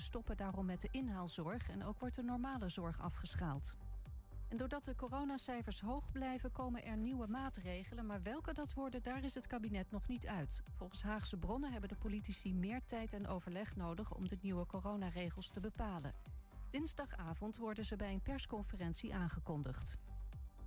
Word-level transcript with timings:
Stoppen 0.00 0.36
daarom 0.36 0.66
met 0.66 0.80
de 0.80 0.88
inhaalzorg 0.90 1.70
en 1.70 1.84
ook 1.84 1.98
wordt 1.98 2.14
de 2.14 2.22
normale 2.22 2.68
zorg 2.68 3.00
afgeschaald. 3.00 3.76
En 4.48 4.56
doordat 4.56 4.84
de 4.84 4.94
coronacijfers 4.94 5.80
hoog 5.80 6.12
blijven, 6.12 6.52
komen 6.52 6.84
er 6.84 6.96
nieuwe 6.96 7.26
maatregelen. 7.26 8.06
Maar 8.06 8.22
welke 8.22 8.52
dat 8.52 8.74
worden, 8.74 9.02
daar 9.02 9.24
is 9.24 9.34
het 9.34 9.46
kabinet 9.46 9.90
nog 9.90 10.08
niet 10.08 10.26
uit. 10.26 10.62
Volgens 10.76 11.02
Haagse 11.02 11.36
bronnen 11.36 11.72
hebben 11.72 11.88
de 11.88 11.96
politici 11.96 12.54
meer 12.54 12.84
tijd 12.84 13.12
en 13.12 13.26
overleg 13.26 13.76
nodig 13.76 14.14
om 14.14 14.28
de 14.28 14.38
nieuwe 14.40 14.66
coronaregels 14.66 15.48
te 15.48 15.60
bepalen. 15.60 16.14
Dinsdagavond 16.70 17.56
worden 17.56 17.84
ze 17.84 17.96
bij 17.96 18.12
een 18.12 18.22
persconferentie 18.22 19.14
aangekondigd. 19.14 19.98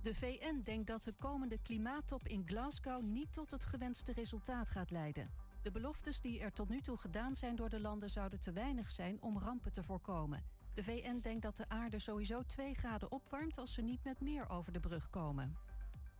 De 0.02 0.14
VN 0.14 0.60
denkt 0.64 0.86
dat 0.86 1.02
de 1.02 1.12
komende 1.12 1.58
klimaattop 1.58 2.28
in 2.28 2.42
Glasgow 2.46 3.02
niet 3.02 3.32
tot 3.32 3.50
het 3.50 3.64
gewenste 3.64 4.12
resultaat 4.12 4.70
gaat 4.70 4.90
leiden. 4.90 5.41
De 5.62 5.70
beloftes 5.70 6.20
die 6.20 6.40
er 6.40 6.52
tot 6.52 6.68
nu 6.68 6.80
toe 6.80 6.96
gedaan 6.96 7.34
zijn 7.34 7.56
door 7.56 7.68
de 7.68 7.80
landen 7.80 8.10
zouden 8.10 8.40
te 8.40 8.52
weinig 8.52 8.90
zijn 8.90 9.22
om 9.22 9.38
rampen 9.38 9.72
te 9.72 9.82
voorkomen. 9.82 10.44
De 10.74 10.82
VN 10.82 11.18
denkt 11.20 11.42
dat 11.42 11.56
de 11.56 11.68
aarde 11.68 11.98
sowieso 11.98 12.42
2 12.42 12.74
graden 12.74 13.12
opwarmt 13.12 13.58
als 13.58 13.72
ze 13.72 13.82
niet 13.82 14.04
met 14.04 14.20
meer 14.20 14.48
over 14.48 14.72
de 14.72 14.80
brug 14.80 15.10
komen. 15.10 15.56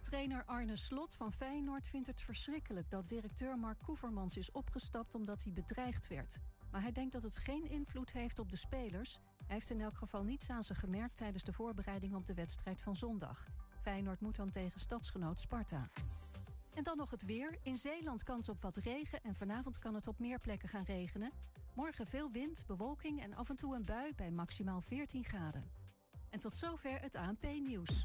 Trainer 0.01 0.45
Arne 0.45 0.77
Slot 0.77 1.15
van 1.15 1.33
Feyenoord 1.33 1.89
vindt 1.89 2.07
het 2.07 2.21
verschrikkelijk 2.21 2.91
dat 2.91 3.09
directeur 3.09 3.59
Mark 3.59 3.79
Koevermans 3.83 4.37
is 4.37 4.51
opgestapt 4.51 5.15
omdat 5.15 5.45
hij 5.45 5.53
bedreigd 5.53 6.09
werd. 6.09 6.39
Maar 6.71 6.83
hij 6.83 6.93
denkt 6.93 7.13
dat 7.13 7.23
het 7.23 7.39
geen 7.39 7.71
invloed 7.71 8.13
heeft 8.13 8.39
op 8.39 8.51
de 8.51 8.57
spelers. 8.57 9.19
Hij 9.47 9.57
heeft 9.57 9.71
in 9.71 9.81
elk 9.81 9.97
geval 9.97 10.23
niets 10.25 10.51
aan 10.51 10.65
ze 10.65 10.75
gemerkt 10.75 11.17
tijdens 11.17 11.45
de 11.45 11.53
voorbereiding 11.53 12.15
op 12.15 12.27
de 12.27 12.35
wedstrijd 12.35 12.81
van 12.81 12.97
zondag. 12.97 13.47
Feyenoord 13.83 14.21
moet 14.21 14.37
dan 14.37 14.51
tegen 14.51 14.81
stadsgenoot 14.81 15.41
Sparta. 15.41 15.89
En 16.75 16.83
dan 16.83 16.97
nog 16.97 17.11
het 17.11 17.25
weer. 17.25 17.59
In 17.63 17.77
Zeeland 17.77 18.23
kans 18.23 18.49
op 18.49 18.61
wat 18.61 18.77
regen 18.77 19.23
en 19.23 19.35
vanavond 19.35 19.79
kan 19.79 19.95
het 19.95 20.07
op 20.07 20.19
meer 20.19 20.39
plekken 20.39 20.69
gaan 20.69 20.85
regenen. 20.85 21.33
Morgen 21.75 22.07
veel 22.07 22.31
wind, 22.31 22.65
bewolking 22.67 23.23
en 23.23 23.35
af 23.35 23.49
en 23.49 23.57
toe 23.57 23.75
een 23.75 23.85
bui 23.85 24.15
bij 24.15 24.31
maximaal 24.31 24.81
14 24.81 25.25
graden. 25.25 25.71
En 26.31 26.41
tot 26.41 26.57
zover 26.57 27.01
het 27.01 27.15
ANP-nieuws. 27.15 28.05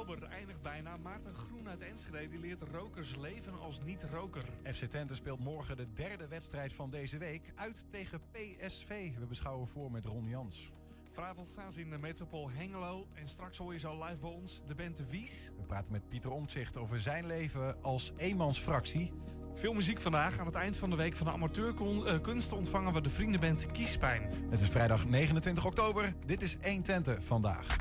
Stoptober 0.00 0.28
eindigt 0.28 0.62
bijna. 0.62 0.96
Maarten 0.96 1.34
Groen 1.34 1.68
uit 1.68 1.80
Enschede 1.80 2.28
die 2.28 2.38
leert 2.38 2.62
rokers 2.72 3.16
leven 3.16 3.60
als 3.60 3.80
niet-roker. 3.84 4.44
FC 4.72 4.84
Twente 4.84 5.14
speelt 5.14 5.40
morgen 5.40 5.76
de 5.76 5.92
derde 5.92 6.28
wedstrijd 6.28 6.72
van 6.72 6.90
deze 6.90 7.18
week 7.18 7.52
uit 7.54 7.84
tegen 7.90 8.20
PSV. 8.30 9.10
We 9.18 9.26
beschouwen 9.26 9.68
voor 9.68 9.90
met 9.90 10.04
Ron 10.04 10.28
Jans. 10.28 10.72
Vanavond 11.12 11.48
staan 11.48 11.72
ze 11.72 11.80
in 11.80 11.90
de 11.90 11.98
metropool 11.98 12.50
Hengelo. 12.50 13.06
En 13.14 13.28
straks 13.28 13.58
hoor 13.58 13.72
je 13.72 13.78
zo 13.78 14.04
live 14.04 14.20
bij 14.20 14.30
ons 14.30 14.62
de 14.66 14.74
band 14.74 14.96
De 14.96 15.06
Wies. 15.10 15.50
We 15.56 15.62
praten 15.62 15.92
met 15.92 16.08
Pieter 16.08 16.30
Omtzigt 16.30 16.76
over 16.76 17.00
zijn 17.00 17.26
leven 17.26 17.82
als 17.82 18.12
eenmansfractie. 18.16 19.12
Veel 19.54 19.72
muziek 19.72 20.00
vandaag. 20.00 20.38
Aan 20.38 20.46
het 20.46 20.54
eind 20.54 20.76
van 20.76 20.90
de 20.90 20.96
week 20.96 21.16
van 21.16 21.26
de 21.26 21.32
amateurkunst 21.32 22.52
ontvangen 22.52 22.92
we 22.92 23.00
de 23.00 23.10
vriendenband 23.10 23.66
Kiespijn. 23.66 24.22
Het 24.50 24.60
is 24.60 24.68
vrijdag 24.68 25.08
29 25.08 25.64
oktober. 25.64 26.14
Dit 26.26 26.42
is 26.42 26.56
1 26.60 26.82
Twente 26.82 27.22
vandaag. 27.22 27.76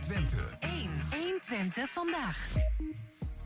1 0.00 0.08
Twente. 0.08 0.36
1. 0.60 0.90
1 1.12 1.40
Twente 1.40 1.86
vandaag. 1.88 2.48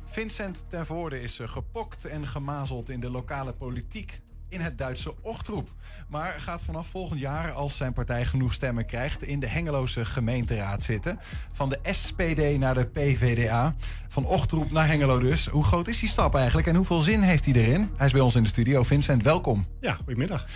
Vincent 0.04 0.64
ten 0.68 0.86
Voorde 0.86 1.22
is 1.22 1.38
eh, 1.38 1.48
gepokt 1.48 2.04
en 2.04 2.26
gemazeld 2.26 2.88
in 2.88 3.00
de 3.00 3.10
lokale 3.10 3.52
politiek 3.52 4.20
in 4.48 4.60
het 4.60 4.78
Duitse 4.78 5.14
Ochtroep. 5.22 5.68
Maar 6.08 6.32
gaat 6.32 6.64
vanaf 6.64 6.86
volgend 6.86 7.20
jaar, 7.20 7.52
als 7.52 7.76
zijn 7.76 7.92
partij 7.92 8.24
genoeg 8.24 8.52
stemmen 8.52 8.86
krijgt, 8.86 9.22
in 9.22 9.40
de 9.40 9.48
Hengeloze 9.48 10.04
gemeenteraad 10.04 10.82
zitten. 10.82 11.18
Van 11.52 11.68
de 11.68 11.78
SPD 11.82 12.58
naar 12.58 12.74
de 12.74 12.86
PVDA. 12.86 13.74
Van 14.08 14.24
Ochtroep 14.24 14.70
naar 14.70 14.86
Hengelo 14.86 15.18
dus. 15.18 15.46
Hoe 15.46 15.64
groot 15.64 15.88
is 15.88 16.00
die 16.00 16.08
stap 16.08 16.34
eigenlijk 16.34 16.66
en 16.66 16.74
hoeveel 16.74 17.00
zin 17.00 17.20
heeft 17.20 17.44
hij 17.44 17.54
erin? 17.54 17.90
Hij 17.96 18.06
is 18.06 18.12
bij 18.12 18.20
ons 18.20 18.34
in 18.34 18.42
de 18.42 18.48
studio. 18.48 18.82
Vincent, 18.82 19.22
welkom. 19.22 19.66
Ja, 19.80 19.92
goedemiddag. 19.94 20.46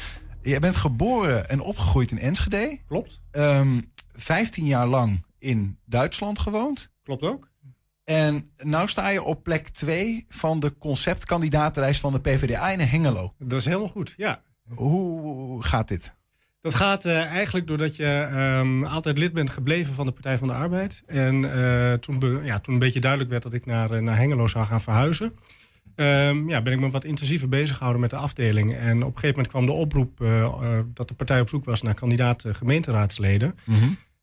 Je 0.42 0.58
bent 0.58 0.76
geboren 0.76 1.48
en 1.48 1.60
opgegroeid 1.60 2.10
in 2.10 2.18
Enschede. 2.18 2.78
Klopt. 2.86 3.20
Ehm 3.30 3.80
15 4.20 4.66
jaar 4.66 4.86
lang 4.86 5.26
in 5.38 5.78
Duitsland 5.84 6.38
gewoond. 6.38 6.90
Klopt 7.02 7.22
ook. 7.22 7.48
En 8.04 8.46
nou 8.56 8.88
sta 8.88 9.08
je 9.08 9.22
op 9.22 9.42
plek 9.42 9.68
2 9.68 10.24
van 10.28 10.60
de 10.60 10.78
conceptkandidatenlijst 10.78 12.00
van 12.00 12.12
de 12.12 12.20
PvdA 12.20 12.70
in 12.70 12.80
Hengelo. 12.80 13.34
Dat 13.38 13.58
is 13.58 13.64
helemaal 13.64 13.88
goed, 13.88 14.14
ja. 14.16 14.42
Hoe 14.68 15.62
gaat 15.64 15.88
dit? 15.88 16.16
Dat 16.60 16.74
gaat 16.74 17.04
eh, 17.04 17.24
eigenlijk 17.24 17.66
doordat 17.66 17.96
je 17.96 18.04
ehm, 18.30 18.84
altijd 18.84 19.18
lid 19.18 19.32
bent 19.32 19.50
gebleven 19.50 19.94
van 19.94 20.06
de 20.06 20.12
Partij 20.12 20.38
van 20.38 20.48
de 20.48 20.54
Arbeid. 20.54 21.02
En 21.06 21.52
eh, 21.54 21.92
toen, 21.92 22.18
be- 22.18 22.40
ja, 22.44 22.58
toen 22.60 22.72
een 22.74 22.80
beetje 22.80 23.00
duidelijk 23.00 23.30
werd 23.30 23.42
dat 23.42 23.52
ik 23.52 23.66
naar, 23.66 23.90
eh, 23.90 24.00
naar 24.02 24.16
Hengelo 24.16 24.46
zou 24.46 24.64
gaan 24.64 24.80
verhuizen... 24.80 25.32
ehm, 25.94 26.48
ja, 26.48 26.62
ben 26.62 26.72
ik 26.72 26.80
me 26.80 26.90
wat 26.90 27.04
intensiever 27.04 27.48
bezig 27.48 27.72
gehouden 27.76 28.00
met 28.00 28.10
de 28.10 28.16
afdeling. 28.16 28.74
En 28.74 28.96
op 28.96 29.14
een 29.14 29.20
gegeven 29.20 29.28
moment 29.28 29.48
kwam 29.48 29.66
de 29.66 29.72
oproep 29.72 30.18
dat 30.94 31.08
de 31.08 31.14
partij 31.14 31.40
op 31.40 31.48
zoek 31.48 31.64
was 31.64 31.82
naar 31.82 31.94
kandidaat 31.94 32.44
gemeenteraadsleden. 32.48 33.54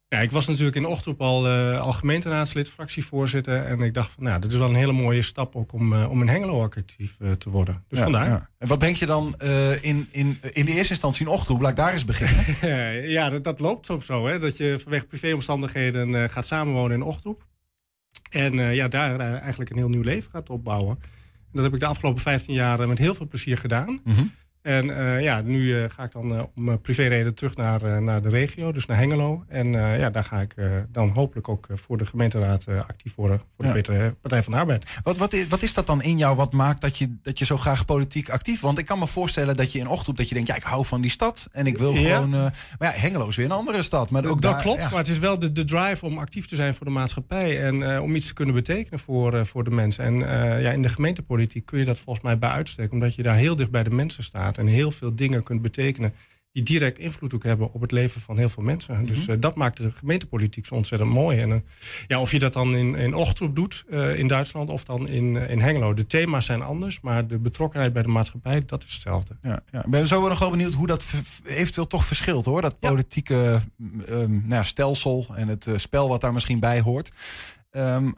Ja, 0.08 0.20
ik 0.20 0.32
was 0.32 0.48
natuurlijk 0.48 0.76
in 0.76 0.82
de 0.82 0.88
ochtend 0.88 1.20
al, 1.20 1.48
eh, 1.48 1.82
al 1.82 1.92
gemeenteraadslid, 1.92 2.70
fractievoorzitter. 2.70 3.66
En 3.66 3.82
ik 3.82 3.94
dacht 3.94 4.12
van, 4.12 4.24
nou, 4.24 4.40
dit 4.40 4.52
is 4.52 4.58
wel 4.58 4.70
een 4.70 4.76
hele 4.76 4.92
mooie 4.92 5.22
stap 5.22 5.56
ook 5.56 5.74
om, 5.74 5.94
eh, 5.94 6.10
om 6.10 6.22
in 6.22 6.28
Hengelo 6.28 6.64
actief 6.64 7.16
eh, 7.20 7.32
te 7.32 7.50
worden. 7.50 7.84
Dus 7.88 7.98
Ja, 7.98 8.04
vandaar. 8.04 8.28
ja. 8.28 8.50
En 8.58 8.68
wat 8.68 8.78
brengt 8.80 9.00
je 9.00 9.06
dan 9.06 9.36
in, 9.82 10.08
in, 10.12 10.38
in 10.54 10.66
de 10.66 10.72
eerste 10.72 10.94
instantie 10.94 11.26
in 11.26 11.32
ochtend? 11.32 11.62
Laat 11.62 11.70
ik 11.70 11.76
daar 11.76 11.94
eens 11.94 12.06
beginnen. 12.06 13.10
ja, 13.18 13.30
dat, 13.30 13.44
dat 13.44 13.60
loopt 13.60 13.86
soms 13.86 14.06
zo, 14.06 14.28
hè. 14.28 14.40
Dat 14.40 14.58
je 14.58 14.80
vanwege 14.82 15.06
privéomstandigheden 15.06 16.30
gaat 16.30 16.48
samenwonen 16.48 16.98
in 16.98 17.04
Ochtroep. 17.04 17.46
En 18.30 18.54
ja, 18.54 18.88
daar 18.88 19.20
eigenlijk 19.20 19.70
een 19.70 19.78
heel 19.78 19.90
nieuw 19.90 20.02
leven 20.02 20.32
gaat 20.32 20.50
opbouwen. 20.50 20.98
En 21.02 21.52
dat 21.52 21.64
heb 21.64 21.74
ik 21.74 21.80
de 21.80 21.86
afgelopen 21.86 22.22
15 22.22 22.54
jaar 22.54 22.88
met 22.88 22.98
heel 22.98 23.16
veel 23.16 23.28
plezier 23.28 23.58
gedaan. 23.58 24.00
Mhm. 24.04 24.24
En 24.66 24.98
eh, 24.98 25.22
ja, 25.22 25.42
nu 25.42 25.84
eh, 25.84 25.90
ga 25.90 26.04
ik 26.04 26.12
dan 26.12 26.36
eh, 26.36 26.44
om 26.56 26.70
uh, 26.70 26.76
privéreden 26.82 27.34
terug 27.36 27.56
naar, 27.56 28.02
naar 28.02 28.22
de 28.22 28.30
regio, 28.30 28.72
dus 28.72 28.86
naar 28.86 28.98
Hengelo. 28.98 29.44
En 29.48 29.72
ja, 29.74 30.10
daar 30.10 30.24
ga 30.24 30.42
ik 30.42 30.56
dan 30.92 31.12
hopelijk 31.14 31.50
ook 31.50 31.68
voor 31.74 31.98
de 31.98 32.06
gemeenteraad 32.06 32.66
actief 32.88 33.16
worden. 33.16 33.38
Voor 33.58 33.66
de 33.66 33.72
Partij- 33.72 34.12
Partij 34.22 34.44
van 34.44 34.54
de 34.54 34.60
Arbeid. 34.60 35.00
Wat, 35.04 35.18
wat, 35.18 35.34
is, 35.34 35.48
wat 35.48 35.62
is 35.62 35.74
dat 35.74 35.86
dan 35.88 36.02
in 36.02 36.18
jou 36.18 36.36
wat 36.36 36.54
maakt 36.54 36.82
dat 36.82 36.98
je, 36.98 37.16
dat 37.22 37.40
je 37.40 37.46
zo 37.46 37.58
graag 37.58 37.86
politiek 37.86 38.30
actief... 38.30 38.62
Want 38.62 38.78
ik 38.78 38.86
kan 38.86 39.00
me 39.00 39.08
voorstellen 39.08 39.56
dat 39.56 39.72
je 39.72 39.80
in 39.80 39.88
ochtend 39.88 40.18
dat 40.18 40.28
je 40.30 40.34
denkt... 40.36 40.50
ja, 40.50 40.56
ik 40.56 40.64
hou 40.64 40.86
van 40.86 41.02
die 41.02 41.12
stad 41.12 41.48
en 41.52 41.68
ik 41.68 41.78
wil 41.78 41.94
Ja. 41.94 42.00
gewoon... 42.16 42.30
maar 42.30 42.54
ja, 42.80 42.92
Hengelo 42.92 43.28
is 43.28 43.36
weer 43.36 43.46
een 43.46 43.52
andere 43.52 43.82
stad. 43.84 44.12
Maar 44.12 44.26
ook 44.26 44.42
dat 44.42 44.52
daar- 44.52 44.62
klopt, 44.62 44.80
ja. 44.80 44.90
maar 44.90 44.98
het 45.00 45.08
is 45.10 45.20
wel 45.20 45.40
de, 45.40 45.52
de 45.52 45.64
drive 45.64 46.06
om 46.06 46.18
actief 46.18 46.46
te 46.48 46.56
zijn 46.56 46.74
voor 46.74 46.86
de 46.86 46.92
maatschappij 46.92 47.64
en 47.64 48.00
om 48.00 48.16
iets 48.16 48.28
te 48.28 48.34
kunnen 48.34 48.56
betekenen 48.56 49.00
voor, 49.00 49.46
voor 49.46 49.64
de 49.64 49.72
mensen. 49.72 50.04
En 50.04 50.18
ja, 50.62 50.72
in 50.72 50.82
de 50.82 50.90
gemeentepolitiek 50.90 51.66
kun 51.66 51.80
je 51.80 51.86
dat 51.86 52.00
volgens 52.00 52.26
mij 52.26 52.38
bij 52.38 52.50
uitstek, 52.50 52.92
omdat 52.92 53.16
je 53.16 53.24
daar 53.24 53.36
heel 53.36 53.56
dicht 53.56 53.72
bij 53.72 53.84
de 53.84 53.90
mensen 53.90 54.24
staat 54.24 54.55
en 54.58 54.68
heel 54.68 54.92
veel 54.92 55.16
dingen 55.16 55.44
kunt 55.44 55.62
betekenen 55.62 56.14
die 56.56 56.64
direct 56.64 57.00
invloed 57.00 57.34
ook 57.34 57.44
hebben 57.44 57.74
op 57.74 57.82
het 57.82 57.92
leven 57.92 58.22
van 58.22 58.38
heel 58.38 58.50
veel 58.50 58.64
mensen. 58.64 59.06
Dus 59.06 59.28
eh, 59.28 59.36
dat 59.40 59.56
maakt 59.56 59.78
de 59.78 59.92
gemeentepolitiek 59.92 60.66
zo 60.66 60.76
ontzettend 60.76 61.10
mooi. 61.10 61.40
En 61.40 61.52
eh, 61.52 61.58
ja, 62.08 62.22
of 62.22 62.32
je 62.32 62.40
dat 62.40 62.54
dan 62.54 62.76
in, 62.76 62.96
in 62.96 63.14
Ochtroep 63.14 63.56
doet 63.56 63.84
eh, 63.90 64.20
in 64.20 64.28
Duitsland 64.28 64.70
of 64.70 64.84
dan 64.84 65.08
in, 65.08 65.36
in 65.36 65.60
Hengelo. 65.60 65.94
De 65.94 66.06
thema's 66.06 66.46
zijn 66.46 66.62
anders, 66.62 67.00
maar 67.02 67.28
de 67.28 67.40
betrokkenheid 67.40 67.94
bij 67.94 68.02
de 68.02 68.08
maatschappij, 68.08 68.62
dat 68.66 68.84
is 68.84 68.94
hetzelfde. 68.94 69.38
Ja, 69.42 69.60
ja. 69.72 69.84
Ik 69.84 69.90
ben 69.90 70.08
zo 70.08 70.28
nog 70.28 70.40
wel 70.40 70.50
benieuwd 70.50 70.74
hoe 70.74 70.88
dat 70.88 71.06
eventueel 71.46 71.88
toch 71.88 72.06
verschilt 72.06 72.46
hoor. 72.46 72.62
Dat 72.62 72.80
politieke 72.80 73.62
ehm, 74.06 74.32
nou 74.32 74.50
ja, 74.50 74.64
stelsel 74.64 75.26
en 75.36 75.48
het 75.48 75.68
spel 75.76 76.10
wat 76.10 76.22
daar 76.22 76.34
misschien 76.34 76.60
bij 76.60 76.82
hoort. 76.82 77.12
Ehm, 77.72 78.12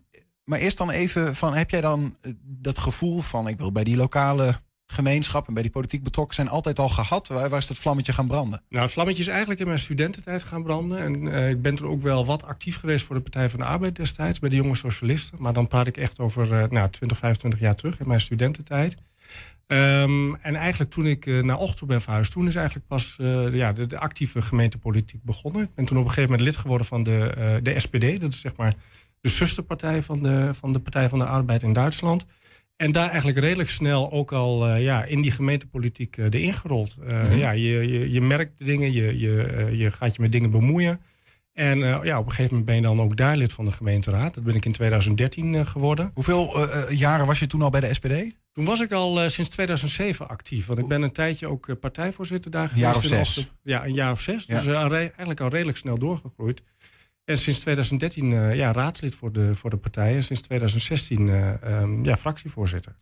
maar 0.43 0.59
eerst 0.59 0.77
dan 0.77 0.89
even 0.89 1.35
van, 1.35 1.53
heb 1.53 1.69
jij 1.69 1.81
dan 1.81 2.17
dat 2.43 2.77
gevoel 2.77 3.21
van 3.21 3.47
ik 3.47 3.57
wil 3.57 3.71
bij 3.71 3.83
die 3.83 3.97
lokale 3.97 4.55
gemeenschap 4.87 5.47
en 5.47 5.53
bij 5.53 5.61
die 5.61 5.71
politiek 5.71 6.03
betrokken 6.03 6.35
zijn 6.35 6.49
altijd 6.49 6.79
al 6.79 6.89
gehad? 6.89 7.27
Waar, 7.27 7.57
is 7.57 7.67
dat 7.67 7.77
vlammetje 7.77 8.13
gaan 8.13 8.27
branden? 8.27 8.61
Nou, 8.69 8.83
het 8.83 8.93
vlammetje 8.93 9.21
is 9.21 9.27
eigenlijk 9.27 9.59
in 9.59 9.67
mijn 9.67 9.79
studententijd 9.79 10.43
gaan 10.43 10.63
branden. 10.63 10.99
En 10.99 11.33
eh, 11.33 11.49
ik 11.49 11.61
ben 11.61 11.75
toen 11.75 11.87
ook 11.87 12.01
wel 12.01 12.25
wat 12.25 12.43
actief 12.43 12.79
geweest 12.79 13.05
voor 13.05 13.15
de 13.15 13.21
Partij 13.21 13.49
van 13.49 13.59
de 13.59 13.65
Arbeid 13.65 13.95
destijds, 13.95 14.39
bij 14.39 14.49
de 14.49 14.55
jonge 14.55 14.75
socialisten. 14.75 15.37
Maar 15.41 15.53
dan 15.53 15.67
praat 15.67 15.87
ik 15.87 15.97
echt 15.97 16.19
over 16.19 16.53
eh, 16.53 16.69
nou, 16.69 16.89
20, 16.89 17.17
25 17.17 17.59
jaar 17.59 17.75
terug 17.75 17.99
in 17.99 18.07
mijn 18.07 18.21
studententijd. 18.21 18.95
Ehm, 19.67 20.33
en 20.33 20.55
eigenlijk 20.55 20.91
toen 20.91 21.05
ik 21.05 21.25
eh, 21.25 21.41
naar 21.41 21.57
Ochtend 21.57 21.89
ben 21.89 22.01
verhuisd, 22.01 22.31
toen 22.31 22.47
is 22.47 22.55
eigenlijk 22.55 22.87
pas 22.87 23.15
ja, 23.51 23.73
de, 23.73 23.97
actieve 23.97 24.41
gemeentepolitiek 24.41 25.23
begonnen. 25.23 25.63
Ik 25.63 25.73
ben 25.73 25.85
toen 25.85 25.97
op 25.97 26.03
een 26.03 26.09
gegeven 26.09 26.29
moment 26.29 26.47
lid 26.47 26.57
geworden 26.57 26.87
van 26.87 27.03
de, 27.03 27.59
de 27.63 27.79
SPD. 27.79 28.21
Dat 28.21 28.33
is 28.33 28.39
zeg 28.39 28.55
maar 28.55 28.73
de 29.21 29.29
zusterpartij 29.29 30.01
van 30.01 30.21
de, 30.21 30.53
van 30.53 30.71
de 30.71 30.79
Partij 30.79 31.09
van 31.09 31.19
de 31.19 31.25
Arbeid 31.25 31.63
in 31.63 31.73
Duitsland. 31.73 32.25
En 32.77 32.91
daar 32.91 33.07
eigenlijk 33.09 33.39
redelijk 33.39 33.69
snel 33.69 34.11
ook 34.11 34.31
al 34.31 34.69
uh, 34.69 34.83
ja, 34.83 35.03
in 35.03 35.21
die 35.21 35.31
gemeentepolitiek 35.31 36.17
uh, 36.17 36.25
erin 36.25 36.53
gerold. 36.53 36.95
Uh, 36.99 37.09
mm 37.09 37.29
-hmm. 37.29 37.37
ja, 37.37 37.51
je, 37.51 37.87
je, 37.91 38.11
je 38.11 38.21
merkt 38.21 38.65
dingen, 38.65 38.93
je, 38.93 39.19
je, 39.19 39.67
je 39.71 39.91
gaat 39.91 40.15
je 40.15 40.21
met 40.21 40.31
dingen 40.31 40.51
bemoeien. 40.51 41.01
En 41.53 41.79
ja, 41.79 42.19
op 42.19 42.25
een 42.25 42.31
gegeven 42.31 42.49
moment 42.49 42.65
ben 42.65 42.75
je 42.75 42.81
dan 42.81 43.01
ook 43.01 43.17
daar 43.17 43.37
lid 43.37 43.53
van 43.53 43.65
de 43.65 43.71
gemeenteraad. 43.71 44.33
Dat 44.33 44.43
ben 44.43 44.55
ik 44.55 44.65
in 44.65 44.71
2013 44.71 45.65
geworden. 45.65 46.11
Hoeveel 46.13 46.67
jaren 46.89 47.25
was 47.25 47.39
je 47.39 47.47
toen 47.47 47.61
al 47.61 47.69
bij 47.69 47.79
de 47.79 47.93
SPD? 47.93 48.35
Toen 48.51 48.65
was 48.65 48.81
ik 48.81 48.91
al 48.91 49.29
sinds 49.29 49.49
2007 49.49 50.27
actief. 50.27 50.65
Want 50.65 50.79
ik 50.79 50.87
ben 50.87 51.01
een 51.01 51.11
tijdje 51.11 51.47
ook 51.47 51.79
partijvoorzitter 51.79 52.51
daar 52.51 52.69
geweest. 52.69 53.03
Een 53.03 53.09
jaar 53.09 53.21
of 53.21 53.27
zes? 53.27 53.51
Ja, 53.63 53.85
een 53.85 53.93
jaar 53.93 54.11
of 54.11 54.21
zes. 54.21 54.45
Ja. 54.45 54.61
Dus 54.61 54.91
eigenlijk 54.91 55.41
al 55.41 55.49
redelijk 55.49 55.77
snel 55.77 55.97
doorgegroeid. 55.97 56.63
En 57.27 57.37
sinds 57.37 57.59
2013 57.59 58.31
uh, 58.31 58.55
ja, 58.55 58.71
raadslid 58.71 59.15
voor 59.15 59.31
de, 59.31 59.55
voor 59.55 59.69
de 59.69 59.77
partij. 59.77 60.15
En 60.15 60.23
sinds 60.23 60.41
2016 60.41 61.27
uh, 61.27 61.53
um, 61.81 62.05
ja, 62.05 62.17
fractievoorzitter. 62.17 62.95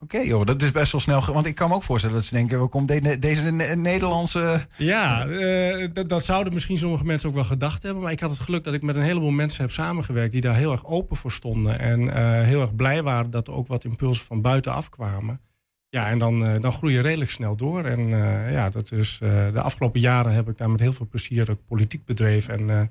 Oké 0.00 0.14
okay, 0.14 0.26
joh, 0.26 0.44
dat 0.44 0.62
is 0.62 0.70
best 0.70 0.92
wel 0.92 1.00
snel. 1.00 1.32
Want 1.32 1.46
ik 1.46 1.54
kan 1.54 1.68
me 1.68 1.74
ook 1.74 1.82
voorstellen 1.82 2.16
dat 2.16 2.24
ze 2.24 2.34
denken, 2.34 2.58
waar 2.58 2.68
komt 2.68 2.88
de, 2.88 3.18
deze 3.18 3.50
Nederlandse... 3.76 4.66
Ja, 4.76 5.26
uh, 5.26 5.88
dat, 6.06 6.24
zouden 6.24 6.52
misschien 6.52 6.78
sommige 6.78 7.04
mensen 7.04 7.28
ook 7.28 7.34
wel 7.34 7.44
gedacht 7.44 7.82
hebben. 7.82 8.02
Maar 8.02 8.12
ik 8.12 8.20
had 8.20 8.30
het 8.30 8.38
geluk 8.38 8.64
dat 8.64 8.74
ik 8.74 8.82
met 8.82 8.96
een 8.96 9.02
heleboel 9.02 9.30
mensen 9.30 9.62
heb 9.62 9.70
samengewerkt... 9.70 10.32
die 10.32 10.40
daar 10.40 10.54
heel 10.54 10.72
erg 10.72 10.86
open 10.86 11.16
voor 11.16 11.32
stonden. 11.32 11.78
En 11.78 12.00
uh, 12.00 12.42
heel 12.42 12.60
erg 12.60 12.74
blij 12.74 13.02
waren 13.02 13.30
dat 13.30 13.48
er 13.48 13.54
ook 13.54 13.66
wat 13.66 13.84
impulsen 13.84 14.26
van 14.26 14.40
buiten 14.40 14.72
afkwamen. 14.72 15.40
Ja, 15.88 16.08
en 16.08 16.18
dan, 16.18 16.48
uh, 16.48 16.54
dan 16.60 16.72
groei 16.72 16.94
je 16.94 17.00
redelijk 17.00 17.30
snel 17.30 17.56
door. 17.56 17.84
En 17.84 18.08
ja, 18.52 18.70
dat 18.70 18.92
is, 18.92 19.18
de 19.20 19.60
afgelopen 19.60 20.00
jaren 20.00 20.32
heb 20.32 20.48
ik 20.48 20.58
daar 20.58 20.70
met 20.70 20.80
heel 20.80 20.92
veel 20.92 21.08
plezier 21.08 21.50
ook 21.50 21.66
politiek 21.66 22.04
bedreven... 22.04 22.68
En, 22.68 22.90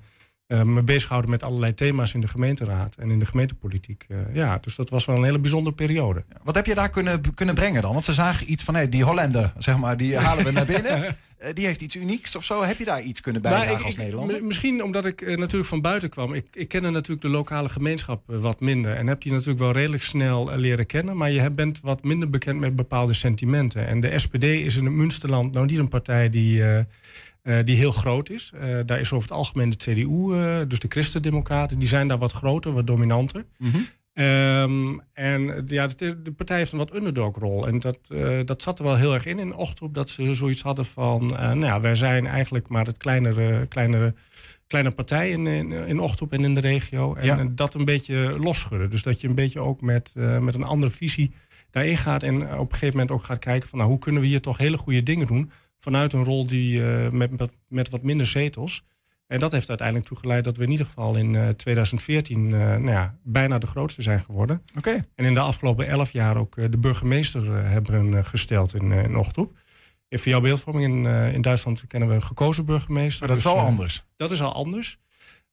uh, 0.52 0.62
me 0.62 0.82
bezighouden 0.82 1.30
met 1.30 1.44
allerlei 1.44 1.74
thema's 1.74 2.14
in 2.14 2.22
de 2.22 2.28
gemeenteraad 2.28 2.96
en 2.96 3.12
in 3.12 3.20
de 3.20 3.26
gemeentepolitiek. 3.26 4.06
Uh, 4.08 4.18
ja, 4.34 4.58
dus 4.62 4.76
dat 4.76 4.90
was 4.90 5.06
wel 5.06 5.16
een 5.16 5.24
hele 5.24 5.40
bijzondere 5.40 5.76
periode. 5.76 6.24
Wat 6.44 6.56
heb 6.56 6.66
je 6.66 6.76
daar 6.76 6.90
kunnen, 6.90 7.22
kunnen 7.34 7.56
brengen 7.56 7.82
dan? 7.82 7.94
Want 7.94 8.06
ze 8.06 8.14
zagen 8.14 8.52
iets 8.52 8.64
van, 8.64 8.74
hey, 8.76 8.90
die 8.90 9.04
Hollander, 9.04 9.54
zeg 9.58 9.78
maar, 9.78 9.98
die 9.98 10.18
halen 10.26 10.46
we 10.46 10.52
naar 10.52 10.66
binnen. 10.66 11.02
Uh, 11.44 11.48
die 11.54 11.66
heeft 11.66 11.82
iets 11.82 11.96
unieks 11.96 12.36
of 12.36 12.44
zo. 12.44 12.64
Heb 12.64 12.78
je 12.78 12.86
daar 12.86 13.02
iets 13.02 13.22
kunnen 13.22 13.42
bijdragen 13.42 13.74
nou, 13.74 13.86
als 13.86 13.96
Nederlander? 13.96 14.44
Misschien 14.44 14.84
omdat 14.84 15.06
ik 15.06 15.38
natuurlijk 15.38 15.70
van 15.70 15.82
buiten 15.82 16.10
kwam. 16.10 16.34
Ik, 16.34 16.46
ik 16.54 16.68
kende 16.68 16.90
natuurlijk 16.90 17.22
de 17.22 17.30
lokale 17.30 17.70
gemeenschap 17.70 18.24
wat 18.26 18.60
minder. 18.60 18.96
En 18.96 19.08
heb 19.08 19.22
die 19.22 19.32
natuurlijk 19.32 19.60
wel 19.60 19.72
redelijk 19.72 20.04
snel 20.04 20.56
leren 20.56 20.86
kennen. 20.86 21.18
Maar 21.18 21.32
je 21.32 21.50
bent 21.50 21.80
wat 21.82 22.04
minder 22.04 22.30
bekend 22.30 22.60
met 22.60 22.76
bepaalde 22.76 23.14
sentimenten. 23.14 23.88
En 23.88 24.00
de 24.00 24.20
SPD 24.20 24.44
is 24.44 24.76
in 24.76 24.86
het 24.86 24.94
Münsterland 24.94 25.54
nou 25.54 25.66
niet 25.66 25.80
een 25.80 25.88
partij 25.88 26.30
die 26.30 26.64
uh, 27.44 27.60
die 27.64 27.76
heel 27.76 27.92
groot 27.92 28.30
is. 28.30 28.52
Uh, 28.56 28.80
daar 28.86 29.00
is 29.00 29.12
over 29.12 29.30
het 29.30 29.38
algemeen 29.38 29.70
de 29.70 29.78
CDU, 29.78 30.04
uh, 30.04 30.62
dus 30.68 30.80
de 30.80 30.88
Christendemocraten, 30.88 31.80
die 31.80 31.88
zijn 31.88 32.08
daar 32.08 32.18
wat 32.18 32.32
groter, 32.32 32.74
wat 32.74 32.88
dominanter. 32.88 33.46
Mm 33.58 33.72
-hmm. 33.72 34.24
um, 34.24 35.02
en 35.14 35.64
ja, 35.68 35.88
de, 35.88 36.22
de, 36.22 36.32
partij 36.32 36.58
heeft 36.58 36.72
een 36.72 36.78
wat 36.78 36.96
underdog-rol. 36.96 37.68
En 37.68 37.80
dat, 37.80 38.00
dat 38.46 38.62
zat 38.62 38.80
er 38.80 38.86
wel 38.86 38.96
heel 38.96 39.14
erg 39.14 39.26
in 39.26 39.40
in 39.40 39.56
Ochtroep, 39.56 39.94
dat 39.94 40.10
ze 40.10 40.34
zoiets 40.34 40.62
hadden 40.62 40.86
van... 40.86 41.26
nou 41.26 41.66
ja, 41.66 41.82
wij 41.82 41.96
zijn 41.96 42.28
eigenlijk 42.28 42.68
maar 42.68 42.86
het 42.86 42.98
kleinere, 42.98 43.68
kleinere, 43.68 44.14
kleine 44.68 44.92
partij 44.92 45.30
in, 45.30 45.48
in, 45.48 45.72
in 45.72 46.00
en 46.30 46.44
in 46.44 46.54
de 46.54 46.60
regio. 46.60 47.16
En 47.16 47.26
ja. 47.26 47.48
dat 47.52 47.74
een 47.74 47.86
beetje 47.86 48.16
losschudden. 48.40 48.90
Dus 48.90 49.04
dat 49.04 49.22
je 49.22 49.28
een 49.28 49.36
beetje 49.36 49.60
ook 49.60 49.82
met, 49.82 50.14
met 50.16 50.56
een 50.56 50.64
andere 50.64 50.92
visie 50.92 51.32
daarin 51.72 51.98
gaat... 51.98 52.24
en 52.24 52.36
op 52.36 52.72
een 52.72 52.78
gegeven 52.78 53.00
moment 53.00 53.12
ook 53.12 53.24
gaat 53.24 53.40
kijken 53.40 53.70
van... 53.70 53.78
nou, 53.78 53.90
hoe 53.90 54.00
kunnen 54.00 54.22
we 54.22 54.28
hier 54.28 54.42
toch 54.42 54.58
hele 54.58 54.78
goede 54.78 55.04
dingen 55.04 55.28
doen 55.28 55.52
vanuit 55.82 56.14
een 56.14 56.24
rol 56.24 56.46
die, 56.46 56.80
uh, 56.80 57.10
met, 57.10 57.38
met, 57.38 57.52
met, 57.68 57.90
wat 57.90 58.02
minder 58.02 58.26
zetels. 58.26 58.84
En 59.28 59.40
dat 59.40 59.52
heeft 59.52 59.70
uiteindelijk 59.70 60.08
toegeleid 60.08 60.44
dat 60.44 60.58
we 60.58 60.64
in 60.64 60.72
ieder 60.72 60.86
geval 60.86 61.16
in 61.16 61.34
uh, 61.34 61.50
2014 61.50 62.46
uh, 62.46 62.52
nou 62.60 62.90
ja, 62.90 63.18
bijna 63.24 63.58
de 63.58 63.68
grootste 63.68 64.02
zijn 64.02 64.20
geworden. 64.20 64.62
Okay. 64.78 65.04
En 65.16 65.26
in 65.26 65.34
de 65.34 65.40
afgelopen 65.40 65.88
elf 65.88 66.12
jaar 66.12 66.38
ook 66.38 66.56
de 66.56 66.78
burgemeester 66.78 67.66
hebben 67.68 68.26
gesteld 68.26 68.74
in, 68.74 68.92
in 68.92 69.16
voor 70.20 70.32
jouw 70.32 70.42
beeldvorming 70.42 71.06
in, 71.06 71.06
in 71.34 71.42
Duitsland 71.42 71.88
kennen 71.88 72.10
we 72.10 72.16
een 72.16 72.24
gekozen 72.24 72.66
burgemeester. 72.66 73.20
Maar 73.20 73.36
dat 73.36 73.38
is 73.38 73.44
dus, 73.44 73.54
al 73.54 73.60
anders. 73.60 74.06
Dat 74.18 74.32
is 74.32 74.42
al 74.42 74.54
anders. 74.54 75.00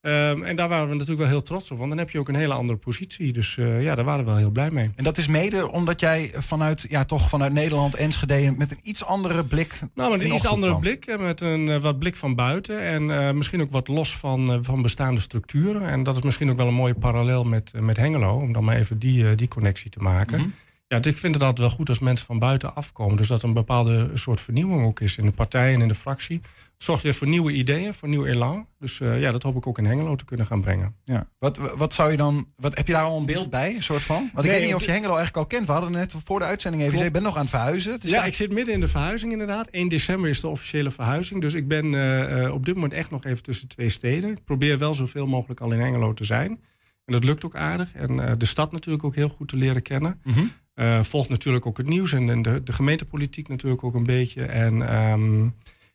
Um, 0.01 0.45
en 0.45 0.57
daar 0.57 0.69
waren 0.69 0.89
we 0.89 0.93
natuurlijk 0.93 1.21
wel 1.21 1.29
heel 1.29 1.43
trots 1.43 1.71
op, 1.71 1.79
want 1.79 1.91
dan 1.91 1.99
heb 1.99 2.11
je 2.11 2.19
ook 2.19 2.29
een 2.29 2.35
hele 2.35 2.55
andere 2.55 2.79
positie. 2.79 3.33
Dus 3.33 3.57
uh, 3.57 3.83
ja, 3.83 3.95
daar 3.95 4.05
waren 4.05 4.25
we 4.25 4.31
wel 4.31 4.39
heel 4.39 4.51
blij 4.51 4.71
mee. 4.71 4.91
En 4.97 5.05
dat 5.05 5.19
is 5.19 5.27
mede 5.27 5.71
omdat 5.71 6.01
jij 6.01 6.31
vanuit, 6.35 6.87
ja, 6.89 7.05
toch 7.05 7.29
vanuit 7.29 7.53
Nederland, 7.53 7.95
Enschede, 7.95 8.55
met 8.57 8.71
een 8.71 8.81
iets 8.83 9.05
andere 9.05 9.45
blik. 9.45 9.81
Nou, 9.95 10.11
met 10.11 10.21
een 10.21 10.35
iets 10.35 10.47
andere 10.47 10.71
kwam. 10.71 10.81
blik, 10.83 11.19
met 11.19 11.41
een 11.41 11.67
uh, 11.67 11.77
wat 11.77 11.99
blik 11.99 12.17
van 12.17 12.35
buiten 12.35 12.81
en 12.81 13.03
uh, 13.03 13.31
misschien 13.31 13.61
ook 13.61 13.71
wat 13.71 13.89
los 13.89 14.17
van, 14.17 14.65
van 14.65 14.83
bestaande 14.83 15.21
structuren. 15.21 15.89
En 15.89 16.03
dat 16.03 16.17
is 16.17 16.23
misschien 16.23 16.51
ook 16.51 16.57
wel 16.57 16.69
een 16.69 16.75
mooie 16.75 16.95
parallel 16.95 17.45
met, 17.45 17.73
met 17.81 17.97
Hengelo, 17.97 18.37
om 18.37 18.53
dan 18.53 18.65
maar 18.65 18.77
even 18.77 18.99
die, 18.99 19.35
die 19.35 19.49
connectie 19.49 19.91
te 19.91 20.01
maken. 20.01 20.37
Mm 20.39 20.43
-hmm. 20.43 20.55
Ja, 20.89 20.97
ik 20.97 21.19
vind 21.19 21.35
het 21.35 21.43
altijd 21.43 21.69
wel 21.69 21.77
goed 21.77 21.89
als 21.89 21.99
mensen 21.99 22.27
van 22.27 22.39
buiten 22.39 22.75
afkomen. 22.75 23.17
Dus 23.17 23.29
dat 23.29 23.43
er 23.43 23.49
een 23.49 23.55
bepaalde 23.55 24.11
soort 24.15 24.41
vernieuwing 24.41 24.85
ook 24.85 25.01
is 25.01 25.17
in 25.17 25.25
de 25.25 25.33
partij 25.33 25.75
en 25.75 25.81
in 25.81 25.89
de 25.89 25.95
fractie. 25.95 26.41
Het 26.75 26.85
zorgt 26.87 27.03
weer 27.03 27.15
voor 27.15 27.27
nieuwe 27.27 27.53
ideeën, 27.53 27.95
voor 27.95 28.09
nieuw 28.09 28.25
elan. 28.25 28.67
Dus 28.79 29.01
uh, 29.01 29.21
ja, 29.21 29.31
dat 29.31 29.43
hoop 29.43 29.57
ik 29.57 29.67
ook 29.67 29.79
in 29.79 29.85
Hengelo 29.85 30.17
te 30.17 30.25
kunnen 30.25 30.47
gaan 30.47 30.61
brengen. 30.61 30.95
Ja. 31.05 31.29
Wat, 31.39 31.57
wat 31.77 31.95
zou 31.95 32.11
je 32.11 32.17
dan, 32.17 32.49
wat, 32.57 32.77
heb 32.77 32.87
je 32.87 32.93
daar 32.93 33.03
al 33.03 33.19
een 33.19 33.27
beeld 33.27 33.51
bij, 33.51 33.75
een 33.75 33.83
soort 33.83 34.03
van? 34.03 34.31
Want 34.33 34.47
ik 34.47 34.51
nee, 34.51 34.61
weet 34.61 34.69
niet 34.69 34.75
of 34.75 34.85
je 34.85 34.91
Hengelo 34.91 35.17
eigenlijk 35.17 35.37
al 35.37 35.47
kent. 35.47 35.67
We 35.67 35.73
hadden 35.73 35.93
net 35.93 36.15
voor 36.25 36.39
de 36.39 36.45
uitzending 36.45 36.83
even 36.83 36.95
gezegd, 36.95 37.15
je 37.15 37.21
bent 37.21 37.33
nog 37.33 37.37
aan 37.37 37.47
het 37.47 37.51
verhuizen. 37.51 38.01
Dus 38.01 38.11
ja, 38.11 38.17
ja, 38.17 38.25
ik 38.25 38.35
zit 38.35 38.53
midden 38.53 38.75
in 38.75 38.81
de 38.81 38.89
verhuizing 38.89 39.33
inderdaad. 39.33 39.69
1 39.69 39.89
december 39.89 40.31
is 40.31 40.41
de 40.41 40.49
officiële 40.49 40.91
verhuizing. 40.91 41.41
Dus 41.41 41.55
ik 41.55 41.69
ben 41.69 41.93
uh, 41.93 42.43
uh, 42.43 42.55
op 42.55 42.65
dit 42.65 42.75
moment 42.75 42.93
echt 42.93 43.11
nog 43.11 43.25
even 43.25 43.43
tussen 43.43 43.69
twee 43.69 43.89
steden. 43.89 44.31
Ik 44.31 44.45
probeer 44.45 44.79
wel 44.79 44.95
zoveel 44.95 45.27
mogelijk 45.27 45.61
al 45.61 45.73
in 45.73 45.81
Hengelo 45.81 46.15
te 46.15 46.25
zijn. 46.25 46.61
En 47.09 47.15
dat 47.15 47.25
lukt 47.25 47.45
ook 47.45 47.57
aardig. 47.57 47.95
En 47.95 48.39
de 48.39 48.45
stad 48.45 48.73
natuurlijk 48.73 49.05
ook 49.05 49.15
heel 49.15 49.29
goed 49.29 49.49
te 49.49 49.57
leren 49.57 49.83
kennen. 49.83 50.21
Mm 50.25 50.33
-hmm. 50.33 50.51
Uh, 50.75 51.03
volgt 51.03 51.29
natuurlijk 51.29 51.67
ook 51.67 51.77
het 51.77 51.89
nieuws 51.89 52.13
en, 52.13 52.31
en 52.31 52.43
de, 52.43 52.63
de, 52.63 52.73
gemeentepolitiek 52.73 53.49
natuurlijk 53.49 53.85
ook 53.85 53.95
een 53.95 54.05
beetje. 54.05 54.45
En 54.45 54.95
um, 54.95 55.55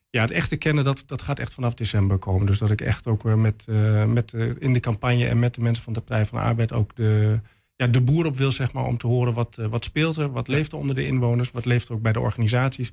ja, 0.10 0.22
het 0.22 0.32
echte 0.32 0.56
kennen, 0.56 0.84
dat, 0.84 1.04
dat 1.06 1.22
gaat 1.22 1.40
echt 1.40 1.54
vanaf 1.54 1.74
december 1.74 2.18
komen. 2.18 2.46
Dus 2.46 2.58
dat 2.58 2.72
ik 2.72 2.82
echt 2.82 3.08
ook 3.08 3.24
weer 3.24 3.38
met, 3.38 3.66
met 4.08 4.34
in 4.60 4.74
de 4.74 4.80
campagne 4.80 5.28
en 5.28 5.40
met 5.40 5.54
de 5.54 5.62
mensen 5.62 5.84
van 5.84 5.94
de 5.94 6.00
Partij 6.00 6.26
van 6.26 6.38
de 6.38 6.44
Arbeid 6.44 6.72
ook 6.72 6.96
de, 6.96 7.40
ja, 7.76 7.88
de 7.88 8.02
boer 8.02 8.26
op 8.26 8.38
wil, 8.38 8.52
zeg 8.52 8.74
maar, 8.74 8.86
om 8.86 8.98
te 8.98 9.08
horen 9.08 9.34
wat, 9.34 9.56
wat 9.70 9.84
speelt 9.84 10.18
er, 10.18 10.32
wat 10.32 10.48
leeft 10.48 10.72
er 10.72 10.78
onder 10.78 10.96
de 10.96 11.06
inwoners, 11.06 11.52
wat 11.52 11.66
leeft 11.66 11.90
er 11.90 11.96
ook 11.96 12.02
bij 12.02 12.14
de 12.14 12.20
organisaties 12.20 12.92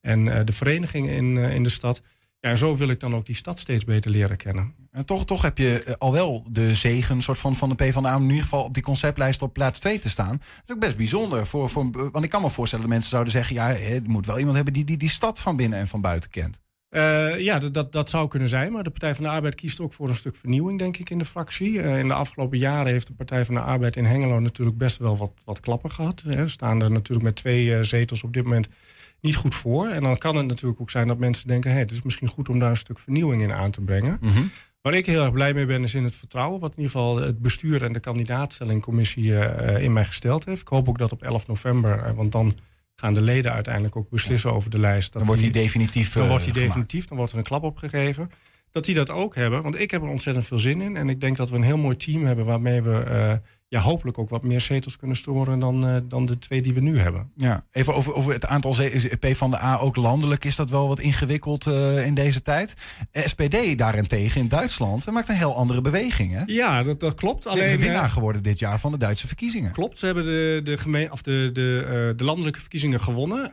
en 0.00 0.44
de 0.44 0.52
verenigingen 0.52 1.14
in, 1.14 1.36
in 1.36 1.62
de 1.62 1.68
stad. 1.68 2.02
Ja, 2.42 2.50
en 2.50 2.58
zo 2.58 2.76
wil 2.76 2.88
ik 2.88 3.00
dan 3.00 3.14
ook 3.14 3.26
die 3.26 3.34
stad 3.34 3.58
steeds 3.58 3.84
beter 3.84 4.10
leren 4.10 4.36
kennen. 4.36 4.74
En 4.90 5.06
toch, 5.06 5.24
toch 5.24 5.42
heb 5.42 5.58
je 5.58 5.82
eh, 5.82 5.94
al 5.98 6.12
wel 6.12 6.46
de 6.50 6.74
zegen 6.74 7.22
soort 7.22 7.38
van, 7.38 7.56
van 7.56 7.68
de 7.68 7.74
PvdA 7.74 8.16
om 8.16 8.22
in 8.22 8.28
ieder 8.28 8.42
geval 8.42 8.64
op 8.64 8.74
die 8.74 8.82
conceptlijst 8.82 9.42
op 9.42 9.52
plaats 9.52 9.78
2 9.78 9.98
te 9.98 10.08
staan. 10.08 10.36
Dat 10.36 10.62
is 10.66 10.74
ook 10.74 10.80
best 10.80 10.96
bijzonder. 10.96 11.46
Voor, 11.46 11.70
voor, 11.70 12.10
want 12.10 12.24
ik 12.24 12.30
kan 12.30 12.42
me 12.42 12.50
voorstellen 12.50 12.84
dat 12.84 12.94
mensen 12.94 13.10
zouden 13.10 13.32
zeggen, 13.32 13.54
ja, 13.54 13.68
er 13.68 14.02
moet 14.06 14.26
wel 14.26 14.38
iemand 14.38 14.54
hebben 14.54 14.74
die 14.74 14.84
die, 14.84 14.96
die 14.96 15.08
stad 15.08 15.40
van 15.40 15.56
binnen 15.56 15.78
en 15.78 15.88
van 15.88 16.00
buiten 16.00 16.30
kent. 16.30 16.60
Uh, 16.90 17.38
ja, 17.38 17.58
dat, 17.58 17.92
dat 17.92 18.08
zou 18.08 18.28
kunnen 18.28 18.48
zijn. 18.48 18.72
Maar 18.72 18.82
de 18.82 18.90
Partij 18.90 19.14
van 19.14 19.24
de 19.24 19.30
Arbeid 19.30 19.54
kiest 19.54 19.80
ook 19.80 19.92
voor 19.92 20.08
een 20.08 20.16
stuk 20.16 20.36
vernieuwing, 20.36 20.78
denk 20.78 20.96
ik, 20.96 21.10
in 21.10 21.18
de 21.18 21.24
fractie. 21.24 21.72
Uh, 21.72 21.98
in 21.98 22.08
de 22.08 22.14
afgelopen 22.14 22.58
jaren 22.58 22.92
heeft 22.92 23.06
de 23.06 23.12
Partij 23.12 23.44
van 23.44 23.54
de 23.54 23.60
Arbeid 23.60 23.96
in 23.96 24.04
Hengelo 24.04 24.40
natuurlijk 24.40 24.78
best 24.78 24.96
wel 24.96 25.16
wat, 25.16 25.32
wat 25.44 25.60
klappen 25.60 25.90
gehad. 25.90 26.22
We 26.22 26.48
staan 26.48 26.82
er 26.82 26.90
natuurlijk 26.90 27.24
met 27.24 27.36
twee 27.36 27.64
uh, 27.64 27.82
zetels 27.82 28.22
op 28.22 28.32
dit 28.32 28.44
moment 28.44 28.68
niet 29.22 29.36
goed 29.36 29.54
voor. 29.54 29.88
En 29.88 30.02
dan 30.02 30.18
kan 30.18 30.36
het 30.36 30.46
natuurlijk 30.46 30.80
ook 30.80 30.90
zijn 30.90 31.06
dat 31.06 31.18
mensen 31.18 31.48
denken: 31.48 31.70
hé, 31.70 31.76
hey, 31.76 31.84
het 31.84 31.92
is 31.92 32.02
misschien 32.02 32.28
goed 32.28 32.48
om 32.48 32.58
daar 32.58 32.70
een 32.70 32.76
stuk 32.76 32.98
vernieuwing 32.98 33.42
in 33.42 33.52
aan 33.52 33.70
te 33.70 33.80
brengen. 33.80 34.18
Mm 34.20 34.30
-hmm. 34.30 34.50
Waar 34.82 34.94
ik 34.94 35.06
heel 35.06 35.22
erg 35.22 35.32
blij 35.32 35.54
mee 35.54 35.66
ben, 35.66 35.82
is 35.82 35.94
in 35.94 36.04
het 36.04 36.14
vertrouwen. 36.14 36.60
Wat 36.60 36.70
in 36.70 36.76
ieder 36.76 36.92
geval 36.92 37.16
het 37.16 37.38
bestuur 37.38 37.82
en 37.82 37.92
de 37.92 38.00
kandidaatstellingcommissie 38.00 39.24
uh, 39.24 39.82
in 39.82 39.92
mij 39.92 40.04
gesteld 40.04 40.44
heeft. 40.44 40.60
Ik 40.60 40.68
hoop 40.68 40.88
ook 40.88 40.98
dat 40.98 41.12
op 41.12 41.22
11 41.22 41.46
november, 41.46 42.06
uh, 42.06 42.12
want 42.12 42.32
dan 42.32 42.52
gaan 42.94 43.14
de 43.14 43.22
leden 43.22 43.52
uiteindelijk 43.52 43.96
ook 43.96 44.10
beslissen 44.10 44.50
ja. 44.50 44.56
over 44.56 44.70
de 44.70 44.78
lijst. 44.78 45.12
dan 45.12 45.24
wordt 45.24 45.40
die 45.40 45.50
definitief. 45.50 46.12
Dan 46.12 46.28
wordt 46.28 46.44
die 46.44 46.52
definitief, 46.52 47.06
dan 47.06 47.16
wordt 47.16 47.32
er 47.32 47.38
een 47.38 47.44
klap 47.44 47.62
opgegeven. 47.62 48.30
Dat 48.70 48.84
die 48.84 48.94
dat 48.94 49.10
ook 49.10 49.34
hebben, 49.34 49.62
want 49.62 49.80
ik 49.80 49.90
heb 49.90 50.02
er 50.02 50.08
ontzettend 50.08 50.46
veel 50.46 50.58
zin 50.58 50.80
in. 50.80 50.96
En 50.96 51.08
ik 51.08 51.20
denk 51.20 51.36
dat 51.36 51.50
we 51.50 51.56
een 51.56 51.62
heel 51.62 51.76
mooi 51.76 51.96
team 51.96 52.24
hebben 52.24 52.44
waarmee 52.44 52.82
we 52.82 53.40
ja, 53.72 53.80
hopelijk 53.80 54.18
ook 54.18 54.28
wat 54.28 54.42
meer 54.42 54.60
zetels 54.60 54.96
kunnen 54.96 55.16
storen 55.16 55.58
dan, 55.58 55.88
uh, 55.88 55.96
dan 56.04 56.26
de 56.26 56.38
twee 56.38 56.62
die 56.62 56.74
we 56.74 56.80
nu 56.80 56.98
hebben. 56.98 57.30
Ja, 57.36 57.64
even 57.70 57.94
over, 57.94 58.14
over 58.14 58.32
het 58.32 58.46
aantal 58.46 58.74
P 59.18 59.26
van 59.26 59.50
de 59.50 59.62
A 59.62 59.78
ook 59.78 59.96
landelijk 59.96 60.44
is 60.44 60.56
dat 60.56 60.70
wel 60.70 60.88
wat 60.88 61.00
ingewikkeld 61.00 61.66
uh, 61.66 62.06
in 62.06 62.14
deze 62.14 62.42
tijd. 62.42 62.74
SPD 63.12 63.78
daarentegen 63.78 64.40
in 64.40 64.48
Duitsland 64.48 65.10
maakt 65.10 65.28
een 65.28 65.34
heel 65.34 65.56
andere 65.56 65.80
beweging. 65.80 66.32
Hè? 66.32 66.42
Ja, 66.46 66.82
dat, 66.82 67.00
dat 67.00 67.14
klopt. 67.14 67.46
Alleen 67.46 67.64
is 67.64 67.76
winnaar 67.76 68.08
geworden 68.08 68.42
dit 68.42 68.58
jaar 68.58 68.80
van 68.80 68.92
de 68.92 68.98
Duitse 68.98 69.26
verkiezingen. 69.26 69.72
Klopt, 69.72 69.98
ze 69.98 70.06
hebben 70.06 70.24
de, 70.24 70.60
de, 70.64 70.78
gemeen, 70.78 71.12
of 71.12 71.22
de, 71.22 71.50
de, 71.52 71.82
uh, 71.84 72.18
de 72.18 72.24
landelijke 72.24 72.60
verkiezingen 72.60 73.00
gewonnen. 73.00 73.50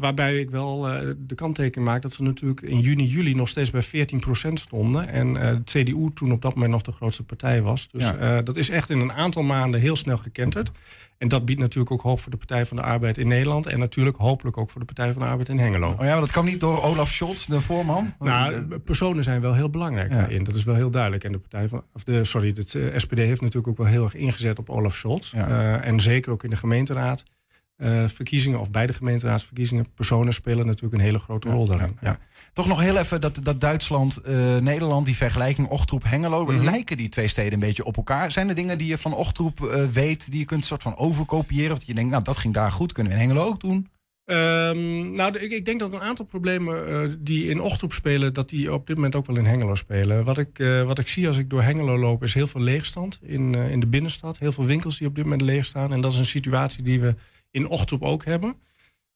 waarbij 0.00 0.36
ik 0.36 0.50
wel 0.50 0.80
de 1.18 1.34
kanttekening 1.34 1.88
maak 1.88 2.02
dat 2.02 2.12
ze 2.12 2.22
natuurlijk 2.22 2.60
in 2.60 2.80
juni, 2.80 3.04
juli 3.04 3.34
nog 3.34 3.48
steeds 3.48 3.70
bij 3.70 3.84
14% 3.84 4.52
stonden. 4.52 5.08
En 5.08 5.34
de 5.34 5.62
CDU 5.64 6.10
toen 6.14 6.32
op 6.32 6.42
dat 6.42 6.54
moment 6.54 6.72
nog 6.72 6.82
de 6.82 6.92
grootste 6.92 7.22
partij 7.22 7.62
was. 7.62 7.88
Dus 7.90 8.04
ja. 8.04 8.42
dat 8.42 8.56
is 8.56 8.70
echt 8.70 8.90
in 8.90 9.00
een 9.00 9.12
aantal 9.12 9.42
maanden 9.42 9.60
maanden 9.62 9.80
heel 9.80 9.96
snel 9.96 10.16
gekenterd. 10.16 10.70
En 11.18 11.28
dat 11.28 11.44
biedt 11.44 11.60
natuurlijk 11.60 11.92
ook 11.92 12.00
hoop 12.02 12.20
voor 12.20 12.30
de 12.30 12.36
Partij 12.36 12.66
van 12.66 12.76
de 12.76 12.82
Arbeid 12.82 13.18
in 13.18 13.28
Nederland. 13.28 13.66
En 13.66 13.78
natuurlijk 13.78 14.16
hopelijk 14.16 14.56
ook 14.56 14.70
voor 14.70 14.80
de 14.80 14.86
Partij 14.86 15.12
van 15.12 15.22
de 15.22 15.28
Arbeid 15.28 15.48
in 15.48 15.58
Hengelo. 15.58 15.90
Oh 15.90 15.98
ja, 15.98 16.10
maar 16.10 16.20
dat 16.20 16.30
kwam 16.30 16.44
niet 16.44 16.60
door 16.60 16.82
Olaf 16.82 17.10
Scholz, 17.10 17.46
de 17.46 17.60
voorman? 17.60 18.14
Nou, 18.18 18.78
personen 18.78 19.24
zijn 19.24 19.40
wel 19.40 19.54
heel 19.54 19.70
belangrijk 19.70 20.10
Ja. 20.10 20.16
daarin. 20.16 20.44
Dat 20.44 20.54
is 20.54 20.64
wel 20.64 20.74
heel 20.74 20.90
duidelijk. 20.90 21.24
En 21.24 21.32
de 21.32 21.38
Partij 21.38 21.68
van, 21.68 21.84
of 21.92 22.04
de, 22.04 22.24
sorry, 22.24 22.48
het 22.56 22.74
eh, 22.74 22.82
SPD 22.96 23.16
heeft 23.18 23.40
natuurlijk 23.40 23.68
ook 23.68 23.76
wel 23.76 23.86
heel 23.86 24.04
erg 24.04 24.14
ingezet 24.14 24.58
op 24.58 24.70
Olaf 24.70 24.94
Scholz. 24.96 25.30
Ja. 25.32 25.48
Eh, 25.48 25.88
en 25.88 26.00
zeker 26.00 26.32
ook 26.32 26.44
in 26.44 26.50
de 26.50 26.56
gemeenteraad. 26.56 27.22
Eh, 27.82 28.04
verkiezingen 28.08 28.60
of 28.60 28.70
bij 28.70 28.86
de 28.86 28.92
gemeenteraadsverkiezingen, 28.92 29.92
personen 29.94 30.32
spelen 30.32 30.66
natuurlijk 30.66 30.94
een 30.94 31.00
hele 31.00 31.18
grote 31.18 31.48
rol 31.48 31.66
daarin. 31.66 31.96
Ja, 32.00 32.08
ja. 32.08 32.18
Toch 32.52 32.66
nog 32.66 32.80
heel 32.80 32.96
even 32.96 33.20
dat, 33.20 33.38
dat 33.42 33.60
Duitsland, 33.60 34.16
eh, 34.16 34.56
Nederland, 34.56 35.06
die 35.06 35.16
vergelijking 35.16 35.68
Ochtroep 35.68 36.02
Hengelo. 36.04 36.44
Mhm. 36.44 36.64
Lijken 36.64 36.96
die 36.96 37.08
twee 37.08 37.28
steden 37.28 37.52
een 37.52 37.58
beetje 37.58 37.84
op 37.84 37.96
elkaar? 37.96 38.32
Zijn 38.32 38.48
er 38.48 38.54
dingen 38.54 38.78
die 38.78 38.86
je 38.86 38.98
van 38.98 39.14
Ochtroep 39.14 39.64
eh, 39.64 39.84
weet, 39.84 40.30
die 40.30 40.38
je 40.38 40.44
kunt 40.44 40.64
soort 40.64 40.82
van 40.82 40.96
overkopiëren? 40.96 41.72
Of 41.72 41.78
dat 41.78 41.86
je 41.86 41.94
denkt, 41.94 42.10
nou 42.10 42.24
dat 42.24 42.36
ging 42.36 42.54
daar 42.54 42.72
goed, 42.72 42.92
kunnen 42.92 43.12
we 43.12 43.18
in 43.18 43.24
Hengelo 43.24 43.46
ook 43.46 43.60
doen? 43.60 43.88
Ehm, 44.24 45.12
nou, 45.12 45.38
ik, 45.38 45.52
ik 45.52 45.64
denk 45.64 45.80
dat 45.80 45.92
een 45.92 46.00
aantal 46.00 46.24
problemen 46.24 47.24
die 47.24 47.48
in 47.48 47.60
Ochtroep 47.60 47.92
spelen, 47.92 48.34
dat 48.34 48.48
die 48.48 48.72
op 48.72 48.86
dit 48.86 48.96
moment 48.96 49.14
ook 49.14 49.26
wel 49.26 49.36
in 49.36 49.46
Hengelo 49.46 49.74
spelen. 49.74 50.24
Wat 50.24 50.38
ik, 50.38 50.58
wat 50.86 50.98
ik 50.98 51.08
zie 51.08 51.26
als 51.26 51.38
ik 51.38 51.50
door 51.50 51.62
Hengelo 51.62 51.98
loop, 51.98 52.22
is 52.22 52.34
heel 52.34 52.46
veel 52.46 52.60
leegstand 52.60 53.18
in, 53.22 53.54
in 53.54 53.80
de 53.80 53.86
binnenstad. 53.86 54.38
Heel 54.38 54.52
veel 54.52 54.64
winkels 54.64 54.98
die 54.98 55.08
op 55.08 55.14
dit 55.14 55.24
moment 55.24 55.42
leeg 55.42 55.64
staan. 55.64 55.92
En 55.92 56.00
dat 56.00 56.12
is 56.12 56.18
een 56.18 56.24
situatie 56.24 56.82
die 56.82 57.00
we 57.00 57.14
in 57.52 57.68
Ochtroep 57.68 58.02
ook 58.02 58.24
hebben. 58.24 58.54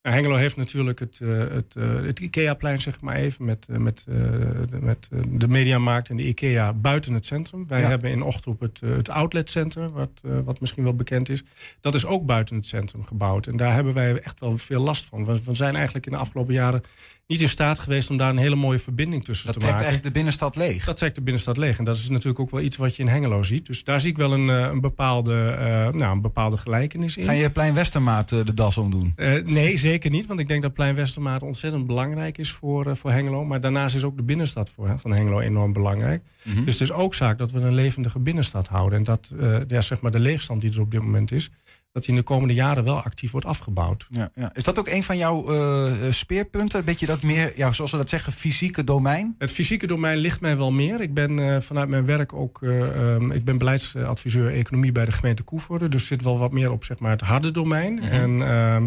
Nou, 0.02 0.18
Hengelo 0.18 0.36
heeft 0.36 0.56
natuurlijk 0.56 0.98
het, 0.98 1.18
eh, 1.22 1.38
het, 1.38 1.76
eh, 1.76 1.94
het 2.02 2.20
IKEA-plein, 2.20 2.80
zeg 2.80 3.00
maar 3.00 3.16
even, 3.16 3.44
met, 3.44 3.66
eh, 3.70 3.76
met, 3.76 4.02
de, 4.04 4.78
met 4.80 5.08
de 5.28 5.48
Mediamarkt 5.48 6.08
en 6.08 6.16
de 6.16 6.26
IKEA 6.26 6.72
buiten 6.72 7.14
het 7.14 7.26
centrum. 7.26 7.66
Wij 7.68 7.80
Ja. 7.80 7.88
hebben 7.88 8.10
in 8.10 8.22
Ochtroep 8.22 8.60
het, 8.60 8.80
het 8.80 9.08
outletcentrum, 9.08 9.90
wat, 9.92 10.20
wat 10.44 10.60
misschien 10.60 10.82
wel 10.84 10.94
bekend 10.94 11.28
is. 11.28 11.44
Dat 11.80 11.94
is 11.94 12.06
ook 12.06 12.26
buiten 12.26 12.56
het 12.56 12.66
centrum 12.66 13.04
gebouwd. 13.04 13.46
En 13.46 13.56
daar 13.56 13.72
hebben 13.74 13.94
wij 13.94 14.20
echt 14.20 14.40
wel 14.40 14.58
veel 14.58 14.82
last 14.82 15.04
van. 15.04 15.24
We, 15.24 15.44
we 15.44 15.54
zijn 15.54 15.74
eigenlijk 15.74 16.06
in 16.06 16.12
de 16.12 16.18
afgelopen 16.18 16.54
jaren 16.54 16.82
niet 17.26 17.42
in 17.42 17.49
staat 17.49 17.78
geweest 17.78 18.11
om 18.11 18.16
daar 18.16 18.30
een 18.30 18.37
hele 18.38 18.56
mooie 18.56 18.78
verbinding 18.78 19.25
tussen 19.25 19.47
Dat 19.47 19.54
te 19.54 19.61
trekt 19.61 19.75
maken. 19.75 19.88
eigenlijk 19.88 20.14
de 20.14 20.21
binnenstad 20.21 20.56
leeg. 20.56 20.85
Dat 20.85 20.97
trekt 20.97 21.14
de 21.14 21.21
binnenstad 21.21 21.56
leeg. 21.56 21.78
En 21.78 21.85
dat 21.85 21.97
is 21.97 22.09
natuurlijk 22.09 22.38
ook 22.38 22.50
wel 22.50 22.61
iets 22.61 22.76
wat 22.76 22.97
je 22.97 23.02
in 23.02 23.09
Hengelo 23.09 23.42
ziet. 23.42 23.66
Dus 23.66 23.85
daar 23.85 24.00
zie 24.00 24.11
ik 24.11 24.16
wel 24.16 24.33
een, 24.33 24.50
eh, 24.50 24.61
een, 24.61 24.80
bepaalde, 24.80 25.50
eh, 25.50 25.66
nou, 25.99 26.12
een 26.12 26.21
bepaalde 26.21 26.56
gelijkenis 26.56 27.16
in. 27.16 27.25
Ga 27.25 27.33
je 27.33 27.50
Plein 27.50 27.75
Westermaat 27.75 28.33
eh, 28.33 28.45
de 28.45 28.54
das 28.54 28.78
omdoen? 28.78 29.12
Nee, 29.45 29.76
zeker 29.76 30.11
niet. 30.11 30.26
Want 30.26 30.40
ik 30.40 30.49
denk 30.49 30.62
dat 30.62 30.73
Plein 30.73 30.95
Westermaat 30.95 31.42
ontzettend 31.42 31.87
belangrijk 31.87 32.38
is 32.38 32.50
voor, 32.50 32.97
voor 32.97 33.11
Hengelo. 33.11 33.45
Maar 33.45 33.61
daarnaast 33.61 33.97
is 33.97 34.04
ook 34.04 34.16
de 34.16 34.23
binnenstad 34.23 34.71
voor, 34.71 34.88
hè, 34.88 34.99
van 34.99 35.12
Hengelo 35.12 35.40
enorm 35.40 35.73
belangrijk. 35.73 36.23
Mhm. 36.42 36.64
Dus 36.64 36.78
het 36.78 36.88
is 36.90 36.95
ook 36.95 37.14
zaak 37.14 37.38
dat 37.38 37.52
we 37.52 37.61
een 37.61 37.75
levendige 37.75 38.18
binnenstad 38.18 38.68
houden. 38.68 38.99
En 38.99 39.04
dat 39.04 39.30
ja, 39.68 39.80
zeg 39.80 40.00
maar 40.00 40.11
de 40.11 40.18
leegstand 40.18 40.61
die 40.61 40.73
er 40.73 40.80
op 40.80 40.90
dit 40.90 41.02
moment 41.02 41.33
is, 41.33 41.50
dat 41.96 42.04
die 42.04 42.14
in 42.14 42.20
de 42.20 42.26
komende 42.26 42.54
jaren 42.54 42.84
wel 42.84 43.02
actief 43.02 43.30
wordt 43.30 43.46
afgebouwd. 43.46 44.06
Ja, 44.10 44.30
ja. 44.34 44.50
Is 44.54 44.64
dat 44.64 44.78
ook 44.78 44.88
een 44.88 45.02
van 45.02 45.16
jouw 45.16 45.48
eh, 45.48 46.06
eh, 46.06 46.12
speerpunten? 46.12 46.78
Een 46.78 46.84
beetje 46.84 47.06
dat 47.06 47.22
meer, 47.22 47.52
ja, 47.56 47.72
zoals 47.72 47.90
we 47.90 47.96
dat 47.96 48.08
zeggen, 48.08 48.32
fysieke 48.32 48.84
domein? 48.84 49.34
Het 49.38 49.52
fysieke 49.52 49.86
domein 49.86 50.18
ligt 50.18 50.40
mij 50.40 50.56
wel 50.56 50.72
meer. 50.72 51.00
Ik 51.00 51.14
ben 51.14 51.38
eh, 51.38 51.60
vanuit 51.60 51.88
mijn 51.88 52.04
werk 52.04 52.32
ook 52.32 52.62
eh, 52.62 53.14
ehm, 53.14 53.30
ik 53.30 53.44
ben 53.44 53.58
beleidsadviseur 53.58 54.52
economie 54.52 54.92
bij 54.92 55.04
de 55.04 55.12
gemeente 55.12 55.42
Koevoorde. 55.42 55.88
Dus 55.88 56.06
zit 56.06 56.22
wel 56.22 56.38
wat 56.38 56.52
meer 56.52 56.70
op 56.70 56.84
zeg 56.84 56.98
maar, 56.98 57.10
het 57.10 57.20
harde 57.20 57.50
domein. 57.50 57.94
Mhm. 57.94 58.04
En 58.04 58.42
ehm, 58.42 58.86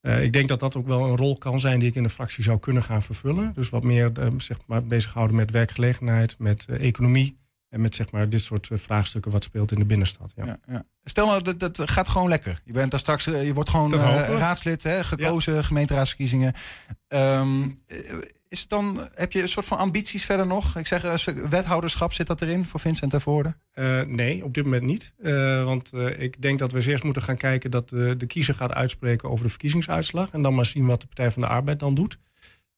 eh, 0.00 0.22
ik 0.22 0.32
denk 0.32 0.48
dat 0.48 0.60
dat 0.60 0.76
ook 0.76 0.86
wel 0.86 1.04
een 1.04 1.16
rol 1.16 1.38
kan 1.38 1.60
zijn 1.60 1.78
die 1.78 1.88
ik 1.88 1.94
in 1.94 2.02
de 2.02 2.08
fractie 2.08 2.44
zou 2.44 2.58
kunnen 2.58 2.82
gaan 2.82 3.02
vervullen. 3.02 3.52
Dus 3.54 3.68
wat 3.68 3.84
meer 3.84 4.10
eh, 4.14 4.26
zeg 4.36 4.56
maar, 4.66 4.84
bezighouden 4.84 5.36
met 5.36 5.50
werkgelegenheid, 5.50 6.38
met 6.38 6.66
economie. 6.68 7.38
En 7.76 7.82
met 7.82 7.94
zeg 7.94 8.10
maar, 8.10 8.28
dit 8.28 8.42
soort 8.42 8.70
eh, 8.70 8.78
vraagstukken 8.78 9.30
wat 9.30 9.44
speelt 9.44 9.72
in 9.72 9.78
de 9.78 9.84
binnenstad. 9.84 10.32
Ja. 10.36 10.44
Ja, 10.44 10.58
ja. 10.66 10.84
Stel 11.08 11.26
nou, 11.26 11.42
dat, 11.42 11.58
dat 11.58 11.90
gaat 11.90 12.08
gewoon 12.08 12.28
lekker. 12.28 12.60
Je 12.64 12.72
bent 12.72 12.90
daar 12.90 13.00
straks, 13.00 13.26
eh, 13.26 13.46
je 13.46 13.54
wordt 13.54 13.70
gewoon 13.70 13.94
eh, 13.94 14.38
raadslid, 14.38 14.82
hè, 14.82 15.04
gekozen, 15.04 15.64
gemeenteraadsverkiezingen. 15.64 16.54
Ehm, 17.08 17.62
eh, 17.86 17.98
is 18.48 18.60
het 18.60 18.68
dan, 18.68 19.08
heb 19.14 19.32
je 19.32 19.42
een 19.42 19.48
soort 19.48 19.66
van 19.66 19.78
ambities 19.78 20.24
verder 20.24 20.46
nog? 20.46 20.76
Ik 20.76 20.86
zeg, 20.86 21.24
wethouderschap 21.48 22.12
zit 22.12 22.26
dat 22.26 22.42
erin 22.42 22.66
voor 22.66 22.80
Vincent 22.80 23.10
ter 23.10 23.20
Voorde? 23.20 23.56
Nee, 24.06 24.44
op 24.44 24.54
dit 24.54 24.64
moment 24.64 24.82
niet. 24.82 25.12
Want 25.64 25.92
ik 26.18 26.42
denk 26.42 26.58
dat 26.58 26.72
we 26.72 26.88
eerst 26.88 27.04
moeten 27.04 27.22
gaan 27.22 27.36
kijken 27.36 27.70
dat 27.70 27.92
eh, 27.92 28.12
de 28.16 28.26
kiezer 28.26 28.54
gaat 28.54 28.72
uitspreken 28.72 29.30
over 29.30 29.44
de 29.44 29.50
verkiezingsuitslag. 29.50 30.30
En 30.30 30.42
dan 30.42 30.54
maar 30.54 30.64
zien 30.64 30.86
wat 30.86 31.00
de 31.00 31.06
Partij 31.06 31.30
van 31.30 31.42
de 31.42 31.48
Arbeid 31.48 31.78
dan 31.78 31.94
doet. 31.94 32.18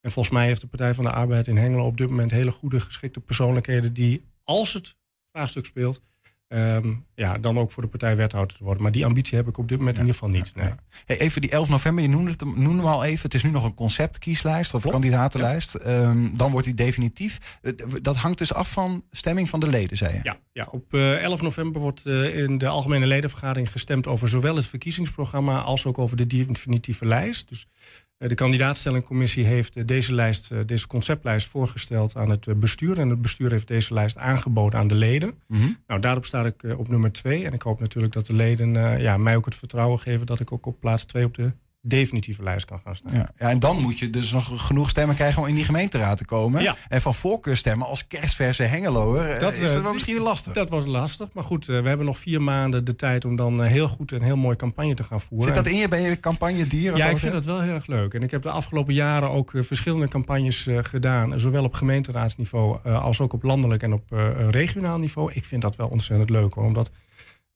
En 0.00 0.10
volgens 0.10 0.34
mij 0.34 0.46
heeft 0.46 0.60
de 0.60 0.66
Partij 0.66 0.94
van 0.94 1.04
de 1.04 1.10
Arbeid 1.10 1.48
in 1.48 1.56
Hengelo 1.56 1.82
op 1.82 1.96
dit 1.96 2.10
moment 2.10 2.30
hele 2.30 2.50
goede, 2.50 2.80
geschikte 2.80 3.20
persoonlijkheden 3.20 3.92
die, 3.92 4.24
als 4.48 4.72
het 4.72 4.96
vraagstuk 5.32 5.64
speelt, 5.64 6.00
ehm, 6.48 6.94
ja, 7.14 7.38
dan 7.38 7.58
ook 7.58 7.72
voor 7.72 7.82
de 7.82 7.88
partij 7.88 8.16
wethouder 8.16 8.56
te 8.56 8.64
worden. 8.64 8.82
Maar 8.82 8.92
die 8.92 9.04
ambitie 9.04 9.36
heb 9.36 9.48
ik 9.48 9.58
op 9.58 9.68
dit 9.68 9.78
moment 9.78 9.96
in 9.96 10.02
ieder 10.02 10.18
geval 10.18 10.34
niet. 10.34 10.54
Nee. 10.54 10.70
Hey, 11.04 11.18
even 11.18 11.40
die 11.40 11.50
11 11.50 11.68
november, 11.68 12.02
je 12.02 12.10
noemde 12.10 12.30
het 12.30 12.56
noemde 12.56 12.82
al 12.82 13.04
even. 13.04 13.22
Het 13.22 13.34
is 13.34 13.42
nu 13.42 13.50
nog 13.50 13.64
een 13.64 13.74
conceptkieslijst 13.74 14.74
of 14.74 14.80
Klopt, 14.80 14.96
kandidatenlijst. 14.96 15.74
Ehm, 15.74 16.36
dan 16.36 16.50
wordt 16.50 16.66
die 16.66 16.74
definitief. 16.74 17.58
Eh, 17.62 17.72
dat 18.02 18.16
hangt 18.16 18.38
dus 18.38 18.54
af 18.54 18.70
van 18.70 19.04
stemming 19.10 19.48
van 19.48 19.60
de 19.60 19.68
leden, 19.68 19.96
zei 19.96 20.14
je? 20.14 20.20
Ja, 20.22 20.38
ja, 20.52 20.68
op 20.70 20.94
eh, 20.94 21.22
11 21.22 21.42
november 21.42 21.80
wordt 21.80 22.06
eh, 22.06 22.36
in 22.36 22.58
de 22.58 22.68
algemene 22.68 23.06
ledenvergadering 23.06 23.70
gestemd 23.70 24.06
over 24.06 24.28
zowel 24.28 24.56
het 24.56 24.66
verkiezingsprogramma 24.66 25.60
als 25.60 25.86
ook 25.86 25.98
over 25.98 26.16
de 26.16 26.26
definitieve 26.26 27.06
lijst. 27.06 27.48
Dus 27.48 27.66
eh, 27.66 28.07
de 28.18 28.34
kandidaatstellingcommissie 28.34 29.44
heeft 29.44 29.76
eh, 29.76 29.86
deze 29.86 30.14
lijst, 30.14 30.50
eh, 30.50 30.58
deze 30.66 30.86
conceptlijst 30.86 31.48
voorgesteld 31.48 32.16
aan 32.16 32.30
het 32.30 32.46
eh, 32.46 32.54
bestuur. 32.54 32.98
En 32.98 33.08
het 33.08 33.22
bestuur 33.22 33.50
heeft 33.50 33.66
deze 33.66 33.94
lijst 33.94 34.16
aangeboden 34.16 34.78
aan 34.78 34.88
de 34.88 34.94
leden. 34.94 35.34
Mhm. 35.46 35.68
Nou, 35.86 36.00
daarop 36.00 36.24
sta 36.24 36.44
ik 36.44 36.62
eh, 36.62 36.78
op 36.78 36.88
nummer 36.88 37.12
twee. 37.12 37.44
En 37.44 37.52
ik 37.52 37.62
hoop 37.62 37.80
natuurlijk 37.80 38.12
dat 38.12 38.26
de 38.26 38.32
leden 38.32 38.76
eh, 38.76 39.00
ja, 39.00 39.16
mij 39.16 39.36
ook 39.36 39.44
het 39.44 39.54
vertrouwen 39.54 39.98
geven 39.98 40.26
dat 40.26 40.40
ik 40.40 40.52
ook 40.52 40.66
op 40.66 40.80
plaats 40.80 41.04
twee 41.04 41.24
op 41.24 41.34
de 41.34 41.52
definitieve 41.80 42.42
lijst 42.42 42.64
kan 42.66 42.80
gaan 42.84 42.96
staan. 42.96 43.14
Ja, 43.14 43.30
ja, 43.36 43.48
en 43.48 43.58
dan 43.58 43.80
moet 43.80 43.98
je 43.98 44.10
dus 44.10 44.32
nog 44.32 44.66
genoeg 44.66 44.90
stemmen 44.90 45.16
krijgen 45.16 45.42
om 45.42 45.48
in 45.48 45.54
die 45.54 45.64
gemeenteraad 45.64 46.18
te 46.18 46.24
komen. 46.24 46.62
Ja. 46.62 46.76
En 46.88 47.00
van 47.00 47.14
voorkeur 47.14 47.56
stemmen 47.56 47.86
als 47.86 48.06
kerstverse 48.06 48.62
Hengeloer. 48.62 49.38
Dat, 49.40 49.52
is 49.52 49.60
dat 49.60 49.74
eh, 49.74 49.82
wel 49.82 49.92
misschien 49.92 50.20
lastig. 50.20 50.52
Dat 50.52 50.70
wordt 50.70 50.86
lastig, 50.86 51.28
maar 51.32 51.44
goed, 51.44 51.68
eh, 51.68 51.80
we 51.80 51.88
hebben 51.88 52.06
nog 52.06 52.18
vier 52.18 52.42
maanden 52.42 52.84
de 52.84 52.96
tijd 52.96 53.24
om 53.24 53.36
dan 53.36 53.62
eh, 53.62 53.70
heel 53.70 53.88
goed 53.88 54.12
en 54.12 54.22
heel 54.22 54.36
mooi 54.36 54.56
campagne 54.56 54.94
te 54.94 55.02
gaan 55.02 55.20
voeren. 55.20 55.46
Zit 55.46 55.54
dat 55.54 55.66
in 55.66 55.78
je? 55.78 55.88
Ben 55.88 56.00
je 56.00 56.20
campagne 56.20 56.66
dier? 56.66 56.96
Ja, 56.96 57.06
ik 57.06 57.18
vind 57.18 57.32
dat 57.32 57.44
wel 57.44 57.60
heel 57.60 57.74
erg 57.74 57.86
leuk. 57.86 58.14
En 58.14 58.22
ik 58.22 58.30
heb 58.30 58.42
de 58.42 58.50
afgelopen 58.50 58.94
jaren 58.94 59.30
ook 59.30 59.52
verschillende 59.54 60.08
campagnes 60.08 60.66
gedaan. 60.70 61.40
Zowel 61.40 61.64
op 61.64 61.74
gemeenteraadsniveau 61.74 62.88
als 62.88 63.20
ook 63.20 63.32
op 63.32 63.42
landelijk 63.42 63.82
en 63.82 63.92
op 63.92 64.04
regionaal 64.50 64.98
niveau. 64.98 65.32
Ik 65.32 65.44
vind 65.44 65.62
dat 65.62 65.76
wel 65.76 65.88
ontzettend 65.88 66.30
leuk. 66.30 66.54
Hoor, 66.54 66.64
omdat 66.64 66.90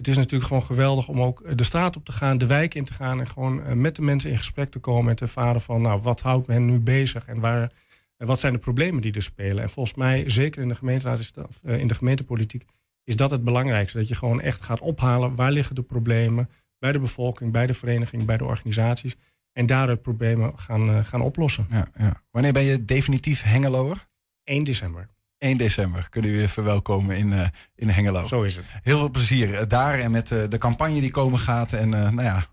het 0.03 0.11
is 0.11 0.17
natuurlijk 0.17 0.49
gewoon 0.49 0.63
geweldig 0.63 1.09
om 1.09 1.23
ook 1.23 1.41
eh, 1.41 1.57
de 1.57 1.65
straat 1.65 1.97
op 1.97 2.05
te 2.05 2.13
gaan, 2.13 2.39
de 2.39 2.47
wijk 2.47 2.75
in 2.75 2.85
te 2.85 2.93
gaan. 2.93 3.21
En 3.21 3.27
gewoon 3.27 3.63
eh, 3.63 3.73
met 3.73 3.97
de 3.97 4.03
mensen 4.03 4.31
in 4.31 4.37
gesprek 4.37 4.71
te 4.71 4.79
komen 4.79 5.11
en 5.11 5.17
te 5.17 5.25
ervaren 5.25 5.61
van 5.61 5.81
nou, 5.81 6.01
wat 6.01 6.21
houdt 6.21 6.47
men 6.47 6.65
nu 6.65 6.79
bezig 6.79 7.27
en 7.27 7.41
waar. 7.41 7.73
Wat 8.17 8.41
zijn 8.41 8.53
de 8.53 8.59
problemen 8.59 9.03
die 9.03 9.13
er 9.13 9.23
spelen? 9.23 9.63
En 9.63 9.71
volgens 9.71 9.97
mij, 9.97 10.31
zeker 10.31 10.63
in 10.63 10.69
de 10.69 10.75
gemeenteraad, 10.75 11.19
is 11.19 11.33
dat, 11.33 11.61
eh, 11.63 11.79
in 11.79 11.87
de 11.87 11.95
gemeentepolitiek, 11.95 12.65
is 13.05 13.17
dat 13.17 13.31
het 13.31 13.45
belangrijkste. 13.45 13.99
Dat 13.99 14.09
je 14.09 14.15
gewoon 14.15 14.41
echt 14.41 14.61
gaat 14.61 14.81
ophalen 14.81 15.35
waar 15.35 15.53
liggen 15.53 15.75
de 15.75 15.83
problemen 15.83 16.49
bij 16.79 16.93
de 16.93 16.99
bevolking, 16.99 17.53
bij 17.53 17.67
de 17.67 17.75
vereniging, 17.75 18.25
bij 18.25 18.37
de 18.37 18.45
organisaties. 18.45 19.17
En 19.53 19.67
daaruit 19.67 20.03
problemen 20.03 20.59
gaan, 20.59 21.05
gaan 21.05 21.21
oplossen. 21.21 21.67
Ja, 21.71 21.87
ja. 21.99 22.21
Wanneer 22.31 22.53
ben 22.53 22.63
je 22.63 22.85
definitief 22.85 23.43
Hengeloer? 23.43 24.07
1 24.45 24.65
december. 24.65 25.09
1 25.43 25.57
december 25.57 26.07
kunnen 26.09 26.31
we 26.31 26.37
je 26.37 26.49
verwelkomen 26.49 27.17
in, 27.17 27.33
eh, 27.33 27.47
in 27.77 27.89
Hengelo. 27.89 28.25
Zo 28.27 28.43
is 28.43 28.57
het. 28.57 28.65
Heel 28.83 28.99
veel 28.99 29.11
plezier 29.11 29.55
eh, 29.55 29.67
daar 29.69 29.99
en 29.99 30.11
met 30.11 30.31
eh, 30.31 30.39
de 30.49 30.59
campagne 30.59 31.01
die 31.01 31.11
komen 31.11 31.39
gaat. 31.39 31.73
En 31.73 31.95
eh, 31.95 32.11
nou 32.11 32.23
ja, 32.23 32.45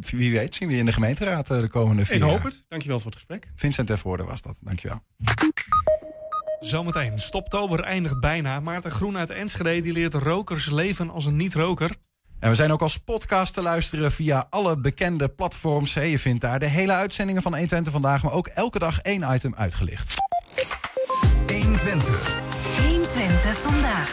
wie 0.00 0.32
weet 0.32 0.54
zien 0.54 0.68
we 0.68 0.74
je 0.74 0.80
in 0.80 0.86
de 0.86 0.92
gemeenteraad 0.92 1.46
de 1.46 1.68
komende 1.68 2.04
vier 2.04 2.16
Ik 2.16 2.22
hoop 2.22 2.32
jaar. 2.32 2.44
het. 2.44 2.64
Dankjewel 2.68 2.96
voor 2.98 3.06
het 3.10 3.14
gesprek. 3.14 3.50
Vincent 3.56 3.86
Tervoorde 3.86 4.24
was 4.24 4.42
dat. 4.42 4.58
Dankjewel. 4.60 5.00
Zometeen. 6.60 7.18
Stoptober 7.18 7.80
eindigt 7.80 8.20
bijna. 8.20 8.60
Maarten 8.60 8.90
Groen 8.90 9.16
uit 9.18 9.30
Enschede 9.30 9.80
die 9.80 9.92
leert 9.92 10.14
rokers 10.14 10.70
leven 10.70 11.10
als 11.10 11.26
een 11.26 11.36
niet-roker. 11.36 11.90
En 12.38 12.50
we 12.50 12.56
zijn 12.56 12.72
ook 12.72 12.82
als 12.82 12.96
podcast 12.98 13.54
te 13.54 13.62
luisteren 13.62 14.12
via 14.12 14.46
alle 14.50 14.76
bekende 14.76 15.28
platforms. 15.28 15.94
Je 15.94 16.18
vindt 16.18 16.40
daar 16.40 16.58
de 16.58 16.66
hele 16.66 16.92
uitzendingen 16.92 17.42
van 17.42 17.52
120 17.52 17.92
vandaag, 17.92 18.22
maar 18.22 18.32
ook 18.32 18.46
elke 18.46 18.78
dag 18.78 19.00
één 19.00 19.34
item 19.34 19.54
uitgelicht. 19.54 20.14
120. 21.48 22.12
120 22.76 23.62
vandaag. 23.62 24.08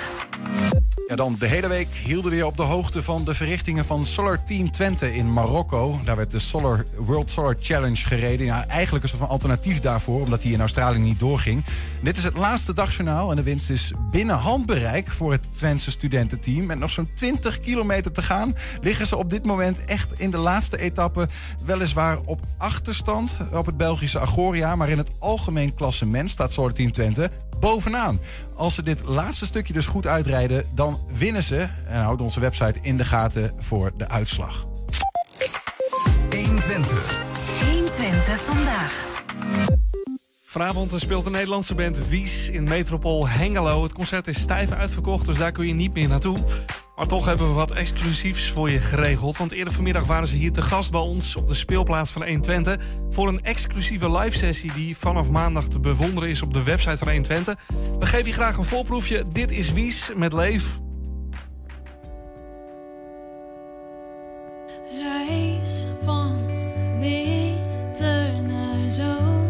Ja, 1.07 1.15
dan 1.15 1.35
de 1.39 1.47
hele 1.47 1.67
week 1.67 1.93
hielden 1.93 2.31
we 2.31 2.45
op 2.45 2.57
de 2.57 2.63
hoogte 2.63 3.03
van 3.03 3.23
de 3.23 3.33
verrichtingen 3.33 3.85
van 3.85 4.05
Solar 4.05 4.43
Team 4.43 4.71
Twente 4.71 5.15
in 5.15 5.33
Marokko. 5.33 5.99
Daar 6.03 6.15
werd 6.15 6.31
de 6.31 6.39
Solar 6.39 6.85
World 6.97 7.31
Solar 7.31 7.55
Challenge 7.59 7.95
gereden. 7.95 8.69
Eigenlijk 8.69 9.03
een 9.03 9.09
soort 9.09 9.21
van 9.21 9.31
alternatief 9.31 9.79
daarvoor, 9.79 10.21
omdat 10.21 10.41
die 10.41 10.53
in 10.53 10.59
Australië 10.59 10.99
niet 10.99 11.19
doorging. 11.19 11.63
Dit 12.01 12.17
is 12.17 12.23
het 12.23 12.37
laatste 12.37 12.73
dagjournaal 12.73 13.29
en 13.29 13.35
de 13.35 13.43
winst 13.43 13.69
is 13.69 13.91
binnen 14.11 14.35
handbereik 14.35 15.11
voor 15.11 15.31
het 15.31 15.57
Twentse 15.57 15.91
studententeam. 15.91 16.65
Met 16.65 16.79
nog 16.79 16.91
zo'n 16.91 17.09
20 17.15 17.59
kilometer 17.59 18.11
te 18.11 18.21
gaan 18.21 18.55
liggen 18.81 19.07
ze 19.07 19.17
op 19.17 19.29
dit 19.29 19.45
moment 19.45 19.85
echt 19.85 20.19
in 20.19 20.31
de 20.31 20.37
laatste 20.37 20.79
etappe. 20.79 21.27
Weliswaar 21.65 22.19
op 22.25 22.39
achterstand 22.57 23.37
op 23.53 23.65
het 23.65 23.77
Belgische 23.77 24.19
Agoria, 24.19 24.75
maar 24.75 24.89
in 24.89 24.97
het 24.97 25.11
algemeen 25.19 25.73
klassement 25.73 26.29
staat 26.29 26.51
Solar 26.51 26.73
Team 26.73 26.91
Twente 26.91 27.31
bovenaan. 27.59 28.19
Als 28.55 28.75
ze 28.75 28.83
dit 28.83 29.01
laatste 29.05 29.45
stukje 29.45 29.73
dus 29.73 29.85
goed 29.85 30.07
uitrijden, 30.07 30.65
dan 30.73 30.99
winnen 31.17 31.43
ze. 31.43 31.67
En 31.87 32.01
houd 32.01 32.21
onze 32.21 32.39
website 32.39 32.79
in 32.81 32.97
de 32.97 33.05
gaten 33.05 33.53
voor 33.59 33.91
de 33.97 34.09
uitslag. 34.09 34.65
120. 36.29 37.19
120 37.71 38.39
vandaag. 38.41 39.05
Vanavond 40.55 40.93
speelt 40.95 41.23
de 41.23 41.29
Nederlandse 41.29 41.75
band 41.75 42.07
Wies 42.07 42.49
in 42.49 42.63
Metropool 42.63 43.27
Hengelo. 43.27 43.83
Het 43.83 43.93
concert 43.93 44.27
is 44.27 44.39
stijf 44.39 44.71
uitverkocht, 44.71 45.25
dus 45.25 45.37
daar 45.37 45.51
kun 45.51 45.67
je 45.67 45.73
niet 45.73 45.93
meer 45.93 46.07
naartoe. 46.07 46.37
Maar 46.95 47.05
toch 47.05 47.25
hebben 47.25 47.47
we 47.47 47.53
wat 47.53 47.71
exclusiefs 47.71 48.49
voor 48.49 48.69
je 48.69 48.79
geregeld. 48.79 49.37
Want 49.37 49.51
eerder 49.51 49.73
vanmiddag 49.73 50.05
waren 50.05 50.27
ze 50.27 50.37
hier 50.37 50.51
te 50.51 50.61
gast 50.61 50.91
bij 50.91 50.99
ons 50.99 51.35
op 51.35 51.47
de 51.47 51.53
speelplaats 51.53 52.11
van 52.11 52.21
120... 52.21 52.77
voor 53.09 53.27
een 53.27 53.43
exclusieve 53.43 54.11
live-sessie 54.11 54.73
die 54.73 54.97
vanaf 54.97 55.29
maandag 55.29 55.67
te 55.67 55.79
bewonderen 55.79 56.29
is 56.29 56.41
op 56.41 56.53
de 56.53 56.63
website 56.63 56.97
van 56.97 57.07
120. 57.07 57.55
We 57.99 58.05
geven 58.05 58.27
je 58.27 58.33
graag 58.33 58.57
een 58.57 58.63
voorproefje. 58.63 59.23
Dit 59.31 59.51
is 59.51 59.71
Wies 59.71 60.11
met 60.15 60.33
Leef. 60.33 60.79
Reis 64.91 65.85
van 66.03 66.45
winter 66.99 68.41
naar 68.41 68.89
zomer 68.89 69.44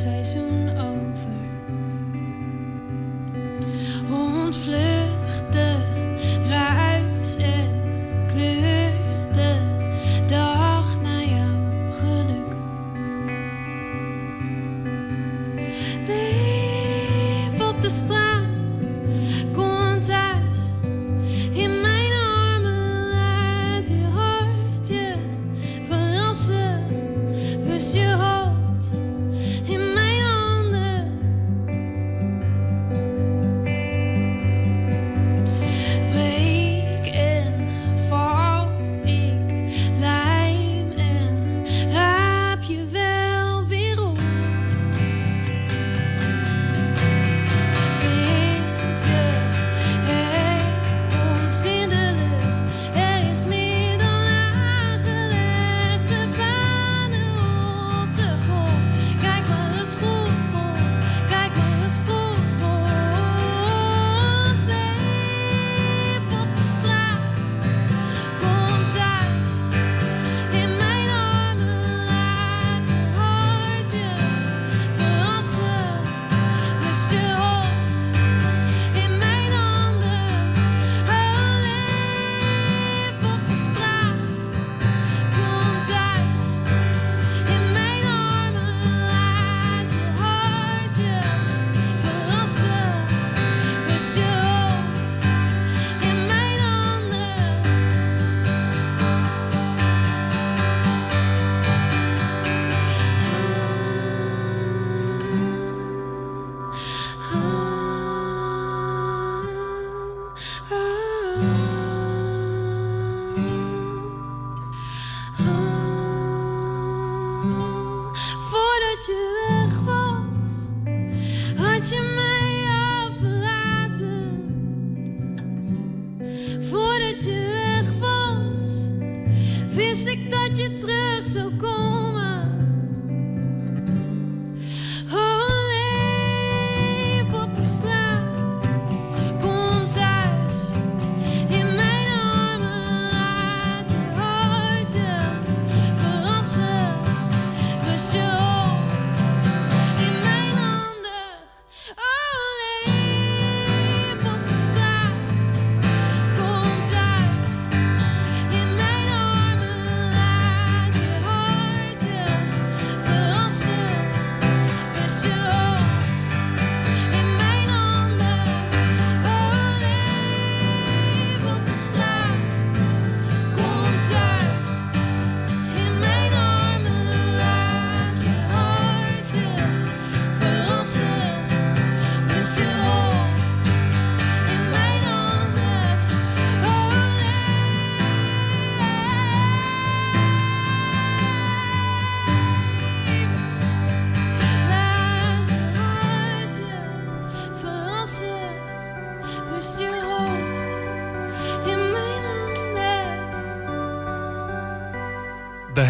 seizoen 0.00 0.78
over. 0.78 1.38
De 5.50 5.76
ruis 6.48 7.36
en 7.36 7.68
kleur 8.26 8.92
de 10.26 10.59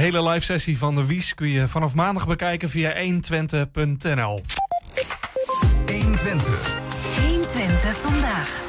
hele 0.00 0.28
live 0.28 0.44
sessie 0.44 0.78
van 0.78 0.94
de 0.94 1.06
Wies 1.06 1.34
kun 1.34 1.48
je 1.48 1.68
vanaf 1.68 1.94
maandag 1.94 2.26
bekijken 2.26 2.68
via 2.68 2.94
120.nl. 2.94 4.42
120. 5.86 6.78
120 7.20 7.96
vandaag. 7.96 8.62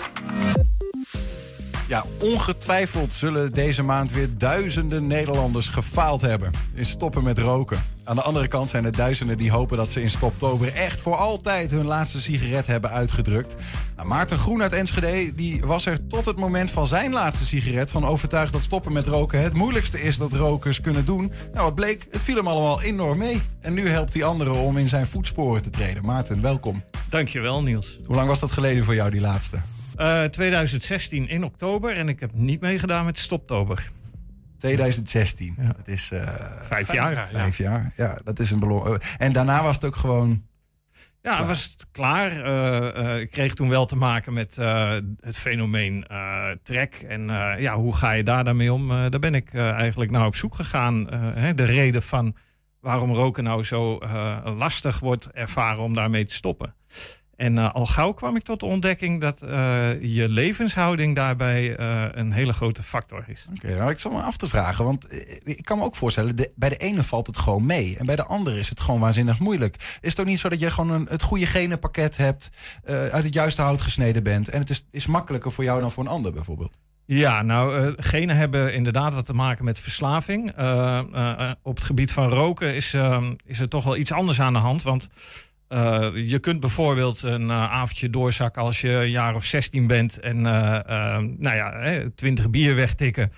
Ja, 1.87 2.05
ongetwijfeld 2.19 3.13
zullen 3.13 3.51
deze 3.51 3.83
maand 3.83 4.11
weer 4.11 4.27
duizenden 4.37 5.07
Nederlanders 5.07 5.67
gefaald 5.67 6.21
hebben 6.21 6.51
in 6.73 6.85
stoppen 6.85 7.23
met 7.23 7.37
roken. 7.37 7.83
Aan 8.03 8.15
de 8.15 8.21
andere 8.21 8.47
kant 8.47 8.69
zijn 8.69 8.85
er 8.85 8.95
duizenden 8.95 9.37
die 9.37 9.51
hopen 9.51 9.77
dat 9.77 9.91
ze 9.91 10.01
in 10.01 10.09
Stoptober 10.09 10.73
echt 10.73 10.99
voor 10.99 11.15
altijd 11.15 11.71
hun 11.71 11.85
laatste 11.85 12.21
sigaret 12.21 12.67
hebben 12.67 12.89
uitgedrukt. 12.89 13.55
Nou, 14.01 14.13
Maarten 14.13 14.37
Groen 14.37 14.61
uit 14.61 14.73
Enschede 14.73 15.35
die 15.35 15.61
was 15.65 15.85
er 15.85 16.07
tot 16.07 16.25
het 16.25 16.37
moment 16.37 16.71
van 16.71 16.87
zijn 16.87 17.11
laatste 17.11 17.45
sigaret 17.45 17.91
van 17.91 18.05
overtuigd 18.05 18.53
dat 18.53 18.63
stoppen 18.63 18.93
met 18.93 19.05
roken 19.05 19.41
het 19.41 19.53
moeilijkste 19.53 20.01
is 20.01 20.17
dat 20.17 20.31
rokers 20.31 20.81
kunnen 20.81 21.05
doen. 21.05 21.31
Nou, 21.51 21.65
wat 21.65 21.75
bleek, 21.75 22.07
het 22.11 22.21
viel 22.21 22.35
hem 22.35 22.47
allemaal 22.47 22.81
enorm 22.81 23.17
mee. 23.17 23.41
En 23.59 23.73
nu 23.73 23.89
helpt 23.89 24.13
hij 24.13 24.23
anderen 24.23 24.53
om 24.53 24.77
in 24.77 24.87
zijn 24.89 25.07
voetsporen 25.07 25.63
te 25.63 25.69
treden. 25.69 26.05
Maarten, 26.05 26.41
welkom. 26.41 26.81
Dankjewel, 27.09 27.63
Niels. 27.63 27.95
Hoe 28.05 28.15
lang 28.15 28.27
was 28.27 28.39
dat 28.39 28.51
geleden 28.51 28.83
voor 28.83 28.95
jou, 28.95 29.09
die 29.11 29.21
laatste? 29.21 29.57
Eh, 29.95 30.23
2016 30.23 31.29
in 31.29 31.43
oktober 31.43 31.95
en 31.97 32.09
ik 32.09 32.19
heb 32.19 32.31
niet 32.33 32.61
meegedaan 32.61 33.05
met 33.05 33.17
Stoptober. 33.17 33.91
2016. 34.57 35.55
Ja. 35.57 35.73
Het 35.77 35.87
is 35.87 36.11
eh, 36.11 36.27
Vijf 36.61 36.93
jaar. 36.93 37.27
vijf 37.31 37.57
jaar. 37.57 37.93
Ja, 37.97 38.17
dat 38.23 38.39
is 38.39 38.51
een 38.51 38.59
belong. 38.59 39.01
En 39.17 39.33
daarna 39.33 39.63
was 39.63 39.75
het 39.75 39.85
ook 39.85 39.95
gewoon 39.95 40.49
Ja, 41.21 41.35
Klaar. 41.35 41.47
was 41.47 41.63
het 41.63 41.85
klaar. 41.91 42.45
Eh, 42.45 43.13
eh, 43.15 43.19
ik 43.19 43.31
kreeg 43.31 43.53
toen 43.53 43.69
wel 43.69 43.85
te 43.85 43.95
maken 43.95 44.33
met 44.33 44.57
eh, 44.57 44.97
het 45.19 45.37
fenomeen 45.37 46.05
trek. 46.63 47.05
En 47.07 47.27
ja, 47.57 47.75
hoe 47.75 47.95
ga 47.95 48.11
je 48.11 48.23
daar 48.23 48.43
dan 48.43 48.55
mee 48.55 48.73
om? 48.73 48.87
Daar 48.87 49.19
ben 49.19 49.35
ik 49.35 49.53
eigenlijk 49.53 50.11
naar 50.11 50.25
op 50.25 50.35
zoek 50.35 50.55
gegaan. 50.55 51.07
Hè, 51.13 51.53
de 51.53 51.65
reden 51.65 52.03
van 52.03 52.35
waarom 52.79 53.13
roken 53.13 53.43
nou 53.43 53.63
zo 53.63 53.99
lastig 54.43 54.99
wordt 54.99 55.31
ervaren 55.31 55.83
om 55.83 55.93
daarmee 55.93 56.25
te 56.25 56.33
stoppen. 56.33 56.75
En 57.41 57.57
eh, 57.57 57.73
al 57.73 57.85
gauw 57.85 58.11
kwam 58.11 58.35
ik 58.35 58.43
tot 58.43 58.59
de 58.59 58.65
ontdekking 58.65 59.21
dat 59.21 59.41
eh, 59.41 60.01
je 60.01 60.29
levenshouding 60.29 61.15
daarbij 61.15 61.75
eh, 61.75 62.05
een 62.11 62.31
hele 62.31 62.53
grote 62.53 62.83
factor 62.83 63.23
is. 63.27 63.47
Oké, 63.53 63.75
nou, 63.77 63.91
ik 63.91 63.99
zal 63.99 64.11
me 64.11 64.21
af 64.21 64.37
te 64.37 64.47
vragen, 64.47 64.85
want 64.85 65.07
ik 65.43 65.63
kan 65.63 65.77
me 65.77 65.83
ook 65.83 65.95
voorstellen, 65.95 66.35
de, 66.35 66.51
bij 66.55 66.69
de 66.69 66.77
ene 66.77 67.03
valt 67.03 67.27
het 67.27 67.37
gewoon 67.37 67.65
mee 67.65 67.97
en 67.97 68.05
bij 68.05 68.15
de 68.15 68.25
andere 68.25 68.59
is 68.59 68.69
het 68.69 68.79
gewoon 68.79 68.99
waanzinnig 68.99 69.39
moeilijk. 69.39 69.97
Is 70.01 70.09
het 70.09 70.19
ook 70.19 70.25
niet 70.25 70.39
zo 70.39 70.49
dat 70.49 70.59
je 70.59 70.71
gewoon 70.71 70.91
een, 70.91 71.07
het 71.09 71.21
goede 71.21 71.45
genenpakket 71.45 72.17
hebt, 72.17 72.49
uit 72.85 73.23
het 73.23 73.33
juiste 73.33 73.61
hout 73.61 73.81
gesneden 73.81 74.23
bent 74.23 74.49
en 74.49 74.59
het 74.59 74.69
is, 74.69 74.85
is 74.91 75.05
makkelijker 75.05 75.51
voor 75.51 75.63
jou 75.63 75.81
dan 75.81 75.91
voor 75.91 76.03
een 76.03 76.09
ander 76.09 76.33
bijvoorbeeld? 76.33 76.77
Ja, 77.05 77.41
nou, 77.41 77.93
genen 77.97 78.35
hebben 78.35 78.73
inderdaad 78.73 79.13
wat 79.13 79.25
te 79.25 79.33
maken 79.33 79.65
met 79.65 79.79
verslaving. 79.79 80.49
Op 81.61 81.75
het 81.75 81.85
gebied 81.85 82.11
van 82.11 82.29
roken 82.29 82.75
is, 82.75 82.93
ehm, 82.93 83.33
is 83.45 83.59
er 83.59 83.69
toch 83.69 83.83
wel 83.83 83.97
iets 83.97 84.11
anders 84.11 84.41
aan 84.41 84.53
de 84.53 84.59
hand. 84.59 84.83
Want 84.83 85.09
eh, 85.71 86.09
je 86.13 86.39
kunt 86.39 86.59
bijvoorbeeld 86.59 87.23
een 87.23 87.49
eh, 87.49 87.71
avondje 87.71 88.09
doorzakken 88.09 88.61
als 88.61 88.81
je 88.81 88.89
een 88.89 89.09
jaar 89.09 89.35
of 89.35 89.45
16 89.45 89.87
bent 89.87 90.19
en 90.19 90.45
eh, 90.45 91.17
nou 91.37 91.55
ja, 91.55 91.79
hè, 91.79 92.11
20 92.11 92.49
bier 92.49 92.75
wegtikken, 92.75 93.31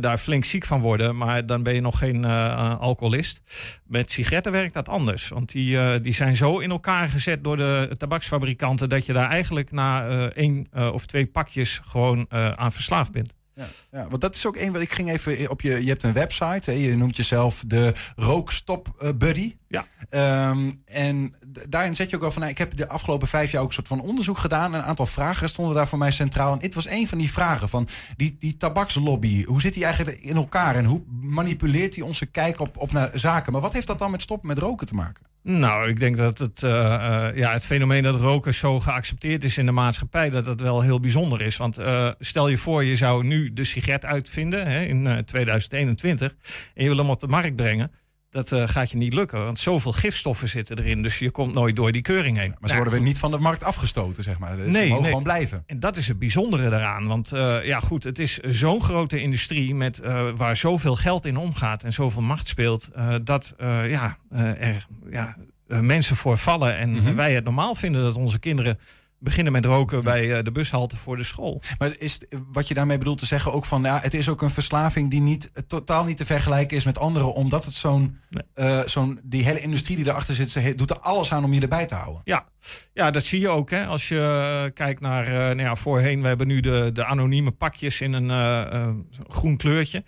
daar 0.00 0.18
flink 0.18 0.44
ziek 0.44 0.64
van 0.64 0.80
worden, 0.80 1.16
maar 1.16 1.46
dan 1.46 1.62
ben 1.62 1.74
je 1.74 1.80
nog 1.80 1.98
geen 1.98 2.24
alcoholist. 2.24 3.40
Met 3.84 4.12
sigaretten 4.12 4.52
werkt 4.52 4.74
dat 4.74 4.88
anders, 4.88 5.28
want 5.28 5.52
die, 5.52 6.00
die 6.00 6.14
zijn 6.14 6.36
zo 6.36 6.58
in 6.58 6.70
elkaar 6.70 7.08
gezet 7.08 7.44
door 7.44 7.56
de 7.56 7.94
tabaksfabrikanten 7.98 8.88
dat 8.88 9.06
je 9.06 9.12
daar 9.12 9.30
eigenlijk 9.30 9.70
na 9.70 10.06
één 10.28 10.66
of 10.92 11.06
twee 11.06 11.26
pakjes 11.26 11.80
gewoon 11.84 12.26
aan 12.56 12.72
verslaafd 12.72 13.12
bent. 13.12 13.34
Ja, 13.54 13.66
ja, 13.90 14.08
want 14.08 14.20
dat 14.20 14.34
is 14.34 14.46
ook 14.46 14.56
één 14.56 14.72
wat 14.72 14.82
ik 14.82 14.92
ging 14.92 15.10
even 15.10 15.50
op 15.50 15.60
je. 15.60 15.82
Je 15.82 15.88
hebt 15.88 16.02
een 16.02 16.12
website, 16.12 16.70
hè, 16.70 16.76
je 16.76 16.96
noemt 16.96 17.16
jezelf 17.16 17.64
de 17.66 17.92
Rookstop 18.16 19.12
Buddy. 19.18 19.56
Ja. 19.68 19.86
Ehm, 20.08 20.72
en 20.84 21.34
daarin 21.68 21.96
zet 21.96 22.10
je 22.10 22.16
ook 22.16 22.22
al 22.22 22.30
van, 22.30 22.40
nou, 22.40 22.52
ik 22.52 22.58
heb 22.58 22.76
de 22.76 22.88
afgelopen 22.88 23.28
vijf 23.28 23.50
jaar 23.50 23.62
ook 23.62 23.68
een 23.68 23.74
soort 23.74 23.88
van 23.88 24.00
onderzoek 24.00 24.38
gedaan. 24.38 24.74
Een 24.74 24.82
aantal 24.82 25.06
vragen 25.06 25.48
stonden 25.48 25.74
daar 25.74 25.88
voor 25.88 25.98
mij 25.98 26.10
centraal. 26.10 26.52
En 26.52 26.58
dit 26.58 26.74
was 26.74 26.88
een 26.88 27.08
van 27.08 27.18
die 27.18 27.32
vragen 27.32 27.68
van 27.68 27.88
die, 28.16 28.36
die 28.38 28.56
tabakslobby. 28.56 29.44
Hoe 29.44 29.60
zit 29.60 29.74
die 29.74 29.84
eigenlijk 29.84 30.20
in 30.20 30.36
elkaar 30.36 30.74
en 30.74 30.84
hoe 30.84 31.02
manipuleert 31.20 31.94
die 31.94 32.04
onze 32.04 32.26
kijk 32.26 32.60
op, 32.60 32.76
op 32.76 32.92
naar 32.92 33.10
zaken? 33.14 33.52
Maar 33.52 33.60
wat 33.60 33.72
heeft 33.72 33.86
dat 33.86 33.98
dan 33.98 34.10
met 34.10 34.22
stoppen 34.22 34.48
met 34.48 34.58
roken 34.58 34.86
te 34.86 34.94
maken? 34.94 35.26
Nou, 35.42 35.88
ik 35.88 36.00
denk 36.00 36.16
dat 36.16 36.38
het, 36.38 36.62
eh, 36.62 36.94
eh, 36.94 37.36
ja, 37.36 37.52
het 37.52 37.64
fenomeen 37.64 38.02
dat 38.02 38.20
roken 38.20 38.54
zo 38.54 38.80
geaccepteerd 38.80 39.44
is 39.44 39.58
in 39.58 39.66
de 39.66 39.72
maatschappij, 39.72 40.30
dat 40.30 40.44
dat 40.44 40.60
wel 40.60 40.80
heel 40.80 41.00
bijzonder 41.00 41.40
is. 41.40 41.56
Want 41.56 41.78
eh, 41.78 42.08
stel 42.18 42.48
je 42.48 42.58
voor, 42.58 42.84
je 42.84 42.96
zou 42.96 43.24
nu 43.24 43.52
de 43.52 43.64
sigaret 43.64 44.04
uitvinden 44.04 44.66
hè, 44.66 44.84
in 44.84 45.06
eh, 45.06 45.18
2021 45.18 46.36
en 46.74 46.82
je 46.82 46.88
wil 46.88 46.98
hem 46.98 47.10
op 47.10 47.20
de 47.20 47.26
markt 47.26 47.56
brengen. 47.56 47.90
Dat 48.36 48.52
eh, 48.52 48.68
gaat 48.68 48.90
je 48.90 48.96
niet 48.96 49.14
lukken, 49.14 49.44
want 49.44 49.58
zoveel 49.58 49.92
gifstoffen 49.92 50.48
zitten 50.48 50.78
erin. 50.78 51.02
Dus 51.02 51.18
je 51.18 51.30
komt 51.30 51.54
nooit 51.54 51.76
door 51.76 51.92
die 51.92 52.02
keuring 52.02 52.36
heen. 52.36 52.48
Maar 52.48 52.58
ze 52.60 52.66
Nou, 52.66 52.76
worden 52.76 52.92
weer 52.92 53.02
niet 53.02 53.18
van 53.18 53.30
de 53.30 53.38
markt 53.38 53.64
afgestoten, 53.64 54.22
zeg 54.22 54.38
maar. 54.38 54.56
Dus 54.56 54.64
ze 54.64 54.70
Nee, 54.70 54.82
mogen 54.82 54.96
nee. 55.00 55.08
gewoon 55.08 55.22
blijven. 55.22 55.62
En 55.66 55.80
dat 55.80 55.96
is 55.96 56.08
het 56.08 56.18
bijzondere 56.18 56.70
daaraan. 56.70 57.06
Want 57.06 57.32
eh, 57.32 57.64
ja, 57.64 57.80
goed, 57.80 58.04
het 58.04 58.18
is 58.18 58.38
zo'n 58.38 58.82
grote 58.82 59.20
industrie 59.20 59.74
met, 59.74 59.98
eh, 59.98 60.28
waar 60.36 60.56
zoveel 60.56 60.94
geld 60.96 61.26
in 61.26 61.36
omgaat 61.36 61.82
en 61.84 61.92
zoveel 61.92 62.22
macht 62.22 62.48
speelt, 62.48 62.88
dat 63.24 63.54
ja, 63.58 64.16
er 64.30 64.86
ja, 65.10 65.36
mensen 65.66 66.16
voor 66.16 66.38
vallen. 66.38 66.76
En 66.76 66.90
Mhm. 66.90 67.14
wij 67.14 67.34
het 67.34 67.44
normaal 67.44 67.74
vinden 67.74 68.02
dat 68.02 68.16
onze 68.16 68.38
kinderen 68.38 68.78
beginnen 69.26 69.52
met 69.52 69.64
roken 69.64 70.02
bij 70.02 70.36
eh, 70.36 70.44
de 70.44 70.52
bushalte 70.52 70.96
voor 70.96 71.16
de 71.16 71.24
school. 71.24 71.62
Maar 71.78 71.94
is 71.98 72.18
wat 72.52 72.68
je 72.68 72.74
daarmee 72.74 72.98
bedoelt 72.98 73.18
te 73.18 73.26
zeggen 73.26 73.52
ook 73.52 73.64
van, 73.64 73.82
ja, 73.82 73.98
het 74.02 74.14
is 74.14 74.28
ook 74.28 74.42
een 74.42 74.50
verslaving 74.50 75.10
die 75.10 75.20
niet, 75.20 75.50
eh, 75.52 75.62
totaal 75.66 76.04
niet 76.04 76.16
te 76.16 76.24
vergelijken 76.24 76.76
is 76.76 76.84
met 76.84 76.98
anderen, 76.98 77.34
omdat 77.34 77.64
het 77.64 77.74
zo'n, 77.74 78.18
Nee. 78.30 78.42
eh, 78.54 78.80
zo'n 78.86 79.20
die 79.24 79.44
hele 79.44 79.60
industrie 79.60 79.96
die 79.96 80.06
erachter 80.06 80.34
zit, 80.34 80.50
ze 80.50 80.74
doet 80.74 80.90
er 80.90 80.98
alles 81.00 81.32
aan 81.32 81.44
om 81.44 81.52
je 81.52 81.60
erbij 81.60 81.86
te 81.86 81.94
houden. 81.94 82.20
Ja, 82.24 82.46
ja 82.92 83.10
dat 83.10 83.24
zie 83.24 83.40
je 83.40 83.48
ook. 83.48 83.70
Hè. 83.70 83.86
Als 83.86 84.08
je 84.08 84.70
kijkt 84.74 85.00
naar, 85.00 85.30
nou 85.30 85.60
ja, 85.60 85.76
voorheen, 85.76 86.22
we 86.22 86.28
hebben 86.28 86.46
nu 86.46 86.60
de, 86.60 86.90
de 86.92 87.04
anonieme 87.04 87.50
pakjes 87.50 88.00
in 88.00 88.12
een 88.12 89.06
groen 89.28 89.56
kleurtje. 89.56 90.04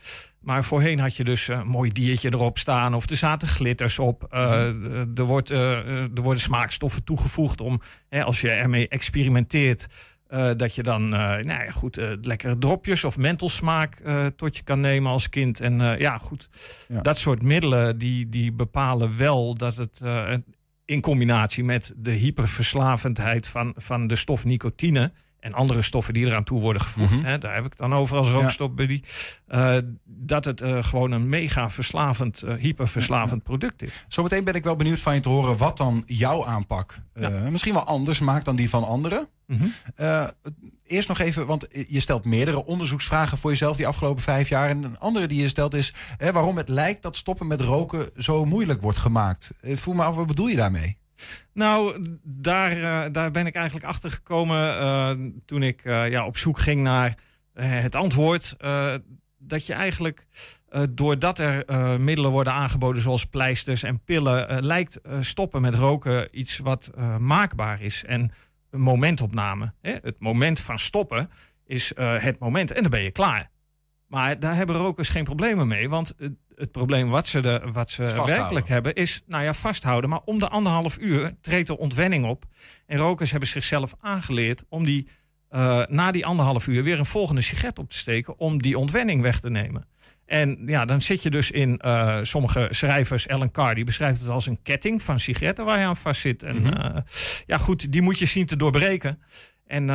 Maar 0.48 0.64
voorheen 0.64 0.98
had 0.98 1.16
je 1.16 1.24
dus 1.24 1.48
eh, 1.48 1.56
een 1.58 1.66
mooi 1.66 1.90
diertje 1.92 2.32
erop 2.32 2.58
staan 2.58 2.94
of 2.94 3.11
er 3.11 3.16
zaten 3.16 3.48
glitters 3.48 3.98
op. 3.98 4.26
Eh, 4.30 4.62
er, 5.18 5.24
wordt, 5.24 5.50
eh, 5.50 5.72
eh, 5.78 5.88
er 5.88 6.22
worden 6.22 6.42
smaakstoffen 6.42 7.04
toegevoegd 7.04 7.61
om, 7.61 7.80
hè, 8.08 8.24
als 8.24 8.40
je 8.40 8.50
ermee 8.50 8.88
experimenteert, 8.88 9.87
eh, 10.26 10.50
dat 10.56 10.74
je 10.74 10.82
dan, 10.82 11.02
eh, 11.14 11.20
nou 11.20 11.64
ja, 11.64 11.70
goed, 11.70 11.96
eh, 11.98 12.11
lekkere 12.20 12.58
dropjes 12.58 13.04
of 13.04 13.16
mentelsmaak 13.16 13.94
eh, 13.94 14.26
tot 14.26 14.56
je 14.56 14.62
kan 14.62 14.80
nemen 14.80 15.11
als 15.12 15.28
kind. 15.28 15.61
En 15.61 15.80
eh, 15.80 15.98
ja, 16.00 16.18
goed, 16.18 16.48
Ja. 16.88 17.00
dat 17.00 17.18
soort 17.18 17.42
middelen 17.42 17.98
die, 17.98 18.28
die 18.28 18.52
bepalen 18.52 19.16
wel 19.16 19.54
dat 19.54 19.76
het 19.76 20.00
eh, 20.02 20.34
in 20.84 21.00
combinatie 21.00 21.64
met 21.64 21.92
de 21.96 22.11
hyperverslavendheid 22.11 23.46
van, 23.46 23.72
van 23.76 24.06
de 24.06 24.16
stof 24.16 24.44
nicotine 24.44 25.12
en 25.40 25.53
andere 25.53 25.83
stoffen 25.83 26.14
die 26.14 26.27
eraan 26.27 26.44
toe 26.44 26.61
worden 26.61 26.83
gevoegd, 26.83 27.11
Mhm. 27.11 27.24
hè, 27.24 27.38
daar 27.38 27.55
heb 27.55 27.64
ik 27.64 27.77
dan 27.77 27.94
over 27.94 28.16
als 28.16 28.29
rookstopbuddy, 28.29 29.03
eh, 29.46 29.77
dat 30.05 30.44
het 30.44 30.61
eh, 30.61 30.83
gewoon 30.85 31.12
een 31.12 31.29
mega 31.29 31.70
verslavend, 31.70 32.42
eh, 32.42 32.55
hyperverslavend 32.55 33.42
product 33.42 33.83
is. 33.83 34.05
Zometeen 34.09 34.44
ben 34.44 34.55
ik 34.55 34.64
wel 34.64 34.77
benieuwd 34.77 35.01
van 35.01 35.14
je 35.14 35.20
te 35.20 35.29
horen 35.29 35.57
wat 35.57 35.77
dan 35.77 36.03
jouw 36.07 36.44
aanpak 36.46 36.98
misschien 37.51 37.72
wel 37.74 37.85
anders 37.85 38.18
maakt 38.18 38.44
dan 38.44 38.57
die 38.57 38.68
van 38.70 38.85
anderen. 38.85 39.29
Mhm. 39.46 39.66
Eerst 40.87 41.09
nog 41.09 41.18
even, 41.18 41.46
want 41.46 41.66
je 41.88 42.01
stelt 42.01 42.24
meerdere 42.24 42.64
onderzoeksvragen 42.64 43.38
voor 43.38 43.51
jezelf 43.51 43.77
die 43.77 43.87
afgelopen 43.87 44.22
vijf 44.22 44.48
jaar. 44.48 44.68
En 44.68 44.83
een 44.83 44.98
andere 44.98 45.27
die 45.27 45.40
je 45.40 45.48
stelt 45.48 45.74
is 45.74 45.94
hè, 46.16 46.33
waarom 46.33 46.57
het 46.57 46.68
lijkt 46.68 47.03
dat 47.03 47.16
stoppen 47.16 47.46
met 47.46 47.61
roken 47.61 48.11
zo 48.16 48.44
moeilijk 48.44 48.83
wordt 48.83 48.98
gemaakt. 48.98 49.51
Voel 49.62 49.94
me 49.94 50.03
af, 50.03 50.14
wat 50.14 50.27
bedoel 50.27 50.46
je 50.48 50.57
daarmee? 50.57 50.98
Nou, 51.52 52.04
daar, 52.22 52.70
eh, 52.70 53.12
daar 53.12 53.31
ben 53.31 53.46
ik 53.46 53.54
eigenlijk 53.54 53.87
achter 53.87 54.11
gekomen 54.11 54.78
eh, 54.78 55.11
toen 55.44 55.62
ik 55.62 55.85
eh, 55.85 56.11
ja, 56.11 56.26
op 56.26 56.37
zoek 56.37 56.59
ging 56.59 56.83
naar 56.83 57.14
het 57.54 57.94
antwoord. 57.94 58.57
dat 59.38 59.66
je 59.66 59.72
eigenlijk, 59.72 60.26
doordat 60.90 61.38
er 61.38 61.64
middelen 62.00 62.31
worden 62.31 62.52
aangeboden 62.52 63.02
zoals 63.02 63.26
pleisters 63.26 63.83
en 63.83 64.04
pillen, 64.04 64.64
lijkt 64.64 65.00
stoppen 65.20 65.61
met 65.61 65.74
roken 65.74 66.28
iets 66.38 66.59
wat 66.59 66.90
maakbaar 67.18 67.83
is. 67.83 68.04
En 68.04 68.33
een 68.70 68.81
momentopname. 68.81 69.72
Hè? 69.81 69.96
Het 70.02 70.18
moment 70.18 70.61
van 70.61 70.78
stoppen 70.78 71.31
is 71.66 71.92
het 71.96 72.38
moment 72.38 72.72
en 72.72 72.83
dan 72.83 72.90
ben 72.90 73.02
je 73.02 73.11
klaar. 73.11 73.50
Maar 74.07 74.38
daar 74.38 74.54
hebben 74.54 74.76
rokers 74.76 75.09
geen 75.09 75.24
problemen 75.24 75.68
mee. 75.68 75.88
Want 75.88 76.14
het, 76.58 76.72
probleem 76.72 77.08
wat 77.08 77.26
ze, 77.26 77.40
de, 77.40 77.62
wat 77.72 77.90
ze 77.90 78.02
Vasthouden. 78.02 78.36
werkelijk 78.36 78.68
hebben 78.68 78.94
is 78.94 79.22
nou 79.26 79.44
ja, 79.44 79.54
vasthouden. 79.54 80.10
Maar 80.10 80.20
om 80.24 80.38
de 80.38 80.48
anderhalf 80.48 80.98
uur 80.98 81.34
treedt 81.40 81.68
er 81.68 81.76
ontwenning 81.76 82.24
op. 82.26 82.44
En 82.86 82.98
rokers 82.98 83.30
hebben 83.30 83.48
zichzelf 83.48 83.94
aangeleerd 84.00 84.64
om 84.68 84.84
die, 84.84 85.08
eh, 85.48 85.82
na 85.88 86.10
die 86.10 86.26
anderhalf 86.26 86.66
uur 86.66 86.82
weer 86.82 86.98
een 86.98 87.06
volgende 87.06 87.40
sigaret 87.40 87.78
op 87.78 87.90
te 87.90 87.96
steken. 87.96 88.38
Om 88.38 88.62
die 88.62 88.78
ontwenning 88.78 89.22
weg 89.22 89.40
te 89.40 89.50
nemen. 89.50 89.86
En 90.26 90.62
ja, 90.66 90.84
dan 90.84 91.02
zit 91.02 91.22
je 91.22 91.30
dus 91.30 91.50
in 91.50 91.78
eh, 91.78 92.18
sommige 92.22 92.66
schrijvers, 92.70 93.26
Ellen 93.26 93.50
Carr, 93.50 93.74
die 93.74 93.84
beschrijft 93.84 94.20
het 94.20 94.28
als 94.28 94.46
een 94.46 94.62
ketting 94.62 95.02
van 95.02 95.18
sigaretten 95.18 95.64
waar 95.64 95.78
je 95.78 95.84
aan 95.84 95.96
vast 95.96 96.20
zit. 96.20 96.42
En 96.42 96.56
Mhm. 96.62 96.72
eh, 96.72 96.96
ja, 97.46 97.58
goed, 97.58 97.92
die 97.92 98.02
moet 98.02 98.18
je 98.18 98.26
zien 98.26 98.46
te 98.46 98.56
doorbreken. 98.56 99.22
En 99.66 99.86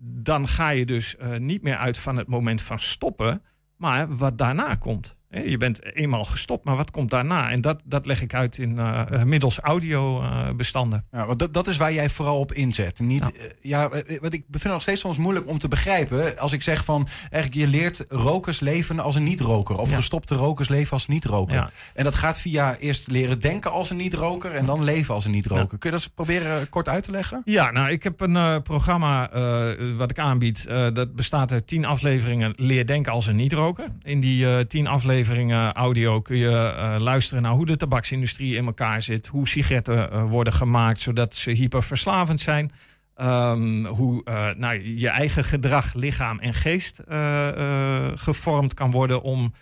dan 0.00 0.48
ga 0.48 0.68
je 0.70 0.86
dus 0.86 1.16
niet 1.38 1.62
meer 1.62 1.76
uit 1.76 1.98
van 1.98 2.16
het 2.16 2.26
moment 2.28 2.62
van 2.62 2.80
stoppen, 2.80 3.42
maar 3.76 4.16
wat 4.16 4.38
daarna 4.38 4.74
komt. 4.74 5.16
Je 5.30 5.56
bent 5.56 5.94
eenmaal 5.96 6.24
gestopt, 6.24 6.64
maar 6.64 6.76
wat 6.76 6.90
komt 6.90 7.10
daarna? 7.10 7.50
En 7.50 7.60
dat, 7.60 7.80
dat 7.84 8.06
leg 8.06 8.22
ik 8.22 8.34
uit 8.34 8.58
in 8.58 8.78
eh, 8.78 9.22
middels 9.22 9.58
audiobestanden. 9.60 11.04
Ja, 11.12 11.26
want 11.26 11.38
dat, 11.38 11.54
dat 11.54 11.66
is 11.66 11.76
waar 11.76 11.92
jij 11.92 12.08
vooral 12.10 12.38
op 12.38 12.52
inzet. 12.52 13.00
Niet, 13.00 13.24
Ja. 13.34 13.42
eh, 13.44 13.50
ja, 13.60 13.88
eh, 13.90 14.20
wat 14.20 14.32
ik 14.32 14.44
vind 14.50 14.62
het 14.62 14.72
nog 14.72 14.82
steeds 14.82 15.00
soms 15.00 15.16
moeilijk 15.18 15.46
om 15.48 15.58
te 15.58 15.68
begrijpen. 15.68 16.38
Als 16.38 16.52
ik 16.52 16.62
zeg 16.62 16.84
van, 16.84 17.08
eigenlijk 17.30 17.54
je 17.54 17.78
leert 17.78 18.04
rokers 18.08 18.60
leven 18.60 19.00
als 19.00 19.14
een 19.14 19.22
niet-roker. 19.22 19.78
Of 19.78 19.90
Ja. 19.90 19.96
gestopte 19.96 20.34
rokers 20.34 20.68
leven 20.68 20.92
als 20.92 21.06
niet-roker. 21.06 21.54
Ja. 21.54 21.70
En 21.94 22.04
dat 22.04 22.14
gaat 22.14 22.38
via 22.40 22.76
eerst 22.76 23.10
leren 23.10 23.40
denken 23.40 23.70
als 23.72 23.90
een 23.90 23.96
niet-roker 23.96 24.50
en 24.50 24.64
dan 24.64 24.84
leven 24.84 25.14
als 25.14 25.24
een 25.24 25.30
niet-roker. 25.30 25.78
Kun 25.78 25.90
je 25.90 25.90
dat 25.90 26.00
eens 26.00 26.08
proberen 26.14 26.60
eh, 26.60 26.66
kort 26.70 26.88
uit 26.88 27.02
te 27.02 27.10
leggen? 27.10 27.42
Ja, 27.44 27.70
nou, 27.70 27.90
ik 27.90 28.02
heb 28.02 28.20
een 28.20 28.36
eh, 28.36 28.56
programma 28.62 29.30
eh, 29.30 29.66
wat 29.96 30.10
ik 30.10 30.18
aanbied. 30.18 30.66
eh, 30.66 30.86
dat 30.92 31.14
bestaat 31.14 31.52
uit 31.52 31.66
tien 31.66 31.84
afleveringen 31.84 32.52
Leer 32.56 32.86
denken 32.86 33.12
als 33.12 33.26
een 33.26 33.36
niet-roker. 33.36 33.84
In 34.02 34.20
die 34.20 34.54
eh, 34.54 34.60
tien 34.60 34.86
afleveringen 34.86 35.16
audio 35.72 36.20
kun 36.20 36.36
je 36.36 36.50
eh, 36.50 36.96
luisteren 36.98 37.42
naar 37.42 37.52
hoe 37.52 37.66
de 37.66 37.76
tabaksindustrie 37.76 38.56
in 38.56 38.66
elkaar 38.66 39.02
zit. 39.02 39.26
Hoe 39.26 39.48
sigaretten 39.48 40.10
eh, 40.10 40.24
worden 40.24 40.52
gemaakt 40.52 41.00
zodat 41.00 41.34
ze 41.34 41.50
hyperverslavend 41.50 42.40
zijn. 42.40 42.72
Ehm, 43.14 43.84
hoe 43.84 44.24
eh, 44.24 44.48
nou, 44.56 44.96
je 44.96 45.08
eigen 45.08 45.44
gedrag, 45.44 45.94
lichaam 45.94 46.38
en 46.38 46.54
geest 46.54 47.00
gevormd 48.14 48.74
kan 48.74 48.90
worden 48.90 49.22
om 49.22 49.52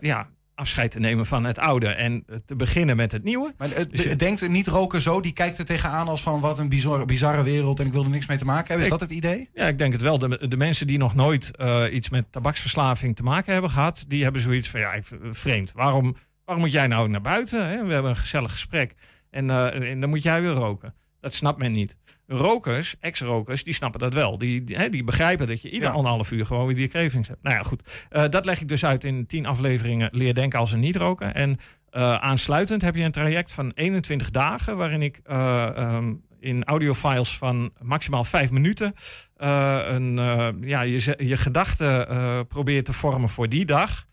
ja, 0.00 0.28
afscheid 0.60 0.90
te 0.90 0.98
nemen 0.98 1.26
van 1.26 1.44
het 1.44 1.58
oude 1.58 1.86
en 1.88 2.22
eh, 2.26 2.36
te 2.44 2.56
beginnen 2.56 2.96
met 2.96 3.12
het 3.12 3.22
nieuwe. 3.24 3.54
Maar 3.58 3.68
het, 3.74 3.90
Dus 3.90 4.02
je- 4.02 4.08
het 4.08 4.18
denkt 4.18 4.48
niet 4.48 4.66
roken 4.66 5.00
zo, 5.00 5.20
die 5.20 5.32
kijkt 5.32 5.58
er 5.58 5.64
tegenaan 5.64 6.08
als 6.08 6.22
van 6.22 6.40
wat 6.40 6.58
een 6.58 6.68
bizarre, 6.68 7.04
bizarre 7.04 7.42
wereld 7.42 7.80
en 7.80 7.86
ik 7.86 7.92
wil 7.92 8.02
er 8.04 8.10
niks 8.10 8.26
mee 8.26 8.38
te 8.38 8.44
maken 8.44 8.66
hebben. 8.66 8.86
Is 8.86 8.92
Ik- 8.92 8.98
dat 8.98 9.08
het 9.08 9.18
idee? 9.18 9.48
Ja, 9.54 9.66
ik 9.66 9.78
denk 9.78 9.92
het 9.92 10.02
wel. 10.02 10.18
De, 10.18 10.48
de 10.48 10.56
mensen 10.56 10.86
die 10.86 10.98
nog 10.98 11.14
nooit 11.14 11.56
eh, 11.56 11.84
iets 11.92 12.08
met 12.08 12.32
tabaksverslaving 12.32 13.16
te 13.16 13.22
maken 13.22 13.52
hebben 13.52 13.70
gehad, 13.70 14.04
die 14.08 14.22
hebben 14.22 14.40
zoiets 14.42 14.68
van 14.68 14.80
ja, 14.80 14.98
vreemd. 15.30 15.72
Waarom, 15.72 16.16
waarom 16.44 16.64
moet 16.64 16.74
jij 16.74 16.86
nou 16.86 17.08
naar 17.08 17.20
buiten? 17.20 17.68
Hè? 17.68 17.84
We 17.86 17.92
hebben 17.92 18.10
een 18.10 18.16
gezellig 18.16 18.50
gesprek 18.50 18.94
en, 19.30 19.50
eh, 19.50 19.90
en 19.90 20.00
dan 20.00 20.08
moet 20.10 20.22
jij 20.22 20.40
weer 20.40 20.50
roken. 20.50 20.94
Dat 21.20 21.34
snapt 21.34 21.58
men 21.58 21.72
niet. 21.72 21.96
Rokers, 22.32 22.96
ex-rokers, 23.00 23.64
die 23.64 23.74
snappen 23.74 24.00
dat 24.00 24.14
wel. 24.14 24.38
Die, 24.38 24.64
die, 24.64 24.88
die 24.88 25.04
begrijpen 25.04 25.46
dat 25.46 25.62
je 25.62 25.70
ieder 25.70 25.88
Ja. 25.88 25.94
anderhalf 25.94 26.30
uur 26.30 26.46
gewoon 26.46 26.66
weer 26.66 26.76
die 26.76 26.88
cravings 26.88 27.28
hebt. 27.28 27.42
Nou 27.42 27.56
ja, 27.56 27.62
goed. 27.62 28.06
Eh, 28.08 28.24
dat 28.28 28.44
leg 28.44 28.60
ik 28.60 28.68
dus 28.68 28.84
uit 28.84 29.04
in 29.04 29.26
tien 29.26 29.46
afleveringen 29.46 30.08
Leer 30.12 30.34
denken 30.34 30.58
als 30.58 30.72
een 30.72 30.80
niet-roken. 30.80 31.34
En 31.34 31.56
eh, 31.90 32.14
aansluitend 32.14 32.82
heb 32.82 32.94
je 32.94 33.02
een 33.02 33.12
traject 33.12 33.52
van 33.52 33.72
21 33.74 34.30
dagen... 34.30 34.76
waarin 34.76 35.02
ik 35.02 35.20
eh, 35.24 35.76
ehm, 35.76 36.14
in 36.40 36.64
audiofiles 36.64 37.38
van 37.38 37.72
maximaal 37.80 38.24
vijf 38.24 38.50
minuten... 38.50 38.94
een, 39.36 40.14
ja, 40.60 40.80
je, 40.80 41.14
je 41.18 41.36
gedachten 41.36 42.46
probeert 42.46 42.84
te 42.84 42.92
vormen 42.92 43.28
voor 43.28 43.48
die 43.48 43.64
dag... 43.64 44.08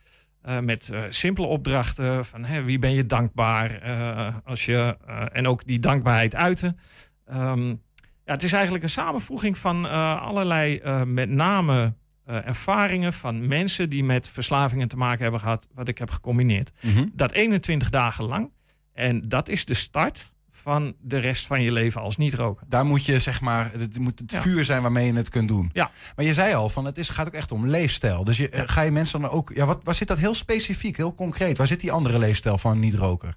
Met 0.62 0.91
simpele 1.10 1.47
opdrachten 1.47 2.25
van 2.25 2.45
hè, 2.45 2.63
wie 2.63 2.80
ben 2.80 2.93
je 2.93 3.06
dankbaar 3.06 3.82
als 4.45 4.65
je, 4.65 4.97
en 5.32 5.47
ook 5.47 5.65
die 5.65 5.80
dankbaarheid 5.80 6.36
uiten. 6.36 6.80
Ehm, 7.25 7.73
ja, 8.28 8.34
het 8.34 8.44
is 8.44 8.54
eigenlijk 8.54 8.84
een 8.84 8.90
samenvoeging 8.90 9.58
van 9.58 9.88
eh, 9.88 10.22
allerlei 10.22 10.78
eh, 10.78 11.04
met 11.04 11.30
name 11.30 11.94
eh, 12.26 12.48
ervaringen 12.48 13.13
van 13.13 13.48
mensen 13.48 13.90
die 13.90 14.04
met 14.04 14.30
verslavingen 14.30 14.88
te 14.88 14.98
maken 14.98 15.22
hebben 15.22 15.40
gehad, 15.40 15.68
wat 15.74 15.88
ik 15.88 15.98
heb 15.98 16.10
gecombineerd. 16.10 16.72
Dat 17.13 17.32
21 17.32 17.90
dagen 17.90 18.26
lang. 18.26 18.52
En 18.94 19.30
dat 19.30 19.50
is 19.50 19.66
de 19.66 19.74
start 19.74 20.32
van 20.52 20.96
de 21.02 21.18
rest 21.18 21.48
van 21.48 21.62
je 21.62 21.72
leven 21.72 22.02
als 22.02 22.18
niet-roker. 22.18 22.66
Daar 22.70 22.86
moet 22.86 23.06
je 23.06 23.20
zeg 23.20 23.42
maar, 23.42 23.72
het 23.72 24.00
moet 24.00 24.20
het 24.20 24.32
Ja. 24.32 24.42
vuur 24.42 24.66
zijn 24.66 24.82
waarmee 24.82 25.06
je 25.06 25.13
het 25.13 25.30
kunt 25.30 25.48
doen. 25.48 25.70
Ja. 25.74 25.92
Maar 26.16 26.26
je 26.26 26.34
zei 26.34 26.54
al 26.54 26.70
van 26.70 26.86
het 26.86 26.98
is, 26.98 27.10
gaat 27.10 27.28
ook 27.28 27.34
echt 27.34 27.52
om 27.52 27.68
leefstijl. 27.68 28.24
Dus 28.24 28.38
je, 28.38 28.50
ga 28.52 28.82
je 28.82 28.92
mensen 28.92 29.22
dan 29.22 29.30
ook, 29.30 29.52
ja, 29.56 29.66
wat, 29.66 29.80
waar 29.84 29.96
zit 29.96 30.08
dat 30.08 30.18
heel 30.18 30.34
specifiek, 30.34 30.98
heel 30.98 31.13
concreet? 31.13 31.58
Waar 31.58 31.68
zit 31.68 31.80
die 31.80 31.92
andere 31.92 32.20
leefstijl 32.20 32.58
van 32.58 32.80
niet-roker? 32.80 33.36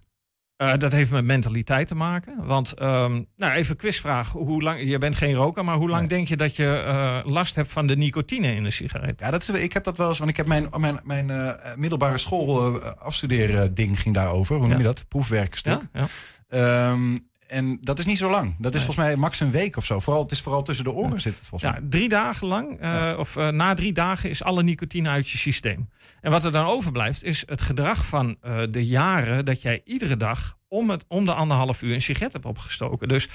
Eh, 0.60 0.72
dat 0.76 0.92
heeft 0.92 1.10
met 1.10 1.24
mentaliteit 1.24 1.88
te 1.88 1.94
maken. 1.94 2.34
Want, 2.46 2.72
ehm, 2.72 3.22
nou 3.36 3.52
even 3.52 3.76
quizvraag. 3.76 4.32
Hoe 4.32 4.62
lang, 4.62 4.80
je 4.90 4.98
bent 4.98 5.16
geen 5.16 5.34
roker, 5.34 5.64
maar 5.64 5.76
hoe 5.76 5.88
lang 5.88 6.00
Nee. 6.00 6.08
denk 6.08 6.28
je 6.28 6.36
dat 6.36 6.56
je 6.56 6.66
eh, 6.76 7.18
last 7.24 7.54
hebt 7.54 7.72
van 7.72 7.86
de 7.86 7.96
nicotine 7.96 8.54
in 8.54 8.62
de 8.64 8.70
sigaret? 8.70 9.20
Ja, 9.20 9.30
dat 9.30 9.42
is, 9.42 9.48
ik 9.48 9.72
heb 9.72 9.84
dat 9.84 9.96
wel 9.98 10.08
eens, 10.08 10.18
want 10.18 10.30
ik 10.30 10.36
heb 10.36 10.46
mijn, 10.46 10.66
mijn, 10.78 11.00
mijn 11.04 11.30
eh, 11.30 11.52
middelbare 11.76 12.18
school 12.18 12.80
afstuderen 12.82 13.74
ding 13.74 14.00
ging 14.00 14.14
daarover. 14.14 14.56
Hoe 14.56 14.66
noem 14.66 14.76
je 14.76 14.82
Ja. 14.82 14.88
dat? 14.88 15.08
Proefwerkstuk. 15.08 15.80
Ja? 15.92 16.06
Ja. 16.48 16.90
Ehm, 16.90 17.16
en 17.50 17.78
dat 17.80 17.98
is 17.98 18.04
niet 18.04 18.18
zo 18.18 18.30
lang. 18.30 18.54
Dat 18.58 18.74
is 18.74 18.76
Nee. 18.76 18.84
volgens 18.86 19.06
mij 19.06 19.16
max 19.16 19.40
een 19.40 19.50
week 19.50 19.76
of 19.76 19.84
zo. 19.84 20.00
Vooral, 20.00 20.22
het 20.22 20.30
is 20.32 20.40
vooral 20.40 20.62
tussen 20.62 20.84
de 20.84 20.92
oren 20.92 21.20
zit 21.20 21.34
het 21.36 21.46
volgens 21.46 21.70
Ja, 21.72 21.78
mij. 21.80 21.88
drie 21.90 22.08
dagen 22.08 22.46
lang, 22.46 22.70
eh, 22.80 22.92
Ja. 22.92 23.16
of 23.16 23.36
eh, 23.36 23.48
na 23.48 23.74
drie 23.74 23.92
dagen, 23.92 24.30
is 24.30 24.42
alle 24.42 24.62
nicotine 24.62 25.08
uit 25.08 25.28
je 25.30 25.38
systeem. 25.38 25.88
En 26.20 26.30
wat 26.30 26.44
er 26.44 26.52
dan 26.52 26.66
overblijft, 26.66 27.24
is 27.24 27.42
het 27.46 27.62
gedrag 27.62 28.06
van 28.06 28.36
eh, 28.40 28.60
de 28.70 28.86
jaren 28.86 29.44
dat 29.44 29.62
jij 29.62 29.80
iedere 29.84 30.16
dag 30.16 30.58
om, 30.68 30.90
het, 30.90 31.04
om 31.08 31.24
de 31.24 31.34
anderhalf 31.34 31.82
uur 31.82 31.94
een 31.94 32.02
sigaret 32.02 32.32
hebt 32.32 32.44
opgestoken. 32.44 33.08
Dus 33.08 33.28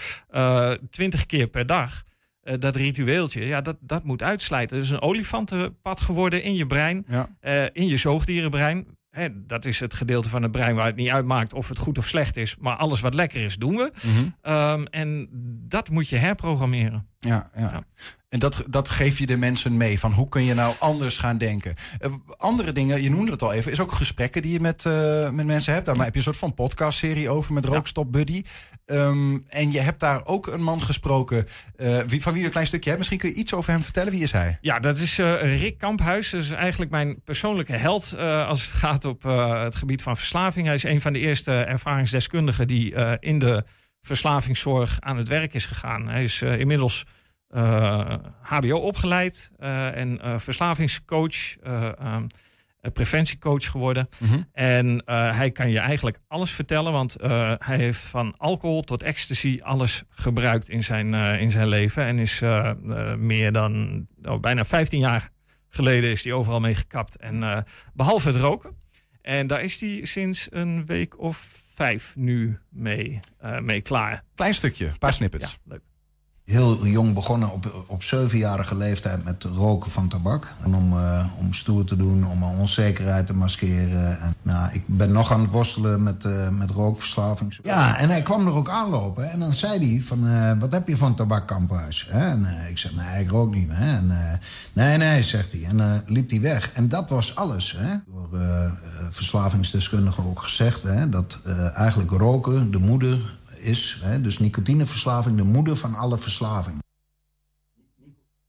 twintig 0.89 1.25
keer 1.25 1.47
per 1.47 1.65
dag. 1.65 2.03
Dat 2.59 2.75
ritueeltje, 2.75 3.45
ja, 3.45 3.61
dat, 3.61 3.77
dat 3.79 4.03
moet 4.03 4.21
uitslijten. 4.21 4.75
Het 4.75 4.85
is 4.85 4.91
een 4.91 5.01
olifantenpad 5.01 6.01
geworden 6.01 6.43
in 6.43 6.55
je 6.55 6.65
brein, 6.65 7.05
Ja. 7.07 7.29
in 7.73 7.87
je 7.87 7.97
zoogdierenbrein. 7.97 8.85
Hè, 9.15 9.45
dat 9.45 9.65
is 9.65 9.79
het 9.79 9.93
gedeelte 9.93 10.29
van 10.29 10.43
het 10.43 10.51
brein 10.51 10.75
waar 10.75 10.85
het 10.85 10.95
niet 10.95 11.09
uitmaakt 11.09 11.53
of 11.53 11.69
het 11.69 11.77
goed 11.77 11.97
of 11.97 12.07
slecht 12.07 12.37
is. 12.37 12.55
Maar 12.59 12.75
alles 12.75 12.99
wat 13.01 13.13
lekker 13.13 13.43
is, 13.43 13.55
doen 13.57 13.75
we. 13.75 13.91
Mhm. 13.95 14.25
Ehm, 14.41 14.85
en 14.89 15.27
dat 15.67 15.89
moet 15.89 16.09
je 16.09 16.15
herprogrammeren. 16.15 17.07
Ja, 17.19 17.49
ja. 17.55 17.71
Ja. 17.71 17.83
En 18.35 18.41
dat, 18.41 18.63
dat 18.67 18.89
geef 18.89 19.19
je 19.19 19.25
de 19.25 19.37
mensen 19.37 19.77
mee. 19.77 19.99
Van 19.99 20.11
hoe 20.11 20.29
kun 20.29 20.43
je 20.43 20.53
nou 20.53 20.75
anders 20.79 21.17
gaan 21.17 21.37
denken? 21.37 21.73
Eh, 21.99 22.13
andere 22.37 22.71
dingen, 22.71 23.01
je 23.01 23.09
noemde 23.09 23.31
het 23.31 23.41
al 23.41 23.53
even, 23.53 23.71
is 23.71 23.79
ook 23.79 23.91
gesprekken 23.91 24.41
die 24.41 24.51
je 24.51 24.59
met, 24.59 24.85
eh, 24.85 25.29
met 25.29 25.45
mensen 25.45 25.73
hebt. 25.73 25.85
Daar 25.85 25.95
heb 25.95 26.11
je 26.11 26.17
een 26.17 26.21
soort 26.21 26.37
van 26.37 26.53
podcastserie 26.53 27.29
over 27.29 27.53
met 27.53 27.65
Rookstop 27.65 28.11
Buddy. 28.11 28.43
Ehm, 28.85 29.37
en 29.47 29.71
je 29.71 29.79
hebt 29.79 29.99
daar 29.99 30.25
ook 30.25 30.47
een 30.47 30.63
man 30.63 30.81
gesproken 30.81 31.45
eh, 31.75 31.99
wie, 31.99 32.21
van 32.21 32.31
wie 32.31 32.39
je 32.41 32.47
een 32.47 32.53
klein 32.53 32.67
stukje 32.67 32.85
hebt. 32.89 32.97
Misschien 32.97 33.19
kun 33.19 33.29
je 33.29 33.35
iets 33.35 33.53
over 33.53 33.71
hem 33.71 33.83
vertellen. 33.83 34.11
Wie 34.11 34.21
is 34.21 34.31
hij? 34.31 34.57
Ja, 34.61 34.79
dat 34.79 34.97
is 34.97 35.17
Rick 35.41 35.77
Kamphuis. 35.77 36.29
Dat 36.29 36.41
is 36.41 36.51
eigenlijk 36.51 36.91
mijn 36.91 37.21
persoonlijke 37.21 37.75
held 37.75 38.17
als 38.47 38.65
het 38.65 38.71
gaat 38.71 39.05
op 39.05 39.23
het 39.63 39.75
gebied 39.75 40.01
van 40.01 40.17
verslaving. 40.17 40.65
Hij 40.65 40.75
is 40.75 40.83
een 40.83 41.01
van 41.01 41.13
de 41.13 41.19
eerste 41.19 41.51
ervaringsdeskundigen 41.51 42.67
die 42.67 42.93
in 43.19 43.39
de 43.39 43.63
verslavingszorg 44.01 44.97
aan 44.99 45.17
het 45.17 45.27
werk 45.27 45.53
is 45.53 45.65
gegaan. 45.65 46.07
Hij 46.07 46.23
is 46.23 46.41
inmiddels 46.41 47.05
HBO 48.41 48.77
opgeleid 48.77 49.51
eh, 49.59 49.97
en 49.97 50.21
eh, 50.21 50.39
verslavingscoach, 50.39 51.57
eh, 51.63 51.99
ehm, 51.99 52.25
eh, 52.81 52.91
preventiecoach 52.91 53.65
geworden. 53.71 54.09
En 54.51 55.03
eh, 55.05 55.37
hij 55.37 55.51
kan 55.51 55.69
je 55.69 55.79
eigenlijk 55.79 56.19
alles 56.27 56.51
vertellen, 56.51 56.91
want 56.91 57.15
eh, 57.15 57.53
hij 57.57 57.77
heeft 57.77 58.01
van 58.01 58.37
alcohol 58.37 58.81
tot 58.81 59.03
ecstasy 59.03 59.59
alles 59.61 60.03
gebruikt 60.09 60.69
in 60.69 60.83
zijn, 60.83 61.13
eh, 61.13 61.41
in 61.41 61.51
zijn 61.51 61.67
leven. 61.67 62.03
En 62.05 62.19
is 62.19 62.41
eh, 62.41 62.69
eh, 62.69 63.15
meer 63.17 63.51
dan 63.51 64.05
oh, 64.23 64.39
bijna 64.39 64.65
15 64.65 64.99
jaar 64.99 65.29
geleden 65.69 66.09
is 66.09 66.23
hij 66.23 66.33
overal 66.33 66.59
mee 66.59 66.75
gekapt. 66.75 67.15
En 67.17 67.43
eh, 67.43 67.57
behalve 67.93 68.27
het 68.27 68.37
roken. 68.37 68.75
En 69.21 69.47
daar 69.47 69.63
is 69.63 69.79
hij 69.79 69.99
sinds 70.03 70.47
een 70.51 70.85
week 70.85 71.19
of 71.19 71.47
vijf 71.75 72.15
nu 72.15 72.59
mee, 72.69 73.19
eh, 73.39 73.59
mee 73.59 73.81
klaar. 73.81 74.23
Klein 74.35 74.53
stukje, 74.53 74.85
een 74.85 74.97
paar 74.97 75.13
snippets. 75.13 75.51
Ja, 75.51 75.71
leuk. 75.73 75.81
Heel 76.45 76.85
jong 76.85 77.13
begonnen 77.13 77.51
op, 77.51 77.85
op 77.87 78.03
zevenjarige 78.03 78.75
leeftijd 78.77 79.23
met 79.23 79.43
roken 79.43 79.91
van 79.91 80.07
tabak. 80.07 80.51
En 80.63 80.75
om, 80.75 80.99
eh, 80.99 81.25
om 81.39 81.53
stoer 81.53 81.85
te 81.85 81.95
doen, 81.95 82.27
om 82.27 82.43
onzekerheid 82.43 83.27
te 83.27 83.33
maskeren. 83.33 84.21
En, 84.21 84.35
nou, 84.41 84.69
ik 84.73 84.81
ben 84.85 85.11
nog 85.11 85.31
aan 85.31 85.41
het 85.41 85.51
worstelen 85.51 86.03
met, 86.03 86.25
eh, 86.25 86.49
met 86.49 86.71
rookverslaving. 86.71 87.59
Ja, 87.63 87.97
en 87.97 88.09
hij 88.09 88.21
kwam 88.21 88.47
er 88.47 88.53
ook 88.53 88.69
aanlopen. 88.69 89.31
En 89.31 89.39
dan 89.39 89.53
zei 89.53 89.91
hij 89.91 90.01
van, 90.03 90.27
eh, 90.27 90.59
wat 90.59 90.71
heb 90.71 90.87
je 90.87 90.97
van? 90.97 91.13
Hè? 92.09 92.29
En 92.29 92.47
ik 92.69 92.77
zei, 92.77 92.95
nee, 92.95 93.23
ik 93.23 93.29
rook 93.29 93.53
niet. 93.53 93.69
Hè? 93.71 93.95
En, 93.95 94.39
nee, 94.73 94.97
nee, 94.97 95.23
zegt 95.23 95.51
hij. 95.51 95.63
En 95.63 96.03
liep 96.07 96.29
hij 96.29 96.41
weg. 96.41 96.71
En 96.73 96.89
dat 96.89 97.09
was 97.09 97.35
alles. 97.35 97.75
Hè? 97.77 97.95
Door 98.07 98.39
verslavingsdeskundigen 99.11 100.25
ook 100.25 100.41
gezegd. 100.41 100.83
Hè? 100.83 101.09
Dat 101.09 101.39
eigenlijk 101.73 102.11
roken 102.11 102.71
de 102.71 102.79
moeder 102.79 103.17
is, 103.65 103.99
hè, 104.01 104.21
dus 104.21 104.39
nicotineverslaving, 104.39 105.37
de 105.37 105.43
moeder 105.43 105.75
van 105.75 105.93
alle 105.95 106.17
verslavingen. 106.17 106.83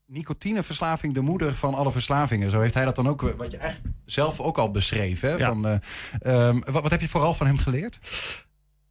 Nicotineverslaving, 0.07 1.14
de 1.14 1.20
moeder 1.20 1.55
van 1.55 1.74
alle 1.74 1.92
verslavingen. 1.92 2.50
Zo 2.50 2.61
heeft 2.61 2.74
hij 2.74 2.85
dat 2.85 2.96
dan 2.96 3.09
ook, 3.09 3.20
wat 3.37 3.50
je 3.50 3.57
eigenlijk 3.57 3.94
zelf 4.05 4.40
ook 4.40 4.59
al. 4.59 4.72
Hè? 5.20 5.29
Ja. 5.29 5.48
Van, 5.48 5.66
eh, 5.66 5.79
ehm, 6.20 6.61
wat, 6.70 6.83
wat 6.83 6.90
heb 6.90 7.00
je 7.00 7.09
vooral 7.09 7.35
van 7.35 7.46
hem 7.46 7.59
geleerd? 7.59 7.98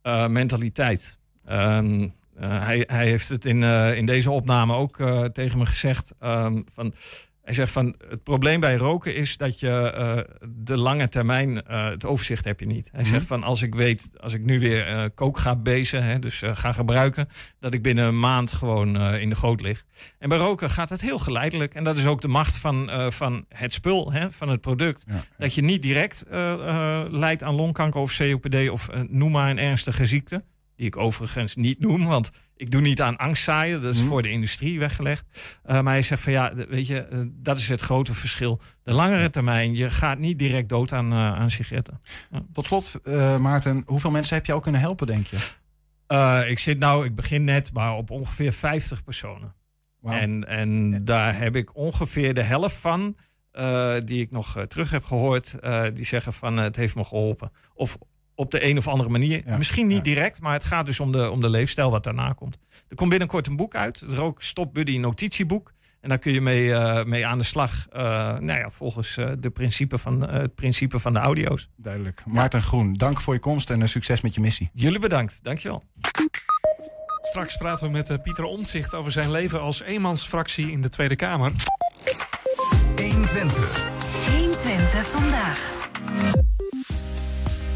Eh, 0.06 0.28
mentaliteit. 0.28 1.18
Ehm, 1.46 2.10
eh, 2.36 2.66
hij, 2.66 2.84
hij 2.88 3.08
heeft 3.08 3.30
het 3.30 3.46
in, 3.46 3.64
eh, 3.64 3.98
in 3.98 4.06
deze 4.06 4.32
opname 4.32 4.74
ook 4.74 4.98
tegen 5.34 5.58
me 5.58 5.66
gezegd. 5.66 6.12
ehm, 6.20 6.62
van, 6.74 6.94
hij 7.46 7.54
zegt 7.54 7.72
van 7.72 7.96
het 8.10 8.24
probleem 8.24 8.60
bij 8.60 8.76
roken 8.76 9.16
is 9.16 9.38
dat 9.38 9.60
je 9.60 9.70
eh, 9.92 10.18
de 10.50 10.78
lange 10.78 11.10
termijn 11.10 11.64
eh, 11.68 11.90
het 11.90 12.06
overzicht 12.06 12.46
heb 12.46 12.60
je 12.60 12.66
niet. 12.66 12.90
Hij 12.92 13.02
Mhm. 13.02 13.10
zegt 13.10 13.26
van 13.26 13.44
als 13.44 13.62
ik 13.62 13.76
weet, 13.76 14.10
als 14.20 14.34
ik 14.34 14.44
nu 14.46 14.60
weer 14.60 14.88
eh 14.88 15.06
kook 15.16 15.38
ga 15.38 15.56
bezen, 15.56 16.04
hè, 16.04 16.20
dus 16.20 16.42
ga 16.46 16.72
gebruiken, 16.74 17.28
dat 17.60 17.74
ik 17.74 17.82
binnen 17.82 18.06
een 18.06 18.20
maand 18.20 18.52
gewoon 18.52 18.98
in 19.02 19.30
de 19.30 19.36
goot 19.36 19.62
lig. 19.62 19.86
En 20.20 20.30
bij 20.30 20.38
roken 20.38 20.70
gaat 20.70 20.90
het 20.90 21.02
heel 21.02 21.20
geleidelijk. 21.20 21.74
En 21.74 21.84
dat 21.84 21.98
is 21.98 22.06
ook 22.06 22.22
de 22.22 22.28
macht 22.28 22.58
van, 22.58 22.90
van 23.10 23.46
het 23.50 23.74
spul, 23.74 24.12
hè, 24.12 24.32
van 24.32 24.50
het 24.50 24.62
product. 24.62 25.04
Ja. 25.08 25.24
Dat 25.38 25.54
je 25.54 25.62
niet 25.62 25.82
direct 25.82 26.24
lijdt 27.10 27.44
aan 27.44 27.56
longkanker 27.56 28.02
of 28.02 28.18
COPD 28.18 28.70
of 28.70 28.88
noem 29.08 29.32
maar 29.32 29.50
een 29.50 29.60
ernstige 29.60 30.06
ziekte. 30.06 30.44
Die 30.76 30.86
ik 30.86 30.98
overigens 30.98 31.56
niet 31.56 31.80
noem, 31.80 32.06
want 32.06 32.32
ik 32.56 32.72
doe 32.72 32.82
niet 32.82 33.02
aan 33.02 33.18
angstzaaien. 33.18 33.82
Dat 33.82 33.94
is 33.94 34.00
Mhm. 34.00 34.08
voor 34.08 34.22
de 34.22 34.30
industrie 34.30 34.80
weggelegd. 34.80 35.26
Eh, 35.64 35.82
maar 35.82 35.94
hij 35.94 36.02
zegt 36.02 36.22
van 36.22 36.32
ja, 36.32 36.54
weet 36.56 36.88
je, 36.88 37.00
eh, 37.02 37.20
dat 37.32 37.58
is 37.58 37.70
het 37.70 37.82
grote 37.82 38.14
verschil. 38.14 38.62
De 38.84 38.94
langere 38.94 39.30
termijn, 39.30 39.76
je 39.76 39.90
gaat 39.90 40.18
niet 40.20 40.40
direct 40.40 40.70
dood 40.70 40.92
aan, 40.92 41.12
eh, 41.12 41.18
aan 41.18 41.50
sigaretten. 41.50 42.02
Tot 42.54 42.66
slot, 42.66 43.00
Maarten, 43.40 43.84
hoeveel 43.86 44.12
mensen 44.12 44.36
heb 44.36 44.46
je 44.46 44.54
al 44.54 44.60
kunnen 44.60 44.82
helpen, 44.82 45.08
denk 45.08 45.26
je? 45.28 45.38
Ik 46.50 46.60
zit 46.60 46.80
nou, 46.80 47.06
ik 47.06 47.16
begin 47.16 47.44
net, 47.44 47.74
maar 47.74 47.94
op 47.94 48.12
ongeveer 48.12 48.54
50 48.54 49.04
personen. 49.04 49.56
En, 50.04 50.48
en 50.48 51.04
daar 51.06 51.38
heb 51.38 51.56
ik 51.56 51.76
ongeveer 51.76 52.34
de 52.34 52.42
helft 52.42 52.76
van, 52.76 53.18
die 54.06 54.22
ik 54.22 54.32
nog 54.32 54.66
terug 54.68 54.90
heb 54.90 55.04
gehoord, 55.04 55.60
eh, 55.60 55.84
die 55.94 56.06
zeggen 56.06 56.34
van 56.34 56.58
het 56.58 56.76
heeft 56.76 56.96
me 56.96 57.04
geholpen. 57.04 57.52
Of 57.74 57.98
op 58.36 58.52
de 58.52 58.66
een 58.66 58.78
of 58.78 58.88
andere 58.88 59.10
manier. 59.10 59.42
Ja, 59.46 59.58
Misschien 59.58 59.88
niet 59.88 59.98
ja. 59.98 60.04
direct, 60.04 60.42
maar 60.42 60.54
het 60.54 60.64
gaat 60.64 60.86
dus 60.86 61.00
om 61.00 61.12
de, 61.12 61.32
om 61.32 61.40
de 61.42 61.50
leefstijl 61.50 61.92
wat 61.92 62.04
daarna 62.04 62.34
komt. 62.34 62.58
Er 62.90 62.96
komt 62.96 63.10
binnenkort 63.10 63.48
een 63.48 63.56
boek 63.56 63.76
uit, 63.76 64.00
het 64.00 64.14
Rook 64.14 64.42
Stop 64.42 64.74
Buddy 64.74 64.98
notitieboek. 64.98 65.74
En 66.02 66.10
daar 66.12 66.20
kun 66.20 66.34
je 66.34 66.42
mee, 66.42 66.74
eh, 66.74 67.04
mee 67.06 67.28
aan 67.28 67.38
de 67.38 67.44
slag. 67.44 67.88
eh, 67.92 68.04
nou 68.38 68.60
ja, 68.60 68.70
volgens 68.70 69.18
eh, 69.18 69.32
de 69.40 69.50
principe 69.50 69.98
van, 69.98 70.28
eh, 70.28 70.40
het 70.42 70.56
principe 70.56 71.00
van 71.00 71.14
de 71.14 71.20
audio's. 71.20 71.70
Duidelijk. 71.76 72.24
Maarten 72.26 72.62
Groen, 72.62 72.94
dank 72.94 73.22
voor 73.22 73.34
je 73.34 73.40
komst 73.40 73.70
en 73.70 73.90
succes 73.90 74.22
met 74.22 74.34
je 74.36 74.42
missie. 74.42 74.70
Jullie 74.74 75.00
bedankt. 75.00 75.40
Dankjewel. 75.44 75.84
Straks 77.22 77.58
praten 77.58 77.86
we 77.88 77.92
met 77.92 78.24
Pieter 78.24 78.44
Omtzigt 78.44 78.94
over 78.94 79.12
zijn 79.12 79.32
leven 79.32 79.62
als 79.62 79.82
eenmansfractie 79.82 80.72
in 80.72 80.82
de 80.82 80.90
Tweede 80.90 81.16
Kamer. 81.16 81.52
120. 82.96 83.86
120 84.30 85.06
vandaag. 85.08 85.74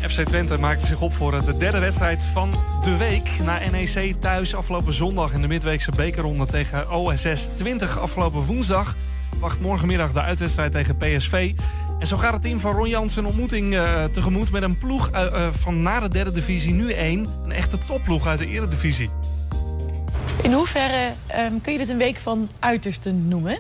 FC 0.10 0.22
Twente 0.22 0.58
maakte 0.58 0.86
zich 0.86 1.02
op 1.02 1.14
voor 1.14 1.34
eh, 1.34 1.46
de 1.46 1.58
derde 1.58 1.80
wedstrijd 1.80 2.24
van 2.24 2.52
de 2.84 2.98
week. 2.98 3.30
Na 3.44 3.60
NEC 3.72 4.16
thuis 4.22 4.56
afgelopen 4.56 4.94
zondag 4.94 5.34
in 5.34 5.42
de 5.42 5.48
midweekse 5.48 5.92
bekerronde 5.96 6.46
tegen 6.46 6.92
OSS 6.92 7.48
20 7.56 8.00
afgelopen 8.00 8.42
woensdag. 8.42 8.96
Wacht 9.40 9.60
morgenmiddag 9.60 10.14
de 10.14 10.22
uitwedstrijd 10.22 10.72
tegen 10.72 10.98
PSV. 10.98 11.54
En 12.00 12.08
zo 12.08 12.18
gaat 12.18 12.34
het 12.34 12.42
team 12.42 12.60
van 12.60 12.76
Ron 12.76 12.90
Jans 12.90 13.16
een 13.16 13.26
ontmoeting 13.26 13.76
eh, 13.76 14.04
tegemoet 14.04 14.52
met 14.52 14.64
een 14.64 14.78
ploeg 14.78 15.10
eh, 15.10 15.48
van 15.52 15.82
na 15.82 16.00
de 16.00 16.10
derde 16.10 16.32
divisie 16.32 16.74
nu 16.74 16.92
één. 16.92 17.28
Een 17.44 17.52
echte 17.52 17.78
topploeg 17.78 18.28
uit 18.28 18.40
de 18.40 18.48
eredivisie. 18.48 19.10
In 20.42 20.54
hoeverre 20.54 21.14
ehm, 21.28 21.54
kun 21.62 21.72
je 21.72 21.78
dit 21.78 21.90
een 21.90 21.98
week 21.98 22.18
van 22.18 22.50
uitersten 22.60 23.28
noemen? 23.28 23.58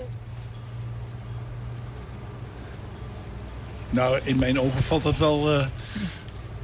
Nou, 3.89 4.19
in 4.23 4.39
mijn 4.39 4.59
ogen 4.59 4.83
valt 4.83 5.03
dat 5.03 5.17
wel, 5.17 5.53
eh, 5.53 5.65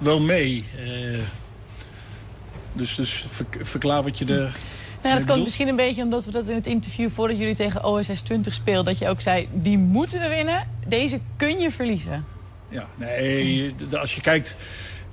wel 0.06 0.22
mee. 0.22 0.64
Eh, 0.78 1.20
dus 2.74 2.96
dus 2.96 3.26
ver- 3.28 3.66
verklaar 3.66 4.04
wat 4.04 4.18
je 4.18 4.26
er. 4.26 4.56
Nou, 5.04 5.18
dat 5.18 5.26
komt 5.26 5.44
misschien 5.44 5.68
een 5.68 5.76
beetje 5.76 6.04
omdat 6.04 6.26
we 6.26 6.32
dat 6.32 6.48
in 6.48 6.56
het 6.56 6.68
interview 6.68 7.10
voordat 7.10 7.38
jullie 7.38 7.56
tegen 7.56 7.84
OSS 7.84 8.22
20 8.22 8.54
speelden, 8.54 8.86
dat 8.86 8.98
je 8.98 9.08
ook 9.08 9.22
zei, 9.22 9.48
die 9.52 9.78
moeten 9.78 10.20
we 10.20 10.28
winnen. 10.30 10.68
Deze 10.88 11.20
kun 11.38 11.60
je 11.60 11.72
verliezen. 11.72 12.26
Ja, 12.70 12.88
nee, 12.98 13.76
als 14.00 14.16
je 14.16 14.22
kijkt. 14.22 14.56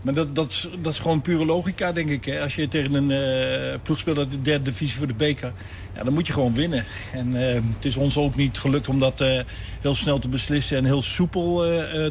Maar 0.02 0.14
dat, 0.14 0.34
dat, 0.34 0.50
is, 0.50 0.68
dat 0.80 0.92
is 0.92 0.98
gewoon 0.98 1.20
pure 1.20 1.44
logica, 1.44 1.92
denk 1.92 2.10
ik. 2.10 2.24
Hè. 2.24 2.40
Als 2.42 2.54
je 2.54 2.68
tegen 2.68 2.94
een 2.94 3.10
eh, 3.10 3.78
ploeg 3.82 3.98
speelt 3.98 4.18
uit 4.18 4.30
de 4.30 4.42
derde 4.42 4.64
divisie 4.70 4.98
voor 4.98 5.06
de 5.06 5.14
beker... 5.14 5.52
Ja, 5.94 6.04
dan 6.04 6.12
moet 6.12 6.26
je 6.26 6.32
gewoon 6.32 6.54
winnen. 6.54 6.84
En 7.12 7.48
eh, 7.48 7.60
het 7.74 7.84
is 7.84 7.96
ons 7.96 8.16
ook 8.16 8.36
niet 8.36 8.58
gelukt 8.58 8.88
om 8.88 8.98
dat 8.98 9.20
eh, 9.20 9.40
heel 9.80 9.94
snel 9.94 10.18
te 10.18 10.28
beslissen... 10.28 10.76
en 10.76 10.84
heel 10.84 11.02
soepel 11.02 11.56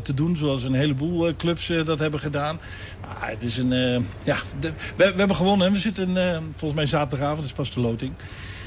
te 0.03 0.13
doen, 0.13 0.37
zoals 0.37 0.63
een 0.63 0.73
heleboel 0.73 1.35
clubs 1.35 1.71
dat 1.85 1.99
hebben 1.99 2.19
gedaan. 2.19 2.59
Maar 3.01 3.29
het 3.29 3.43
is 3.43 3.57
een... 3.57 4.05
ja, 4.23 4.37
we, 4.59 4.73
we 4.95 5.03
hebben 5.03 5.35
gewonnen 5.35 5.67
en 5.67 5.73
we 5.73 5.79
zitten 5.79 6.15
volgens 6.51 6.73
mij 6.73 6.85
zaterdagavond, 6.85 7.45
is 7.45 7.51
pas 7.51 7.71
de 7.71 7.79
loting... 7.79 8.13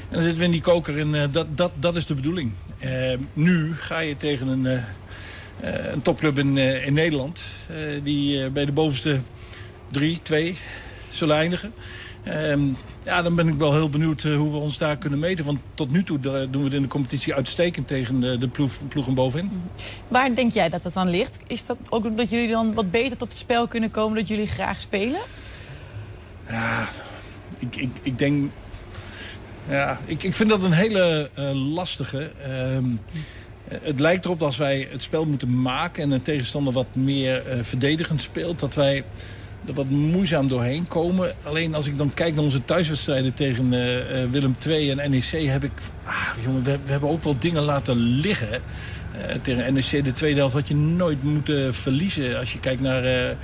En 0.09 0.11
dan 0.11 0.21
zitten 0.21 0.39
we 0.39 0.45
in 0.45 0.51
die 0.51 0.61
koker 0.61 0.97
en 0.97 1.31
dat, 1.31 1.47
dat, 1.57 1.71
dat 1.79 1.95
is 1.95 2.05
de 2.05 2.13
bedoeling. 2.13 2.51
Nu 3.33 3.73
ga 3.73 3.99
je 3.99 4.17
tegen 4.17 4.47
een, 4.47 4.83
een 5.93 6.01
topclub 6.01 6.39
in, 6.39 6.57
eh, 6.57 6.87
in 6.87 6.93
Nederland. 6.93 7.41
eh, 7.67 7.75
die 8.03 8.43
eh, 8.43 8.51
bij 8.51 8.65
de 8.65 8.71
bovenste 8.71 9.19
drie, 9.91 10.19
twee 10.21 10.57
zullen 11.09 11.35
eindigen. 11.35 11.73
Ehm, 12.23 12.61
ja, 13.05 13.21
dan 13.21 13.35
ben 13.35 13.47
ik 13.47 13.53
wel 13.53 13.73
heel 13.73 13.89
benieuwd 13.89 14.23
eh, 14.23 14.35
hoe 14.35 14.51
we 14.51 14.57
ons 14.57 14.77
daar 14.77 14.97
kunnen 14.97 15.19
meten. 15.19 15.45
Want 15.45 15.59
tot 15.73 15.91
nu 15.91 16.03
toe 16.03 16.17
eh, 16.17 16.23
doen 16.23 16.61
we 16.61 16.63
het 16.63 16.73
in 16.73 16.81
de 16.81 16.87
competitie 16.87 17.33
uitstekend 17.33 17.87
tegen 17.87 18.19
de, 18.19 18.37
de 18.37 18.47
ploeg, 18.47 18.71
ploegen 18.87 19.13
bovenin. 19.13 19.51
Waar 20.07 20.35
denk 20.35 20.53
jij 20.53 20.69
dat 20.69 20.83
dat 20.83 20.93
dan 20.93 21.09
ligt? 21.09 21.39
Is 21.47 21.65
dat 21.65 21.77
ook 21.89 22.05
omdat 22.05 22.29
jullie 22.29 22.49
dan 22.49 22.73
wat 22.73 22.91
beter 22.91 23.17
tot 23.17 23.29
het 23.29 23.37
spel 23.37 23.67
kunnen 23.67 23.91
komen, 23.91 24.17
dat 24.17 24.27
jullie 24.27 24.47
graag 24.47 24.81
spelen? 24.81 25.19
Ja, 26.49 26.87
ik, 27.59 27.75
ik, 27.75 27.91
ik 28.01 28.17
denk... 28.17 28.51
Ja, 29.69 29.99
ik, 30.05 30.23
ik 30.23 30.33
vind 30.35 30.49
dat 30.49 30.63
een 30.63 30.71
hele 30.71 31.29
eh, 31.33 31.73
lastige. 31.73 32.31
Ehm, 32.41 32.85
eh, 32.85 33.21
het 33.67 33.99
lijkt 33.99 34.25
erop 34.25 34.39
dat 34.39 34.47
als 34.47 34.57
wij 34.57 34.87
het 34.91 35.01
spel 35.01 35.25
moeten 35.25 35.61
maken... 35.61 36.03
en 36.03 36.11
een 36.11 36.21
tegenstander 36.21 36.73
wat 36.73 36.95
meer 36.95 37.47
eh, 37.47 37.57
verdedigend 37.61 38.21
speelt... 38.21 38.59
dat 38.59 38.73
wij 38.73 39.03
er 39.67 39.73
wat 39.73 39.89
moeizaam 39.89 40.47
doorheen 40.47 40.87
komen. 40.87 41.33
Alleen 41.43 41.75
als 41.75 41.87
ik 41.87 41.97
dan 41.97 42.13
kijk 42.13 42.35
naar 42.35 42.43
onze 42.43 42.65
thuiswedstrijden 42.65 43.33
tegen 43.33 43.73
eh, 43.73 44.23
eh, 44.23 44.29
Willem 44.29 44.55
II 44.67 44.91
en 44.91 45.11
NEC... 45.11 45.47
heb 45.47 45.63
ik... 45.63 45.71
Ah, 46.05 46.27
jongen, 46.43 46.63
we, 46.63 46.77
hebben 46.85 47.09
ook 47.09 47.23
wel 47.23 47.39
dingen 47.39 47.63
laten 47.63 47.97
liggen. 47.97 48.61
tegen 49.41 49.73
NEC 49.73 50.03
de 50.03 50.11
tweede 50.11 50.39
helft 50.39 50.53
had 50.53 50.67
je 50.67 50.75
nooit 50.75 51.23
moeten 51.23 51.73
verliezen. 51.73 52.39
Als 52.39 52.53
je 52.53 52.59
kijkt 52.59 52.81
naar, 52.81 53.35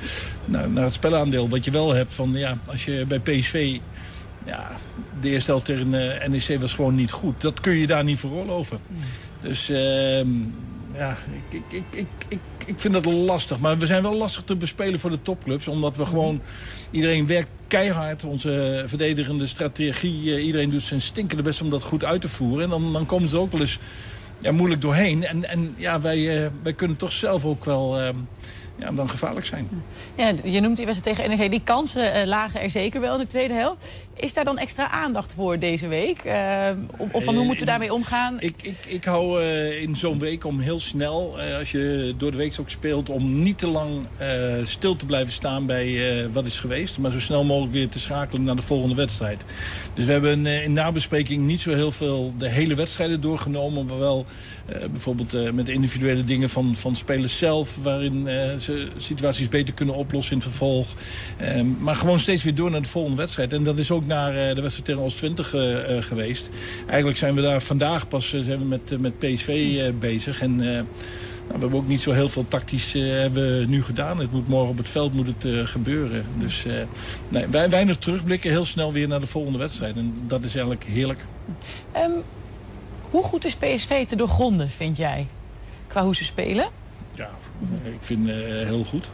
naar, 0.45 0.84
het 0.84 0.93
spelaandeel. 0.93 1.49
Wat 1.49 1.65
je 1.65 1.71
wel 1.71 1.93
hebt 1.93 2.13
van, 2.13 2.34
ja, 2.34 2.57
als 2.65 2.86
je 2.86 3.05
bij 3.07 3.19
PSV... 3.19 3.79
Ja, 4.45 4.71
de 5.21 5.29
eerste 5.29 5.51
helft 5.51 5.65
tegen 5.65 5.89
NEC 6.31 6.60
was 6.60 6.73
gewoon 6.73 6.95
niet 6.95 7.12
goed. 7.12 7.41
Dat 7.41 7.60
kun 7.60 7.73
je 7.73 7.88
daar 7.88 8.03
niet 8.03 8.19
veroorloven. 8.19 8.79
Dus 9.41 9.69
ehm, 9.69 10.30
ja, 10.93 11.17
ik, 11.49 11.63
ik, 11.71 11.84
ik, 11.89 12.08
ik, 12.27 12.39
ik, 12.65 12.80
vind 12.80 12.93
dat 12.93 13.06
lastig. 13.06 13.60
Maar 13.60 13.77
we 13.77 13.86
zijn 13.86 14.04
wel 14.04 14.15
lastig 14.15 14.43
te 14.43 14.56
bespelen 14.56 14.99
voor 14.99 15.10
de 15.10 15.21
topclubs. 15.21 15.67
Omdat 15.67 15.97
we 15.97 16.06
gewoon... 16.06 16.41
Iedereen 16.91 17.27
werkt 17.27 17.49
keihard. 17.67 18.23
Onze 18.23 18.84
verdedigende 18.86 19.47
strategie. 19.47 20.36
eh, 20.36 20.45
iedereen 20.45 20.69
doet 20.69 20.84
zijn 20.84 21.01
stinkende 21.01 21.43
best 21.43 21.62
om 21.62 21.69
dat 21.69 21.82
goed 21.82 22.04
uit 22.04 22.21
te 22.21 22.27
voeren. 22.27 22.63
En 22.63 22.69
dan, 22.69 22.93
dan 22.93 23.06
komen 23.06 23.30
ze 23.30 23.38
ook 23.38 23.51
wel 23.51 23.62
eens 23.62 23.80
ja, 24.39 24.51
moeilijk 24.51 24.82
doorheen. 24.82 25.25
En, 25.25 25.49
en 25.49 25.73
ja, 25.77 26.01
wij, 26.01 26.43
eh, 26.43 26.49
wij 26.63 26.73
kunnen 26.73 26.97
toch 26.97 27.12
zelf 27.12 27.45
ook 27.45 27.65
wel 27.65 27.99
ehm, 27.99 28.15
ja, 28.75 28.91
dan 28.91 29.10
gevaarlijk 29.10 29.45
zijn. 29.45 29.69
Ja, 30.15 30.34
je 30.43 30.60
noemt 30.60 30.77
die 30.77 30.86
wedstrijd 30.86 31.17
tegen 31.17 31.38
NEC. 31.38 31.51
Die 31.51 31.62
kansen 31.63 32.13
eh, 32.13 32.27
lagen 32.27 32.62
er 32.62 32.69
zeker 32.69 33.01
wel 33.01 33.13
in 33.13 33.19
de 33.19 33.27
tweede 33.27 33.54
helft. 33.54 33.86
Is 34.15 34.34
daar 34.34 34.43
dan 34.43 34.58
extra 34.58 34.89
aandacht 34.89 35.34
voor 35.34 35.60
deze 35.60 35.88
week? 35.88 36.24
Eh, 36.24 36.67
of 36.97 37.13
of 37.13 37.24
van 37.24 37.36
hoe 37.36 37.45
moeten 37.45 37.65
we 37.65 37.71
daarmee 37.71 37.93
omgaan? 37.93 38.36
Ik, 38.39 38.54
ik, 38.62 38.76
ik 38.88 39.04
hou 39.06 39.41
eh, 39.41 39.82
in 39.82 39.95
zo'n 39.97 40.19
week 40.19 40.45
om 40.45 40.60
heel 40.60 40.80
snel, 40.80 41.39
eh, 41.39 41.58
als 41.58 41.71
je 41.71 42.13
door 42.17 42.32
de 42.32 42.38
week 42.38 42.56
ook 42.60 42.69
speelt... 42.69 43.10
om 43.10 43.43
niet 43.43 43.58
te 43.58 43.67
lang 43.67 44.06
eh, 44.17 44.28
stil 44.63 44.95
te 44.95 45.06
blijven 45.06 45.34
staan 45.34 45.65
bij 45.65 46.19
eh, 46.21 46.26
wat 46.32 46.45
is 46.45 46.60
geweest... 46.60 46.97
maar 46.97 47.12
zo 47.12 47.19
snel 47.19 47.43
mogelijk 47.43 47.74
weer 47.74 47.89
te 47.89 48.00
schakelen 48.00 48.43
naar 48.43 48.56
de 48.56 48.62
volgende 48.62 48.95
wedstrijd. 48.95 49.45
Dus 49.93 50.06
we 50.06 50.12
hebben 50.12 50.45
eh, 50.45 50.63
in 50.63 50.74
nabespreking 50.74 51.45
niet 51.45 51.60
zo 51.62 51.74
heel 51.74 51.91
veel 51.91 52.34
de 52.38 52.50
hele 52.50 52.76
wedstrijden 52.76 53.21
doorgenomen... 53.21 53.86
maar 53.86 54.00
wel 54.00 54.26
eh, 54.65 54.82
bijvoorbeeld 54.91 55.34
eh, 55.34 55.52
met 55.52 55.69
individuele 55.69 56.24
dingen 56.24 56.50
van, 56.50 56.76
van 56.76 56.95
spelers 56.95 57.38
zelf... 57.38 57.78
waarin 57.84 58.28
eh, 58.28 58.56
ze 58.58 58.88
situaties 58.97 59.50
beter 59.50 59.74
kunnen 59.74 59.95
oplossen 59.95 60.32
in 60.34 60.39
het 60.39 60.47
vervolg. 60.47 60.88
Eh, 61.38 61.62
maar 61.80 61.95
gewoon 61.95 62.19
steeds 62.19 62.43
weer 62.43 62.56
door 62.56 62.71
naar 62.71 62.82
de 62.82 62.88
volgende 62.88 63.17
wedstrijd. 63.17 63.54
En 63.54 63.63
dat 63.63 63.80
is 63.80 63.91
ook 63.91 64.01
naar 64.08 64.30
eh, 64.30 64.56
de 64.56 64.62
wedstrijd 64.62 64.86
tegen 64.86 65.02
Oost 65.02 65.18
20 65.18 65.54
eh, 65.54 65.98
eh, 65.98 66.04
geweest. 66.04 66.50
Eigenlijk 66.88 67.18
zijn 67.18 67.36
we 67.36 67.42
daar 67.42 67.62
vandaag 67.62 68.08
pas 68.08 68.30
zijn 68.30 68.60
we 68.60 68.66
met, 68.66 69.00
met 69.00 69.20
PSV 69.20 69.80
bezig. 70.00 70.42
En 70.42 70.56
nou, 70.56 70.86
we 71.48 71.60
hebben 71.60 71.80
ook 71.80 71.88
niet 71.88 72.02
zo 72.02 72.12
heel 72.12 72.30
veel 72.30 72.48
tactisch 72.48 72.94
hebben 72.94 73.60
we 73.60 73.66
nu 73.68 73.84
gedaan. 73.84 74.20
Het 74.20 74.32
moet 74.32 74.48
morgen 74.48 74.70
op 74.70 74.78
het 74.78 74.90
veld 74.90 75.14
moet 75.14 75.28
het, 75.28 75.70
gebeuren. 75.70 76.26
Dus 76.38 76.66
nee, 77.30 77.48
wij, 77.48 77.70
weinig 77.70 77.98
terugblikken, 77.98 78.50
heel 78.50 78.66
snel 78.66 78.92
weer 78.92 79.08
naar 79.08 79.20
de 79.20 79.26
volgende 79.26 79.58
wedstrijd. 79.58 79.96
En 79.96 80.14
dat 80.28 80.44
is 80.44 80.54
eigenlijk 80.56 80.86
heerlijk. 80.86 81.26
Ehm, 81.92 82.12
hoe 83.10 83.24
goed 83.24 83.46
is 83.46 83.56
PSV 83.56 84.06
te 84.08 84.16
doorgronden, 84.16 84.70
vind 84.70 84.98
jij? 84.98 85.28
Qua 85.88 86.04
hoe 86.04 86.16
ze 86.16 86.24
spelen? 86.24 86.68
Ja, 87.16 87.30
ik 87.84 88.04
vind 88.04 88.30
eh, 88.30 88.36
heel 88.46 88.84
goed. 88.84 89.10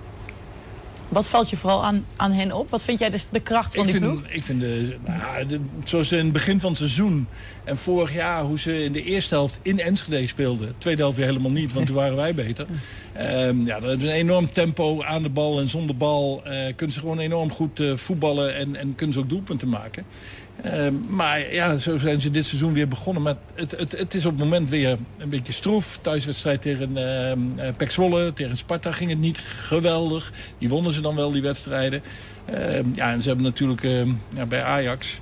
Wat 1.09 1.27
valt 1.27 1.49
je 1.49 1.57
vooral 1.57 1.83
aan, 1.85 2.05
aan 2.15 2.31
hen 2.31 2.51
op? 2.51 2.69
Wat 2.69 2.83
vind 2.83 2.99
jij 2.99 3.09
dus 3.09 3.27
de 3.29 3.39
kracht 3.39 3.75
van 3.75 3.85
ik 3.85 3.91
die 3.91 4.01
vind, 4.01 4.13
ploeg? 4.13 4.29
Ik 4.31 4.43
vind 4.43 4.59
de, 4.61 4.97
nou, 5.05 5.45
de- 5.45 5.59
zoals 5.83 6.11
in 6.11 6.23
het 6.23 6.33
begin 6.33 6.59
van 6.59 6.69
het 6.69 6.77
seizoen 6.77 7.27
en 7.63 7.77
vorig 7.77 8.13
jaar... 8.13 8.43
hoe 8.43 8.59
ze 8.59 8.83
in 8.83 8.91
de 8.91 9.03
eerste 9.03 9.33
helft 9.35 9.59
in 9.61 9.79
Enschede 9.79 10.27
speelden. 10.27 10.73
Tweede 10.77 11.01
helft 11.01 11.17
weer 11.17 11.25
helemaal 11.25 11.51
niet, 11.51 11.73
want 11.73 11.85
toen 11.85 11.95
waren 11.95 12.15
wij 12.15 12.33
beter. 12.33 12.65
Ehm, 13.17 13.65
ja, 13.65 13.73
hebben 13.73 13.99
ze 13.99 14.07
een 14.07 14.13
enorm 14.13 14.51
tempo 14.51 15.03
aan 15.03 15.23
de 15.23 15.29
bal 15.29 15.59
en 15.59 15.69
zonder 15.69 15.97
bal. 15.97 16.41
eh 16.43 16.75
kunnen 16.75 16.95
ze 16.95 16.99
gewoon 16.99 17.19
enorm 17.19 17.51
goed 17.51 17.79
eh, 17.79 17.95
voetballen 17.95 18.55
en, 18.55 18.75
en 18.75 18.95
kunnen 18.95 19.13
ze 19.13 19.19
ook 19.19 19.29
doelpunten 19.29 19.69
maken. 19.69 20.05
Ehm, 20.63 20.93
maar 21.09 21.53
ja, 21.53 21.77
zo 21.77 21.97
zijn 21.97 22.21
ze 22.21 22.29
dit 22.29 22.45
seizoen 22.45 22.73
weer 22.73 22.87
begonnen. 22.87 23.23
Maar 23.23 23.35
het, 23.53 23.71
het, 23.71 23.97
het 23.97 24.13
is 24.13 24.25
op 24.25 24.31
het 24.31 24.39
moment 24.39 24.69
weer 24.69 24.97
een 25.17 25.29
beetje 25.29 25.53
stroef. 25.53 25.99
Thuiswedstrijd 26.01 26.61
tegen 26.61 26.97
eh, 26.97 27.67
Pek 27.77 27.91
Zwolle, 27.91 28.33
tegen 28.33 28.57
Sparta 28.57 28.91
ging 28.91 29.09
het 29.09 29.19
niet 29.19 29.39
geweldig. 29.39 30.31
Die 30.57 30.69
wonnen 30.69 30.91
ze 30.91 31.01
dan 31.01 31.15
wel, 31.15 31.31
die 31.31 31.41
wedstrijden. 31.41 32.01
Ja, 32.93 33.11
en 33.11 33.21
ze 33.21 33.27
hebben 33.27 33.45
natuurlijk 33.45 33.81
ja, 34.35 34.45
bij 34.47 34.63
Ajax... 34.63 35.19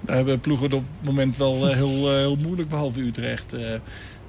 Daar 0.00 0.16
hebben 0.16 0.40
ploegen 0.40 0.72
op 0.72 0.84
het 0.98 1.08
moment 1.08 1.36
wel 1.36 1.66
heel, 1.66 2.10
heel 2.10 2.36
moeilijk, 2.36 2.68
behalve 2.68 3.00
Utrecht. 3.00 3.54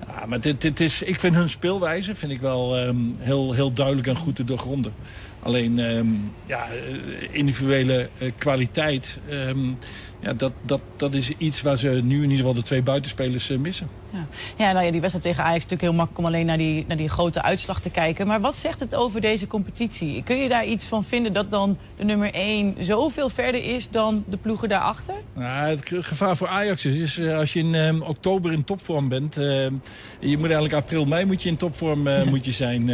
Ja, 0.08 0.26
maar 0.26 0.40
dit, 0.40 0.62
dit 0.62 0.80
is, 0.80 1.02
ik 1.02 1.20
vind 1.20 1.36
hun 1.36 1.50
speelwijze 1.50 2.16
vind 2.16 2.32
ik 2.32 2.42
wel 2.42 2.78
ehm, 2.78 2.98
heel, 3.20 3.54
heel 3.54 3.74
duidelijk 3.74 4.08
en 4.08 4.16
goed 4.16 4.36
te 4.36 4.44
doorgronden. 4.44 4.94
Alleen 5.40 5.80
ehm, 5.80 6.08
ja, 6.46 6.68
eh, 6.70 7.28
individuele 7.32 8.10
eh, 8.18 8.32
kwaliteit. 8.38 9.20
ehm, 9.30 9.60
ja, 10.20 10.34
dat, 10.34 10.52
dat, 10.62 10.82
dat 10.96 11.14
is 11.14 11.32
iets 11.38 11.62
waar 11.62 11.78
ze 11.78 11.88
nu 12.04 12.16
in 12.16 12.22
ieder 12.22 12.38
geval 12.38 12.54
de 12.54 12.62
twee 12.62 12.82
buitenspelers 12.82 13.50
eh, 13.50 13.58
missen. 13.58 13.90
Ja, 14.14 14.26
ja 14.58 14.72
nou 14.72 14.86
ja, 14.86 14.92
die 14.92 15.00
wedstrijd 15.02 15.26
tegen 15.28 15.44
Ajax 15.44 15.58
is 15.58 15.64
natuurlijk 15.70 15.82
heel 15.90 15.94
makkelijk 16.00 16.28
om 16.28 16.34
alleen 16.34 16.46
naar 16.46 16.58
die, 16.58 16.86
naar 16.88 16.98
die 16.98 17.10
grote 17.10 17.42
uitslag 17.42 17.82
te 17.82 17.90
kijken. 17.90 18.28
Maar 18.28 18.42
wat 18.42 18.56
zegt 18.56 18.80
het 18.80 18.96
over 18.96 19.22
deze 19.22 19.48
competitie? 19.48 20.24
Kun 20.24 20.38
je 20.38 20.48
daar 20.50 20.66
iets 20.66 20.88
van 20.88 21.04
vinden 21.04 21.34
dat 21.34 21.52
dan 21.52 21.78
de 21.98 22.04
nummer 22.04 22.34
1 22.34 22.76
zoveel 22.80 23.30
verder 23.30 23.64
is 23.64 23.90
dan 23.90 24.24
de 24.30 24.38
ploegen 24.38 24.70
daarachter? 24.70 25.14
Nou, 25.34 25.70
het 25.70 25.88
ge- 25.88 26.04
gevaar 26.04 26.38
voor 26.38 26.48
Ajax 26.48 26.86
is, 26.86 26.98
is 26.98 27.18
eh, 27.18 27.38
als 27.38 27.54
je 27.54 27.60
in 27.60 27.76
eh, 27.76 28.10
oktober 28.10 28.52
in 28.52 28.64
topvorm 28.64 29.10
bent. 29.10 29.38
eh, 29.38 29.46
je 30.20 30.38
moet 30.38 30.42
eigenlijk 30.44 30.74
april, 30.74 31.06
mei 31.06 31.26
moet 31.26 31.44
je 31.44 31.50
in 31.50 31.58
topvorm 31.58 32.08
moet 32.30 32.46
je 32.46 32.52
zijn. 32.52 32.92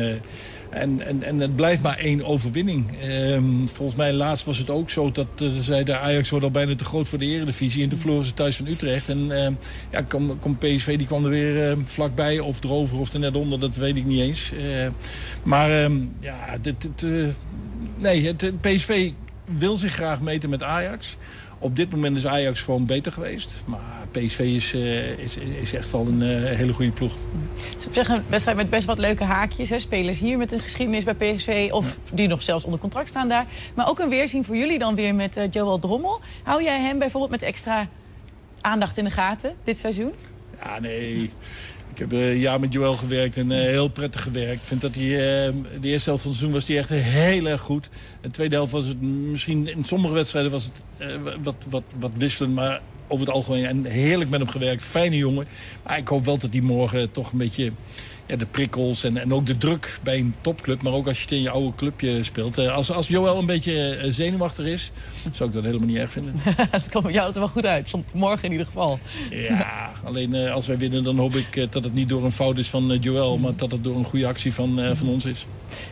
En, 0.76 1.02
en, 1.06 1.24
en 1.24 1.40
het 1.40 1.56
blijft 1.56 1.82
maar 1.82 1.98
één 1.98 2.26
overwinning. 2.26 2.98
Ehm, 3.02 3.66
volgens 3.66 3.98
mij 3.98 4.14
laatst 4.14 4.46
was 4.46 4.58
het 4.58 4.70
ook 4.70 4.90
zo 4.90 5.12
dat 5.12 5.28
uh, 5.42 5.96
Ajax 6.02 6.30
wordt 6.30 6.46
al 6.46 6.52
bijna 6.52 6.76
te 6.76 6.86
groot 6.86 7.08
voor 7.08 7.20
de 7.20 7.26
eredivisie. 7.26 7.84
En 7.84 7.90
toen 7.90 8.00
verloren 8.00 8.26
ze 8.26 8.34
thuis 8.34 8.56
van 8.56 8.68
Utrecht. 8.68 9.10
En 9.10 9.32
ehm, 9.32 9.54
ja, 9.92 10.02
kom, 10.02 10.40
kom 10.40 10.58
PSV 10.58 10.98
die 10.98 11.08
kwam 11.08 11.24
er 11.24 11.30
weer 11.30 11.70
ehm, 11.70 11.80
vlakbij 11.84 12.40
of 12.40 12.64
erover 12.64 12.98
of 12.98 13.14
er 13.14 13.20
net 13.20 13.36
onder. 13.36 13.60
Dat 13.60 13.76
weet 13.76 13.96
ik 13.96 14.06
niet 14.06 14.22
eens. 14.22 14.52
Eh, 14.52 14.88
maar 15.44 15.70
ja, 16.20 16.58
dit, 16.62 17.04
eh, 17.04 17.10
nee, 17.98 18.26
het 18.28 18.62
PSV 18.62 19.12
wil 19.46 19.78
zich 19.78 19.94
graag 19.94 20.22
meten 20.22 20.50
met 20.50 20.64
Ajax. 20.64 21.18
Op 21.60 21.76
dit 21.76 21.91
moment 21.91 22.18
is 22.18 22.28
Ajax 22.28 22.62
gewoon 22.62 22.86
beter 22.86 23.12
geweest. 23.12 23.62
Maar 23.66 24.08
PSV 24.12 24.39
is, 24.39 24.74
eh, 24.74 25.18
is, 25.18 25.38
is 25.38 25.74
echt 25.74 25.91
wel 25.91 26.08
een 26.08 26.22
eh, 26.22 26.58
hele 26.58 26.74
goede 26.74 26.91
ploeg. 26.91 27.18
Het 27.70 27.80
is 27.80 27.86
op 27.86 27.93
zich 27.93 28.10
een 28.10 28.24
wedstrijd 28.30 28.58
met 28.58 28.70
best 28.70 28.86
wat 28.86 28.97
leuke 28.97 29.24
haakjes. 29.24 29.70
Hè? 29.70 29.80
Spelers 29.80 30.20
hier 30.20 30.38
met 30.38 30.51
een 30.51 30.60
geschiedenis 30.60 31.03
bij 31.03 31.14
PSV. 31.14 31.70
Of 31.72 31.99
die 32.14 32.28
nog 32.28 32.41
zelfs 32.41 32.64
onder 32.64 32.80
contract 32.80 33.08
staan 33.08 33.28
daar. 33.28 33.45
Maar 33.74 33.89
ook 33.89 33.99
een 33.99 34.10
weerzien 34.10 34.45
voor 34.45 34.58
jullie 34.58 34.80
dan 34.80 34.95
weer 34.95 35.16
met 35.16 35.38
eh, 35.38 35.43
Joel 35.49 35.80
Drommel. 35.80 36.20
Hou 36.43 36.64
jij 36.64 36.82
hem 36.82 36.99
bijvoorbeeld 36.99 37.32
met 37.32 37.41
extra 37.41 37.88
aandacht 38.62 38.97
in 38.97 39.03
de 39.03 39.12
gaten 39.12 39.56
dit 39.64 39.78
seizoen? 39.78 40.14
Ja, 40.64 40.80
nee. 40.80 41.30
Ik 41.96 42.02
heb 42.02 42.14
eh, 42.14 42.30
een 42.30 42.38
jaar 42.38 42.60
met 42.60 42.74
Joël 42.74 42.93
gewerkt 42.93 43.38
en 43.38 43.52
eh, 43.52 43.58
heel 43.58 43.88
prettig 43.88 44.22
gewerkt. 44.22 44.62
Ik 44.62 44.68
vind 44.68 44.82
dat 44.82 44.96
hij, 44.96 45.04
eh, 45.04 45.54
de 45.82 45.88
eerste 45.88 46.10
helft 46.10 46.24
van 46.24 46.32
het 46.32 46.39
seizoen 46.39 46.52
was 46.52 46.68
hij 46.68 46.78
echt 46.78 46.89
heel 46.89 47.46
erg 47.46 47.62
goed. 47.62 47.89
De 48.22 48.30
tweede 48.30 48.56
helft 48.56 48.72
was 48.72 48.86
het 48.86 49.02
misschien, 49.02 49.68
in 49.68 49.86
sommige 49.86 50.14
wedstrijden 50.14 50.52
was 50.52 50.64
het 50.64 50.82
wat, 51.43 51.56
wat, 51.70 51.84
wat 52.00 52.12
wisselend. 52.18 52.56
Maar 52.56 52.82
over 53.08 53.26
het 53.26 53.36
algemeen 53.36 53.66
en 53.66 53.86
heerlijk 53.86 54.30
met 54.30 54.39
hem 54.39 54.50
gewerkt. 54.50 54.84
Fijne 54.84 55.18
jongen. 55.18 55.48
Maar 55.84 55.98
ik 55.98 56.08
hoop 56.08 56.26
wel 56.26 56.38
dat 56.38 56.52
hij 56.52 56.62
morgen 56.62 57.12
toch 57.12 57.32
een 57.32 57.38
beetje 57.38 57.72
ja, 58.26 58.36
de 58.36 58.46
prikkels 58.46 59.04
en, 59.04 59.18
en 59.18 59.34
ook 59.34 59.46
de 59.46 59.58
druk 59.58 60.00
bij 60.04 60.20
een 60.20 60.36
topclub. 60.42 60.82
Maar 60.82 60.94
ook 60.94 61.08
als 61.08 61.18
je 61.18 61.24
het 61.24 61.32
in 61.32 61.42
je 61.42 61.50
oude 61.50 61.76
clubje 61.76 62.24
speelt. 62.24 62.58
Eh, 62.58 62.76
als, 62.76 62.92
als 62.92 63.08
Joël 63.08 63.38
een 63.38 63.46
beetje 63.46 63.96
eh, 63.96 64.12
zenuwachtig 64.12 64.66
is, 64.66 64.92
zou 65.32 65.50
ik 65.50 65.56
dat 65.56 65.64
helemaal 65.64 65.88
niet 65.88 65.98
erg 65.98 66.12
vinden. 66.12 66.34
dat 66.72 66.90
komt 66.90 67.14
jou 67.14 67.34
er 67.34 67.40
wel 67.40 67.48
goed 67.48 67.66
uit. 67.66 67.90
Van 67.90 68.06
morgen 68.14 68.44
in 68.44 68.52
ieder 68.52 68.66
geval. 68.66 69.00
Ja, 69.30 69.92
alleen 70.04 70.34
eh, 70.34 70.54
als 70.54 70.68
wij 70.68 70.78
winnen 70.78 71.04
dan 71.04 71.18
hoop 71.18 71.36
ik 71.36 71.72
dat 71.72 71.84
het 71.84 71.94
niet 71.94 72.10
door 72.10 72.24
een 72.24 72.32
fout 72.32 72.58
is 72.58 72.70
van 72.70 72.98
Joël. 73.02 73.38
Maar 73.38 73.56
dat 73.56 73.72
het 73.72 73.84
door 73.84 73.96
een 73.96 74.04
goede 74.04 74.28
actie 74.28 74.54
van, 74.54 74.96
van 74.96 75.08
ons 75.08 75.26
is. 75.26 75.48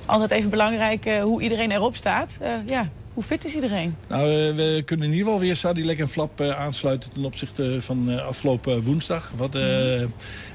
Altijd 0.05 0.31
even 0.31 0.49
belangrijk 0.49 1.19
hoe 1.21 1.41
iedereen 1.41 1.71
erop 1.71 1.95
staat. 1.95 2.39
Ja, 2.65 2.89
hoe 3.13 3.23
fit 3.23 3.45
is 3.45 3.55
iedereen? 3.55 3.95
Nou, 4.07 4.21
eh, 4.23 4.55
we 4.55 4.81
kunnen 4.85 5.05
in 5.05 5.11
ieder 5.11 5.25
geval 5.27 5.41
weer 5.41 5.55
Sadilek 5.55 5.99
en 5.99 6.09
Flap 6.09 6.39
eh, 6.41 6.49
aansluiten 6.59 7.09
ten 7.13 7.25
opzichte 7.25 7.81
van 7.81 8.11
eh, 8.11 8.25
afgelopen 8.25 8.81
woensdag. 8.83 9.31
Wat 9.35 9.55
eh, 9.55 10.01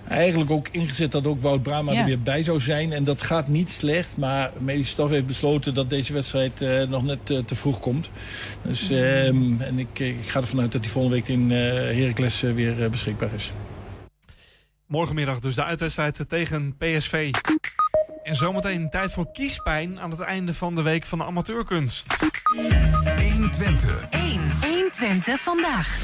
eigenlijk 0.09 0.51
ook 0.51 0.69
ingezet 0.71 1.13
dat 1.13 1.27
ook 1.27 1.41
Wout 1.41 1.63
Brama 1.63 1.93
Ja. 1.93 1.99
er 2.01 2.07
weer 2.07 2.19
bij 2.19 2.43
zou 2.43 2.61
zijn. 2.61 2.93
En 2.93 3.05
dat 3.05 3.23
gaat 3.23 3.49
niet 3.49 3.71
slecht, 3.71 4.17
maar 4.17 4.53
medische 4.59 4.93
staf 4.93 5.11
heeft 5.11 5.27
besloten 5.27 5.75
dat 5.75 5.91
deze 5.91 6.13
wedstrijd 6.13 6.61
eh, 6.61 6.83
nog 6.89 7.05
net 7.05 7.27
te 7.27 7.55
vroeg 7.55 7.81
komt. 7.81 8.11
Dus, 8.63 8.91
ehm, 8.91 9.61
en 9.61 9.79
ik, 9.79 9.99
ik 9.99 10.17
ga 10.27 10.41
ervan 10.41 10.61
uit 10.61 10.73
dat 10.73 10.83
die 10.83 10.91
volgende 10.91 11.17
week 11.17 11.29
in 11.29 11.53
eh 11.53 11.57
Heracles 11.99 12.41
weer 12.41 12.91
beschikbaar 12.91 13.35
is. 13.35 13.53
Morgenmiddag 14.87 15.41
dus 15.41 15.55
de 15.55 15.65
uitwedstrijd 15.65 16.25
tegen 16.29 16.75
PSV. 16.79 17.31
En 18.29 18.35
zometeen 18.35 18.91
tijd 18.91 19.13
voor 19.13 19.33
kiespijn 19.33 20.01
aan 20.01 20.11
het 20.11 20.21
einde 20.21 20.55
van 20.55 20.75
de 20.75 20.83
week 20.83 21.05
van 21.05 21.19
de 21.19 21.25
amateurkunst. 21.25 22.15
120. 23.33 24.07
1. 24.11 24.41
120 24.61 25.41
vandaag. 25.41 25.99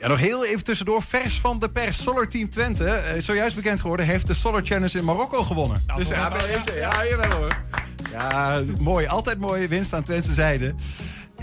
Ja, 0.00 0.08
nog 0.08 0.18
heel 0.18 0.44
even 0.46 0.64
tussendoor, 0.64 1.02
vers 1.02 1.40
van 1.40 1.58
de 1.58 1.70
pers. 1.70 2.02
Solar 2.02 2.28
Team 2.28 2.50
Twente, 2.50 2.84
eh, 2.84 3.20
zojuist 3.22 3.56
bekend 3.56 3.80
geworden, 3.80 4.06
heeft 4.06 4.26
de 4.26 4.34
Solar 4.34 4.64
Challenge 4.64 4.98
in 4.98 5.04
Marokko 5.04 5.42
gewonnen. 5.42 5.82
dus 5.96 6.08
toch 6.08 6.16
ja, 6.16 6.32
wel, 6.32 6.46
deze, 6.46 6.78
ja, 6.78 7.06
jawel 7.06 7.30
hoor. 7.30 7.56
Ja, 8.10 8.62
mooi. 8.78 9.06
Altijd 9.06 9.38
mooie 9.38 9.68
winst 9.68 9.92
aan 9.92 10.02
Twentse 10.02 10.32
zijde. 10.32 10.74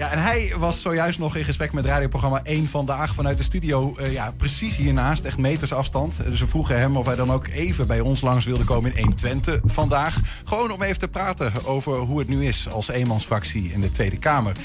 Ja, 0.01 0.11
en 0.11 0.21
hij 0.21 0.53
was 0.57 0.81
zojuist 0.81 1.19
nog 1.19 1.35
in 1.35 1.43
gesprek 1.43 1.73
met 1.73 1.85
radioprogramma 1.85 2.43
1 2.43 2.67
vandaag 2.67 3.13
vanuit 3.13 3.37
de 3.37 3.43
studio. 3.43 3.95
eh, 3.97 4.13
ja, 4.13 4.31
precies 4.31 4.75
hiernaast, 4.75 5.25
echt 5.25 5.37
meters 5.37 5.73
afstand. 5.73 6.21
Dus 6.25 6.39
we 6.39 6.47
vroegen 6.47 6.79
hem 6.79 6.97
of 6.97 7.05
hij 7.05 7.15
dan 7.15 7.31
ook 7.31 7.47
even 7.47 7.87
bij 7.87 7.99
ons 7.99 8.21
langs 8.21 8.45
wilde 8.45 8.63
komen 8.63 8.95
in 8.95 8.97
120 8.97 9.59
vandaag. 9.63 10.19
Gewoon 10.45 10.71
om 10.71 10.81
even 10.81 10.99
te 10.99 11.07
praten 11.07 11.65
over 11.65 11.97
hoe 11.97 12.19
het 12.19 12.27
nu 12.27 12.45
is 12.45 12.69
als 12.69 12.87
eenmansfractie 12.87 13.71
in 13.71 13.81
de 13.81 13.91
Tweede 13.91 14.17
Kamer. 14.17 14.55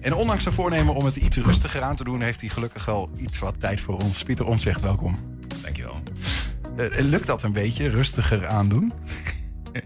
En 0.00 0.14
ondanks 0.14 0.42
zijn 0.42 0.54
voornemen 0.54 0.94
om 0.94 1.04
het 1.04 1.16
iets 1.16 1.36
rustiger 1.36 1.82
aan 1.82 1.96
te 1.96 2.04
doen, 2.04 2.20
heeft 2.20 2.40
hij 2.40 2.48
gelukkig 2.48 2.84
wel 2.84 3.10
iets 3.16 3.38
wat 3.38 3.60
tijd 3.60 3.80
voor 3.80 3.94
ons. 3.94 4.22
Pieter 4.22 4.46
Omtzigt, 4.46 4.80
welkom. 4.80 5.18
Dankjewel. 5.62 6.02
Eh, 6.76 6.86
lukt 6.98 7.26
dat 7.26 7.42
een 7.42 7.52
beetje, 7.52 7.88
rustiger 7.88 8.46
aandoen? 8.46 8.92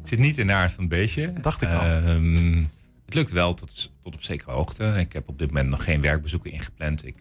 Het 0.00 0.08
zit 0.08 0.18
niet 0.18 0.38
in 0.38 0.46
de 0.46 0.52
aard 0.52 0.72
van 0.72 0.84
het 0.84 0.92
beestje. 0.92 1.32
Dacht 1.40 1.62
ik 1.62 1.68
al. 1.68 1.80
Ehm, 1.80 2.62
het 3.10 3.18
lukt 3.18 3.30
wel 3.30 3.54
tot, 3.54 3.92
tot 4.00 4.14
op 4.14 4.22
zekere 4.22 4.50
hoogte. 4.50 4.84
Ik 4.84 5.12
heb 5.12 5.28
op 5.28 5.38
dit 5.38 5.48
moment 5.48 5.68
nog 5.68 5.84
geen 5.84 6.00
werkbezoeken 6.00 6.52
ingepland. 6.52 7.06
Ik 7.06 7.16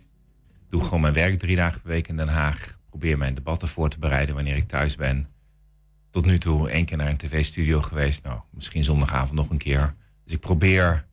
doe 0.69 0.83
gewoon 0.83 1.01
mijn 1.01 1.13
werk 1.13 1.39
drie 1.39 1.55
dagen 1.55 1.81
per 1.81 1.89
week 1.89 2.07
in 2.07 2.17
Den 2.17 2.27
Haag. 2.27 2.79
Probeer 2.89 3.17
mijn 3.17 3.35
debatten 3.35 3.67
voor 3.67 3.89
te 3.89 3.99
bereiden 3.99 4.35
wanneer 4.35 4.55
ik 4.55 4.67
thuis 4.67 4.95
ben. 4.95 5.27
Tot 6.09 6.25
nu 6.25 6.37
toe 6.37 6.69
één 6.69 6.85
keer 6.85 6.97
naar 6.97 7.07
een 7.07 7.17
tv-studio 7.17 7.81
geweest. 7.81 8.23
Nou, 8.23 8.39
misschien 8.49 8.83
zondagavond 8.83 9.33
nog 9.33 9.49
een 9.49 9.57
keer. 9.57 9.95
Dus 10.23 10.33
ik 10.33 10.39
probeer 10.39 11.05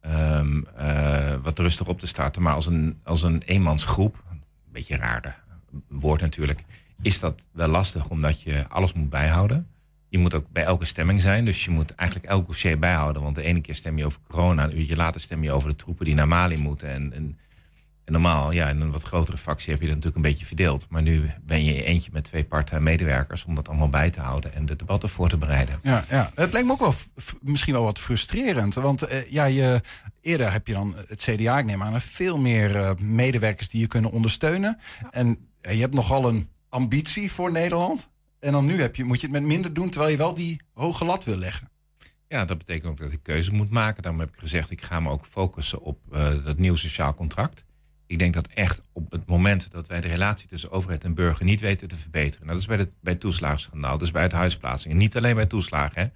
ehm, 0.00 0.62
eh, 0.76 1.34
wat 1.42 1.58
rustig 1.58 1.86
op 1.86 1.98
te 1.98 2.06
starten. 2.06 2.42
Maar 2.42 2.54
als 2.54 2.66
een, 2.66 3.00
als 3.04 3.22
een 3.22 3.42
eenmansgroep, 3.42 4.24
een 4.30 4.42
beetje 4.72 4.96
raar 4.96 5.44
woord 5.88 6.20
natuurlijk, 6.20 6.64
is 7.02 7.20
dat 7.20 7.46
wel 7.52 7.68
lastig 7.68 8.08
omdat 8.08 8.42
je 8.42 8.68
alles 8.68 8.92
moet 8.92 9.10
bijhouden. 9.10 9.69
Je 10.10 10.18
moet 10.18 10.34
ook 10.34 10.46
bij 10.52 10.64
elke 10.64 10.84
stemming 10.84 11.20
zijn. 11.20 11.44
Dus 11.44 11.64
je 11.64 11.70
moet 11.70 11.94
eigenlijk 11.94 12.30
elk 12.30 12.46
dossier 12.46 12.78
bijhouden. 12.78 13.22
Want 13.22 13.34
de 13.34 13.42
ene 13.42 13.60
keer 13.60 13.74
stem 13.74 13.98
je 13.98 14.04
over 14.04 14.20
corona. 14.28 14.64
Een 14.64 14.78
uurtje 14.78 14.96
later 14.96 15.20
stem 15.20 15.42
je 15.42 15.52
over 15.52 15.68
de 15.68 15.76
troepen 15.76 16.04
die 16.04 16.14
naar 16.14 16.28
Mali 16.28 16.56
moeten. 16.56 16.88
En, 16.88 17.12
en, 17.12 17.38
en 18.04 18.12
normaal, 18.12 18.52
ja, 18.52 18.68
in 18.68 18.80
een 18.80 18.90
wat 18.90 19.02
grotere 19.02 19.36
fractie 19.36 19.72
heb 19.72 19.80
je 19.80 19.86
dat 19.86 19.96
natuurlijk 19.96 20.24
een 20.24 20.30
beetje 20.30 20.46
verdeeld. 20.46 20.86
Maar 20.88 21.02
nu 21.02 21.30
ben 21.42 21.64
je 21.64 21.84
eentje 21.84 22.10
met 22.12 22.24
twee 22.24 22.44
part-time 22.44 22.80
medewerkers 22.80 23.44
om 23.44 23.54
dat 23.54 23.68
allemaal 23.68 23.88
bij 23.88 24.10
te 24.10 24.20
houden 24.20 24.54
en 24.54 24.66
de 24.66 24.76
debatten 24.76 25.08
voor 25.08 25.28
te 25.28 25.36
bereiden. 25.36 25.78
Ja, 25.82 26.04
ja, 26.08 26.30
het 26.34 26.52
lijkt 26.52 26.66
me 26.66 26.72
ook 26.72 26.80
wel 26.80 26.94
misschien 27.40 27.74
wel 27.74 27.84
wat 27.84 27.98
frustrerend. 27.98 28.74
Want 28.74 29.02
eh, 29.02 29.30
ja, 29.30 29.44
je, 29.44 29.80
eerder 30.20 30.52
heb 30.52 30.66
je 30.66 30.72
dan 30.72 30.94
het 31.08 31.22
CDA, 31.22 31.58
ik 31.58 31.64
neem 31.64 31.82
aan, 31.82 32.00
veel 32.00 32.38
meer 32.38 32.76
eh, 32.76 32.90
medewerkers 32.98 33.68
die 33.68 33.80
je 33.80 33.86
kunnen 33.86 34.10
ondersteunen. 34.10 34.78
En 35.10 35.38
eh, 35.60 35.74
je 35.74 35.80
hebt 35.80 35.94
nogal 35.94 36.28
een 36.28 36.48
ambitie 36.68 37.32
voor 37.32 37.50
Nederland. 37.50 38.08
En 38.40 38.52
dan 38.52 38.64
nu 38.64 38.80
heb 38.80 38.96
je, 38.96 39.04
moet 39.04 39.20
je 39.20 39.26
het 39.26 39.36
met 39.36 39.44
minder 39.44 39.72
doen, 39.72 39.90
terwijl 39.90 40.10
je 40.10 40.18
wel 40.18 40.34
die 40.34 40.60
hoge 40.72 41.04
lat 41.04 41.24
wil 41.24 41.36
leggen. 41.36 41.70
Ja, 42.28 42.44
dat 42.44 42.58
betekent 42.58 42.90
ook 42.90 42.98
dat 42.98 43.12
ik 43.12 43.22
keuze 43.22 43.52
moet 43.52 43.70
maken. 43.70 44.02
Daarom 44.02 44.20
heb 44.20 44.32
ik 44.32 44.38
gezegd, 44.38 44.70
ik 44.70 44.82
ga 44.82 45.00
me 45.00 45.10
ook 45.10 45.24
focussen 45.24 45.80
op 45.80 45.98
eh, 46.12 46.44
dat 46.44 46.58
nieuw 46.58 46.74
sociaal 46.74 47.14
contract. 47.14 47.64
Ik 48.06 48.18
denk 48.18 48.34
dat 48.34 48.46
echt 48.46 48.82
op 48.92 49.10
het 49.10 49.26
moment 49.26 49.70
dat 49.70 49.86
wij 49.86 50.00
de 50.00 50.08
relatie 50.08 50.48
tussen 50.48 50.70
overheid 50.70 51.04
en 51.04 51.14
burger 51.14 51.44
niet 51.44 51.60
weten 51.60 51.88
te 51.88 51.96
verbeteren. 51.96 52.46
Nou, 52.46 52.52
dat 52.52 52.60
is 52.60 52.76
bij, 52.76 52.76
de, 52.76 52.90
bij 53.00 53.12
het 53.12 53.20
toeslagenschandaal, 53.20 53.98
dat 53.98 54.06
is 54.06 54.10
bij 54.10 54.22
het 54.22 54.32
huisplaatsing. 54.32 54.92
En 54.92 54.98
niet 54.98 55.16
alleen 55.16 55.34
bij 55.34 55.46
toeslagen. 55.46 56.12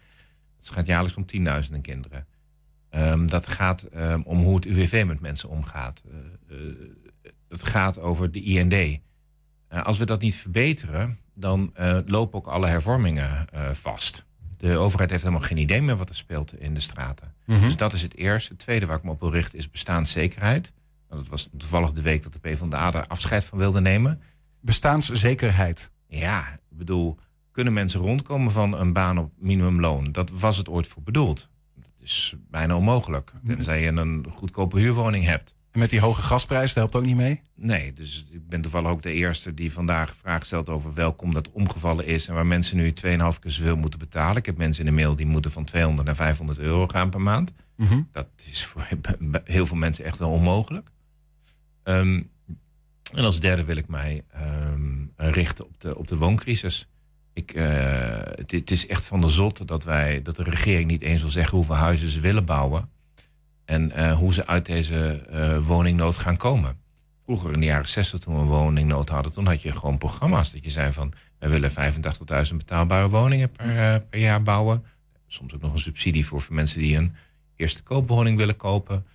Het 0.57 0.71
gaat 0.71 0.87
jaarlijks 0.87 1.17
om 1.17 1.27
tienduizenden 1.27 1.83
kinderen. 1.83 2.27
Ehm, 2.91 3.27
dat 3.27 3.49
gaat 3.49 3.83
ehm, 3.83 4.21
om 4.21 4.39
hoe 4.39 4.55
het 4.55 4.65
UWV 4.65 5.05
met 5.07 5.21
mensen 5.21 5.49
omgaat. 5.49 6.03
Eh, 6.09 6.57
eh, 6.59 6.75
het 7.49 7.65
gaat 7.65 7.99
over 7.99 8.31
de 8.31 8.43
IND. 8.43 9.01
Als 9.69 9.99
we 9.99 10.05
dat 10.05 10.21
niet 10.21 10.37
verbeteren, 10.37 11.19
dan 11.35 11.71
eh, 11.75 11.99
lopen 12.07 12.39
ook 12.39 12.47
alle 12.47 12.67
hervormingen 12.67 13.49
eh, 13.49 13.71
vast. 13.71 14.25
De 14.59 14.77
overheid 14.77 15.11
heeft 15.11 15.23
helemaal 15.23 15.47
geen 15.47 15.59
idee 15.59 15.83
meer 15.83 15.97
wat 15.97 16.09
er 16.09 16.15
speelt 16.15 16.61
in 16.61 16.75
de 16.75 16.81
straten. 16.81 17.35
Mhm. 17.45 17.61
Dus 17.61 17.77
dat 17.77 17.93
is 17.93 18.03
het 18.03 18.17
eerste. 18.17 18.53
Het 18.53 18.59
tweede 18.59 18.87
waar 18.87 18.97
ik 18.97 19.03
me 19.03 19.11
op 19.11 19.21
wil 19.21 19.31
richten 19.31 19.59
is 19.59 19.71
bestaanszekerheid. 19.71 20.73
Nou, 21.09 21.21
dat 21.21 21.31
was 21.31 21.49
toevallig 21.59 21.93
de 21.93 22.03
week 22.03 22.23
dat 22.23 22.33
de 22.33 22.39
PvdA 22.39 22.91
daar 22.91 23.07
afscheid 23.07 23.45
van 23.45 23.59
wilde 23.59 23.81
nemen. 23.81 24.21
Bestaanszekerheid. 24.61 25.91
Ja, 26.07 26.53
ik 26.53 26.77
bedoel, 26.77 27.19
kunnen 27.51 27.73
mensen 27.73 28.01
rondkomen 28.01 28.53
van 28.53 28.79
een 28.79 28.93
baan 28.93 29.19
op 29.19 29.33
minimumloon? 29.39 30.13
Dat 30.13 30.31
was 30.31 30.57
het 30.57 30.69
ooit 30.69 30.87
voor 30.87 31.03
bedoeld. 31.03 31.49
Dat 31.75 31.91
is 32.01 32.35
bijna 32.51 32.77
onmogelijk. 32.77 33.33
Tenzij 33.47 33.83
je 33.83 33.89
een 33.89 34.27
goedkope 34.35 34.79
huurwoning 34.79 35.25
hebt. 35.25 35.55
En 35.75 35.81
met 35.81 35.91
die 35.91 36.01
hoge 36.01 36.23
gasprijs, 36.23 36.67
dat 36.67 36.75
helpt 36.75 36.95
ook 36.95 37.05
niet 37.05 37.17
mee? 37.17 37.41
Nee, 37.55 37.93
dus 37.93 38.27
ik 38.31 38.49
ben 38.49 38.61
toevallig 38.61 38.91
ook 38.91 39.03
de 39.03 39.13
eerste 39.13 39.55
die 39.55 39.73
vandaag 39.73 40.15
vraag 40.17 40.47
stelt 40.47 40.69
over 40.69 40.95
welkom 40.95 41.35
dat 41.35 41.51
omgevallen 41.51 42.07
is 42.07 42.29
en 42.29 42.35
waar 42.35 42.47
mensen 42.47 42.77
nu 42.77 42.91
2,5 42.91 42.95
keer 42.95 43.51
zoveel 43.51 43.77
moeten 43.77 43.99
betalen. 43.99 44.37
Ik 44.37 44.47
heb 44.47 44.57
mensen 44.57 44.85
in 44.85 44.91
de 44.91 45.03
mail 45.03 45.17
die 45.17 45.27
moeten 45.27 45.51
van 45.51 45.65
200 45.65 46.07
naar 46.07 46.17
500 46.17 46.59
euro 46.59 46.87
gaan 46.87 47.11
per 47.11 47.21
maand. 47.21 47.53
Mhm. 47.77 48.03
Dat 48.13 48.27
is 48.51 48.65
voor 48.65 48.89
heel 49.45 49.67
veel 49.67 49.77
mensen 49.77 50.05
echt 50.05 50.19
wel 50.19 50.31
onmogelijk. 50.31 50.91
Ehm, 51.83 52.23
en 53.15 53.25
als 53.25 53.41
derde 53.41 53.65
wil 53.65 53.77
ik 53.77 53.89
mij 53.89 54.25
ehm, 54.31 55.05
richten 55.17 55.65
op 55.65 55.81
de, 55.81 55.99
op 55.99 56.09
de 56.09 56.17
wooncrisis. 56.17 56.89
Ik, 57.33 57.53
eh, 57.53 57.67
het, 58.35 58.51
het 58.51 58.71
is 58.71 58.87
echt 58.87 59.05
van 59.05 59.21
de 59.21 59.29
zotte 59.29 59.65
dat, 59.65 59.85
wij, 59.85 60.23
dat 60.23 60.37
de 60.37 60.43
regering 60.43 60.91
niet 60.91 61.03
eens 61.03 61.21
wil 61.21 61.31
zeggen 61.31 61.57
hoeveel 61.57 61.75
huizen 61.75 62.09
ze 62.09 62.21
willen 62.21 62.45
bouwen. 62.45 62.89
En 63.65 63.93
eh, 63.93 64.13
hoe 64.13 64.35
ze 64.35 64.47
uit 64.47 64.67
deze 64.67 65.27
eh, 65.31 65.67
woningnood 65.67 66.19
gaan 66.19 66.37
komen. 66.37 66.77
Vroeger 67.25 67.53
in 67.53 67.61
de 67.61 67.67
jaren 67.67 67.89
60 67.89 68.21
toen 68.21 68.35
we 68.35 68.41
een 68.41 68.47
woningnood 68.47 69.09
hadden, 69.09 69.33
toen 69.33 69.47
had 69.47 69.63
je 69.63 69.73
gewoon 69.73 69.99
programma's. 69.99 70.53
Dat 70.53 70.65
je 70.65 70.71
zei 70.71 70.93
van, 70.93 71.13
wij 71.39 71.49
willen 71.49 71.71
85.000 71.71 72.57
betaalbare 72.57 73.09
woningen 73.09 73.51
per, 73.51 73.79
eh, 73.79 74.01
per 74.11 74.21
jaar 74.21 74.43
bouwen. 74.43 74.85
Soms 75.27 75.55
ook 75.55 75.61
nog 75.61 75.73
een 75.73 75.79
subsidie 75.79 76.27
voor, 76.27 76.41
voor 76.41 76.55
mensen 76.55 76.81
die 76.81 76.97
een 76.97 77.15
eerste 77.57 77.83
koopwoning 77.83 78.37
willen 78.37 78.57
kopen. 78.57 79.07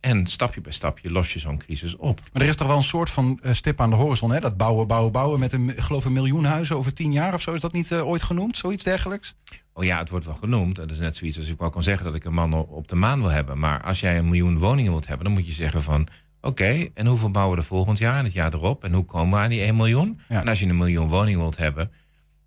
En 0.00 0.26
stapje 0.26 0.60
bij 0.60 0.72
stapje 0.72 1.10
los 1.10 1.32
je 1.32 1.38
zo'n 1.38 1.58
crisis 1.58 1.96
op. 1.96 2.20
Maar 2.32 2.42
er 2.42 2.48
is 2.48 2.56
toch 2.56 2.66
wel 2.66 2.76
een 2.76 2.82
soort 2.82 3.10
van 3.10 3.38
eh, 3.42 3.52
stip 3.52 3.80
aan 3.80 3.90
de 3.90 3.96
horizon, 3.96 4.32
hè? 4.32 4.40
Dat 4.40 4.56
bouwen, 4.56 4.86
bouwen, 4.86 5.12
bouwen 5.12 5.40
met 5.40 5.52
een, 5.52 5.72
geloof 5.76 6.04
een 6.04 6.12
miljoen 6.12 6.44
huizen 6.44 6.76
over 6.76 6.92
tien 6.92 7.12
jaar 7.12 7.34
of 7.34 7.40
zo. 7.40 7.52
Is 7.52 7.60
dat 7.60 7.72
niet 7.72 7.92
eh, 7.92 8.06
ooit 8.06 8.22
genoemd? 8.22 8.56
Zoiets 8.56 8.84
dergelijks? 8.84 9.34
Oh 9.72 9.84
ja, 9.84 9.98
het 9.98 10.10
wordt 10.10 10.26
wel 10.26 10.34
genoemd. 10.34 10.76
Dat 10.76 10.90
is 10.90 10.98
net 10.98 11.16
zoiets 11.16 11.38
als 11.38 11.48
ik 11.48 11.58
wel 11.58 11.70
kan 11.70 11.82
zeggen 11.82 12.04
dat 12.04 12.14
ik 12.14 12.24
een 12.24 12.34
man 12.34 12.54
op 12.54 12.88
de 12.88 12.96
maan 12.96 13.20
wil 13.20 13.30
hebben. 13.30 13.58
Maar 13.58 13.82
als 13.82 14.00
jij 14.00 14.18
een 14.18 14.28
miljoen 14.28 14.58
woningen 14.58 14.90
wilt 14.90 15.06
hebben, 15.06 15.26
dan 15.26 15.34
moet 15.34 15.46
je 15.46 15.52
zeggen 15.52 15.82
van... 15.82 16.08
Oké, 16.40 16.88
en 16.94 17.06
hoeveel 17.06 17.30
bouwen 17.30 17.56
we 17.56 17.62
er 17.62 17.68
volgend 17.68 17.98
jaar 17.98 18.18
en 18.18 18.24
het 18.24 18.32
jaar 18.32 18.54
erop? 18.54 18.84
En 18.84 18.92
hoe 18.92 19.04
komen 19.04 19.38
we 19.38 19.44
aan 19.44 19.50
die 19.50 19.60
1 19.60 19.76
miljoen? 19.76 20.20
En 20.28 20.48
als 20.48 20.60
je 20.60 20.66
een 20.66 20.76
miljoen 20.76 21.08
woningen 21.08 21.40
wilt 21.40 21.56
hebben, 21.56 21.92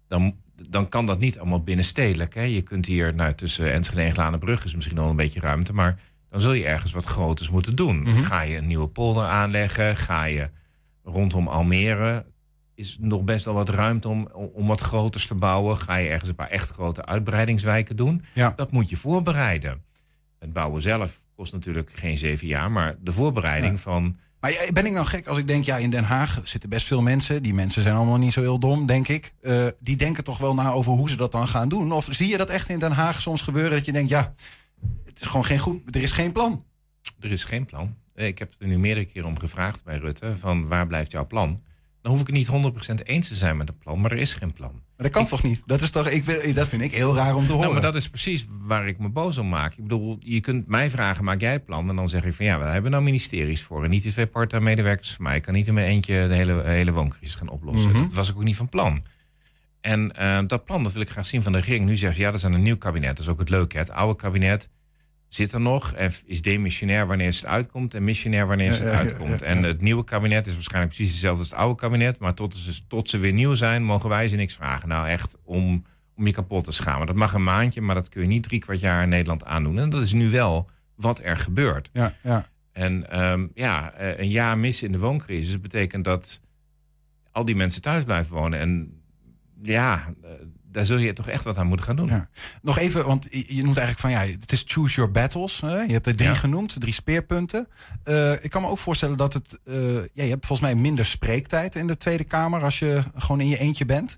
dan, 0.07 0.35
dan 0.69 0.89
kan 0.89 1.05
dat 1.05 1.19
niet 1.19 1.39
allemaal 1.39 1.63
binnenstedelijk. 1.63 2.33
Hè? 2.33 2.41
Je 2.41 2.61
kunt 2.61 2.85
hier, 2.85 3.13
nou, 3.13 3.33
tussen 3.33 3.73
Enschede 3.73 4.01
en 4.01 4.11
Glanenbrug 4.11 4.65
is 4.65 4.75
misschien 4.75 4.97
al 4.97 5.09
een 5.09 5.15
beetje 5.15 5.39
ruimte... 5.39 5.73
maar 5.73 5.99
dan 6.33 6.41
zul 6.41 6.53
je 6.53 6.65
ergens 6.65 6.91
wat 6.91 7.05
groters 7.05 7.49
moeten 7.49 7.75
doen. 7.75 8.07
Ga 8.07 8.41
je 8.41 8.57
een 8.57 8.67
nieuwe 8.67 8.87
polder 8.87 9.23
aanleggen? 9.25 9.97
Ga 9.97 10.23
je 10.23 10.49
rondom 11.03 11.47
Almere 11.47 12.25
is 12.75 12.97
nog 12.99 13.23
best 13.23 13.45
wel 13.45 13.53
wat 13.53 13.69
ruimte 13.69 14.07
om, 14.07 14.27
om 14.53 14.67
wat 14.67 14.79
groters 14.81 15.27
te 15.27 15.35
bouwen. 15.35 15.77
Ga 15.77 15.95
je 15.95 16.09
ergens 16.09 16.29
een 16.29 16.35
paar 16.35 16.49
echt 16.49 16.69
grote 16.69 17.05
uitbreidingswijken 17.05 17.95
doen. 17.95 18.23
Ja. 18.33 18.53
Dat 18.55 18.71
moet 18.71 18.89
je 18.89 18.97
voorbereiden. 18.97 19.83
Het 20.39 20.53
bouwen 20.53 20.81
zelf 20.81 21.21
kost 21.35 21.53
natuurlijk 21.53 21.91
geen 21.95 22.17
zeven 22.17 22.47
jaar, 22.47 22.71
maar 22.71 22.95
de 23.01 23.11
voorbereiding 23.11 23.73
Ja. 23.73 23.79
van. 23.81 24.17
Maar 24.39 24.69
ben 24.73 24.85
ik 24.85 24.91
nou 24.91 25.05
gek 25.05 25.27
als 25.27 25.37
ik 25.37 25.47
denk, 25.47 25.63
ja, 25.65 25.77
in 25.77 25.89
Den 25.89 26.03
Haag 26.03 26.39
zitten 26.43 26.69
best 26.69 26.87
veel 26.87 27.01
mensen. 27.01 27.43
Die 27.43 27.53
mensen 27.53 27.81
zijn 27.81 27.95
allemaal 27.95 28.17
niet 28.17 28.33
zo 28.33 28.41
heel 28.41 28.59
dom, 28.59 28.85
denk 28.85 29.07
ik. 29.07 29.33
Eh, 29.41 29.65
die 29.79 29.97
denken 29.97 30.23
toch 30.23 30.37
wel 30.37 30.53
na 30.53 30.71
over 30.71 30.91
hoe 30.91 31.09
ze 31.09 31.15
dat 31.15 31.31
dan 31.31 31.47
gaan 31.47 31.69
doen. 31.69 31.91
Of 31.91 32.07
zie 32.09 32.27
je 32.27 32.37
dat 32.37 32.49
echt 32.49 32.69
in 32.69 32.79
Den 32.79 32.91
Haag 32.91 33.21
soms 33.21 33.41
gebeuren 33.41 33.71
dat 33.71 33.85
je 33.85 33.91
denkt, 33.91 34.09
ja, 34.09 34.33
het 35.05 35.21
is 35.21 35.27
gewoon 35.27 35.45
geen 35.45 35.59
goed, 35.59 35.95
er 35.95 36.01
is 36.01 36.11
geen 36.11 36.31
plan. 36.31 36.63
Er 37.19 37.31
is 37.31 37.43
geen 37.43 37.65
plan. 37.65 37.95
Eh, 38.13 38.27
Ik 38.27 38.39
heb 38.39 38.49
het 38.51 38.61
er 38.61 38.67
nu 38.67 38.79
meerdere 38.79 39.05
keren 39.05 39.27
om 39.29 39.39
gevraagd 39.39 39.83
bij 39.83 39.97
Rutte: 39.97 40.37
van 40.37 40.67
waar 40.67 40.87
blijft 40.87 41.11
jouw 41.11 41.27
plan? 41.27 41.61
Dan 42.01 42.11
hoef 42.11 42.21
ik 42.21 42.27
het 42.27 42.35
niet 42.35 42.47
100% 42.47 43.03
eens 43.03 43.27
te 43.27 43.35
zijn 43.35 43.57
met 43.57 43.67
het 43.67 43.79
plan, 43.79 43.99
maar 44.01 44.11
er 44.11 44.17
is 44.17 44.33
geen 44.33 44.53
plan. 44.53 44.71
Maar 44.71 45.05
dat 45.05 45.11
kan 45.11 45.25
toch 45.27 45.43
niet? 45.43 45.63
Dat, 45.65 45.81
is 45.81 45.91
toch, 45.91 46.07
ik, 46.07 46.55
dat 46.55 46.67
vind 46.67 46.81
ik 46.81 46.93
heel 46.93 47.15
raar 47.15 47.35
om 47.35 47.45
te 47.45 47.51
horen. 47.51 47.61
Nou, 47.61 47.73
maar 47.73 47.83
dat 47.83 47.95
is 47.95 48.09
precies 48.09 48.45
waar 48.61 48.87
ik 48.87 48.99
me 48.99 49.09
boos 49.09 49.37
om 49.37 49.49
maak. 49.49 49.71
Ik 49.71 49.83
bedoel, 49.83 50.17
je 50.19 50.39
kunt 50.39 50.67
mij 50.67 50.89
vragen, 50.89 51.23
maak 51.23 51.41
jij 51.41 51.51
het 51.51 51.65
plan? 51.65 51.89
En 51.89 51.95
dan 51.95 52.09
zeg 52.09 52.25
ik 52.25 52.33
van 52.33 52.45
ja, 52.45 52.57
we 52.59 52.63
hebben 52.65 52.91
nou 52.91 53.03
ministeries 53.03 53.61
voor. 53.61 53.83
En 53.83 53.89
niet 53.89 54.03
die 54.03 54.11
twee 54.11 54.27
part-time 54.27 54.63
medewerkers 54.63 55.13
van 55.13 55.23
mij. 55.23 55.35
Ik 55.35 55.41
kan 55.41 55.53
niet 55.53 55.67
in 55.67 55.73
mijn 55.73 55.87
eentje 55.87 56.27
de 56.27 56.35
hele, 56.35 56.61
hele 56.63 56.91
wooncrisis 56.91 57.35
gaan 57.35 57.49
oplossen. 57.49 57.89
Mhm. 57.91 58.01
Dat 58.01 58.13
was 58.13 58.29
ik 58.29 58.35
ook 58.35 58.43
niet 58.43 58.55
van 58.55 58.69
plan. 58.69 59.03
En 59.83 60.15
eh, 60.15 60.39
dat 60.47 60.65
plan, 60.65 60.83
dat 60.83 60.91
wil 60.91 61.01
ik 61.01 61.09
graag 61.09 61.25
zien 61.25 61.41
van 61.41 61.51
de 61.51 61.57
regering. 61.57 61.85
Nu 61.85 61.95
zeggen 61.95 62.15
ze, 62.15 62.21
ja, 62.21 62.31
dat 62.31 62.39
is 62.39 62.45
een 62.45 62.61
nieuw 62.61 62.77
kabinet. 62.77 63.09
Dat 63.09 63.19
is 63.19 63.27
ook 63.27 63.39
het 63.39 63.49
leuke. 63.49 63.75
hè. 63.75 63.81
Het 63.81 63.91
oude 63.91 64.15
kabinet 64.15 64.69
zit 65.27 65.53
er 65.53 65.61
nog 65.61 65.93
en 65.93 66.11
is 66.25 66.41
demissionair 66.41 67.07
wanneer 67.07 67.27
het 67.27 67.45
uitkomt... 67.45 67.93
en 67.93 68.03
missionair 68.03 68.47
wanneer 68.47 68.71
het 68.71 68.81
uitkomt. 68.81 69.41
En 69.41 69.63
het 69.63 69.81
nieuwe 69.81 70.03
kabinet 70.03 70.47
is 70.47 70.53
waarschijnlijk 70.53 70.93
precies 70.95 71.11
hetzelfde 71.13 71.39
als 71.39 71.49
het 71.49 71.59
oude 71.59 71.75
kabinet... 71.75 72.19
maar 72.19 72.33
tot 72.33 72.55
ze, 72.55 72.87
tot 72.87 73.09
ze 73.09 73.17
weer 73.17 73.33
nieuw 73.33 73.53
zijn, 73.53 73.83
mogen 73.83 74.09
wij 74.09 74.27
ze 74.27 74.35
niks 74.35 74.55
vragen. 74.55 74.87
Nou, 74.89 75.07
echt 75.07 75.37
om, 75.43 75.85
om 76.15 76.27
je 76.27 76.33
kapot 76.33 76.63
te 76.63 76.71
schamen. 76.71 77.07
Dat 77.07 77.15
mag 77.15 77.33
een 77.33 77.43
maandje, 77.43 77.81
maar 77.81 77.95
dat 77.95 78.09
kun 78.09 78.21
je 78.21 78.27
niet 78.27 78.43
drie 78.43 78.59
kwart 78.59 78.79
jaar 78.79 79.03
in 79.03 79.09
Nederland 79.09 79.45
aandoen. 79.45 79.79
En 79.79 79.89
dat 79.89 80.01
is 80.01 80.13
nu 80.13 80.29
wel 80.29 80.69
wat 80.95 81.19
er 81.23 81.37
gebeurt. 81.37 81.89
Ja, 81.93 82.13
ja. 82.21 82.47
En 82.71 83.09
ehm, 83.09 83.47
ja, 83.53 83.93
eh, 83.93 84.19
een 84.19 84.29
jaar 84.29 84.57
missen 84.57 84.85
in 84.85 84.91
de 84.91 84.99
wooncrisis 84.99 85.59
betekent 85.59 86.03
dat 86.03 86.41
al 87.31 87.45
die 87.45 87.55
mensen 87.55 87.81
thuis 87.81 88.03
blijven 88.03 88.33
wonen. 88.35 88.59
En 88.59 89.02
ja, 89.63 90.13
eh, 90.23 90.29
daar 90.71 90.85
zul 90.85 90.97
je 90.97 91.13
toch 91.13 91.27
echt 91.27 91.43
wat 91.43 91.57
aan 91.57 91.67
moeten 91.67 91.85
gaan 91.85 91.95
doen. 91.95 92.07
Ja. 92.07 92.29
Nog 92.61 92.77
even, 92.77 93.05
want 93.05 93.27
je 93.29 93.63
noemt 93.63 93.77
eigenlijk 93.77 93.99
van 93.99 94.11
ja, 94.11 94.19
het 94.39 94.51
is 94.51 94.63
choose 94.67 94.95
your 94.95 95.11
battles. 95.11 95.61
Hè? 95.61 95.81
Je 95.81 95.93
hebt 95.93 96.07
er 96.07 96.15
drie 96.15 96.29
Ja. 96.29 96.35
genoemd, 96.35 96.79
drie 96.79 96.93
speerpunten. 96.93 97.67
Eh, 98.03 98.43
ik 98.43 98.49
kan 98.49 98.61
me 98.61 98.67
ook 98.67 98.77
voorstellen 98.77 99.17
dat 99.17 99.33
het. 99.33 99.59
eh, 99.63 99.93
ja, 99.95 100.23
je 100.23 100.29
hebt 100.29 100.45
volgens 100.45 100.69
mij 100.71 100.75
minder 100.81 101.05
spreektijd 101.05 101.75
in 101.75 101.87
de 101.87 101.97
Tweede 101.97 102.23
Kamer 102.23 102.63
als 102.63 102.79
je 102.79 103.03
gewoon 103.15 103.41
in 103.41 103.47
je 103.49 103.57
eentje 103.57 103.85
bent. 103.85 104.17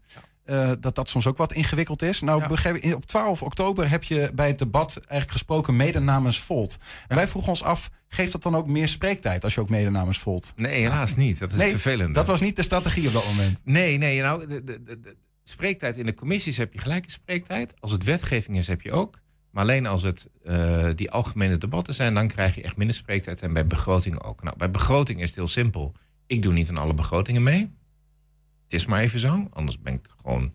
Dat 0.79 0.95
dat 0.95 1.09
soms 1.09 1.27
ook 1.27 1.37
wat 1.37 1.53
ingewikkeld 1.53 2.01
is. 2.01 2.21
Nou, 2.21 2.57
Ja. 2.73 2.93
op 2.95 3.05
12 3.05 3.41
oktober 3.41 3.89
heb 3.89 4.03
je 4.03 4.31
bij 4.35 4.47
het 4.47 4.57
debat 4.57 4.95
eigenlijk 4.97 5.31
gesproken 5.31 5.75
mede 5.75 5.99
namens 5.99 6.39
Volt. 6.41 6.77
En 7.07 7.15
wij 7.15 7.27
vroegen 7.27 7.51
ons 7.51 7.63
af, 7.63 7.89
geeft 8.07 8.31
dat 8.31 8.43
dan 8.43 8.55
ook 8.55 8.67
meer 8.67 8.87
spreektijd 8.87 9.43
als 9.43 9.53
je 9.53 9.61
ook 9.61 9.69
mede 9.69 9.89
namens 9.89 10.19
Volt? 10.19 10.53
Nee, 10.55 10.81
helaas 10.81 11.15
niet. 11.15 11.39
Dat 11.39 11.51
is 11.51 11.57
Nee, 11.57 11.69
vervelende. 11.69 12.13
Dat 12.13 12.27
was 12.27 12.39
niet 12.41 12.55
de 12.55 12.63
strategie 12.63 13.07
op 13.07 13.13
dat 13.13 13.25
moment. 13.27 13.61
Nee, 13.63 13.97
nee, 13.97 14.21
nou, 14.21 14.47
de, 14.47 14.63
de, 14.63 14.83
de 14.83 15.15
spreektijd 15.49 15.97
in 15.97 16.05
de 16.05 16.13
commissies 16.13 16.57
heb 16.57 16.73
je 16.73 16.79
gelijke 16.79 17.11
spreektijd. 17.11 17.75
Als 17.79 17.91
het 17.91 18.03
wetgeving 18.03 18.57
is, 18.57 18.67
heb 18.67 18.81
je 18.81 18.91
ook. 18.91 19.19
Maar 19.51 19.63
alleen 19.63 19.85
als 19.85 20.03
het 20.03 20.29
eh, 20.43 20.89
die 20.95 21.11
algemene 21.11 21.57
debatten 21.57 21.93
zijn, 21.93 22.13
dan 22.13 22.27
krijg 22.27 22.55
je 22.55 22.61
echt 22.61 22.77
minder 22.77 22.95
spreektijd. 22.95 23.41
En 23.41 23.53
bij 23.53 23.67
begroting 23.67 24.23
ook. 24.23 24.43
Nou, 24.43 24.57
bij 24.57 24.71
begroting 24.71 25.21
is 25.21 25.27
het 25.27 25.35
heel 25.35 25.47
simpel. 25.47 25.93
Ik 26.27 26.41
doe 26.41 26.53
niet 26.53 26.69
aan 26.69 26.77
alle 26.77 26.93
begrotingen 26.93 27.43
mee. 27.43 27.73
Het 28.63 28.73
is 28.73 28.85
maar 28.85 28.99
even 28.99 29.19
zo. 29.19 29.47
Anders 29.53 29.79
ben 29.79 29.93
ik 29.93 30.07
gewoon 30.21 30.53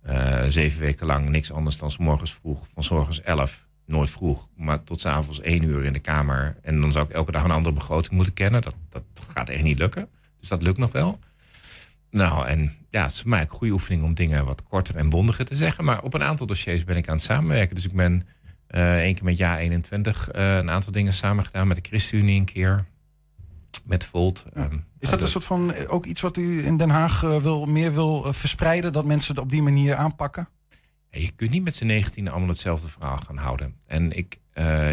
eh, 0.00 0.44
zeven 0.48 0.80
weken 0.80 1.06
lang 1.06 1.28
niks 1.28 1.52
anders 1.52 1.78
dan 1.78 1.90
morgens 1.98 2.34
vroeg, 2.34 2.66
van 2.74 2.82
's 2.82 2.90
morgens 2.90 3.22
11, 3.22 3.66
nooit 3.86 4.10
vroeg, 4.10 4.48
maar 4.56 4.84
tot 4.84 5.00
's 5.00 5.04
avonds 5.04 5.40
1 5.40 5.62
uur 5.62 5.84
in 5.84 5.92
de 5.92 5.98
Kamer. 5.98 6.56
En 6.62 6.80
dan 6.80 6.92
zou 6.92 7.04
ik 7.04 7.12
elke 7.12 7.32
dag 7.32 7.44
een 7.44 7.50
andere 7.50 7.74
begroting 7.74 8.14
moeten 8.14 8.34
kennen. 8.34 8.62
Dat, 8.62 8.74
dat 8.88 9.04
gaat 9.34 9.48
echt 9.48 9.62
niet 9.62 9.78
lukken. 9.78 10.08
Dus 10.40 10.48
dat 10.48 10.62
lukt 10.62 10.78
nog 10.78 10.92
wel. 10.92 11.18
Nou, 12.10 12.46
en 12.46 12.72
ja, 12.94 13.02
het 13.02 13.12
is 13.12 13.20
voor 13.20 13.30
mij 13.30 13.40
een 13.40 13.48
goede 13.48 13.72
oefening 13.72 14.02
om 14.02 14.14
dingen 14.14 14.44
wat 14.44 14.62
korter 14.62 14.96
en 14.96 15.08
bondiger 15.08 15.44
te 15.44 15.56
zeggen. 15.56 15.84
Maar 15.84 16.02
op 16.02 16.14
een 16.14 16.22
aantal 16.22 16.46
dossiers 16.46 16.84
ben 16.84 16.96
ik 16.96 17.08
aan 17.08 17.14
het 17.14 17.24
samenwerken. 17.24 17.74
Dus 17.74 17.84
ik 17.84 17.92
ben 17.92 18.22
eh 18.66 18.96
één 18.96 19.14
keer 19.14 19.24
met 19.24 19.36
Ja 19.36 19.58
21 19.58 20.28
eh, 20.28 20.56
een 20.56 20.70
aantal 20.70 20.92
dingen 20.92 21.12
samen 21.12 21.44
gedaan. 21.44 21.66
Met 21.68 21.76
de 21.76 21.88
ChristenUnie 21.88 22.38
een 22.38 22.44
keer. 22.44 22.84
Met 23.84 24.04
Volt. 24.04 24.44
ehm, 24.54 24.78
Is 24.98 25.10
dat 25.10 25.22
een 25.22 25.28
soort 25.28 25.44
van 25.44 25.72
eh, 25.72 25.92
ook 25.92 26.04
iets 26.04 26.20
wat 26.20 26.36
u 26.36 26.64
in 26.66 26.76
Den 26.76 26.90
Haag 26.90 27.20
wil, 27.20 27.66
meer 27.66 27.94
wil 27.94 28.32
verspreiden? 28.32 28.92
Dat 28.92 29.04
mensen 29.04 29.34
het 29.34 29.44
op 29.44 29.50
die 29.50 29.62
manier 29.62 29.94
aanpakken? 29.94 30.48
Ja, 31.10 31.20
Je 31.20 31.30
kunt 31.36 31.50
niet 31.50 31.64
met 31.64 31.74
z'n 31.74 31.86
19 31.86 32.30
allemaal 32.30 32.48
hetzelfde 32.48 32.88
verhaal 32.88 33.16
gaan 33.16 33.36
houden. 33.36 33.74
En 33.86 34.12
ik, 34.16 34.38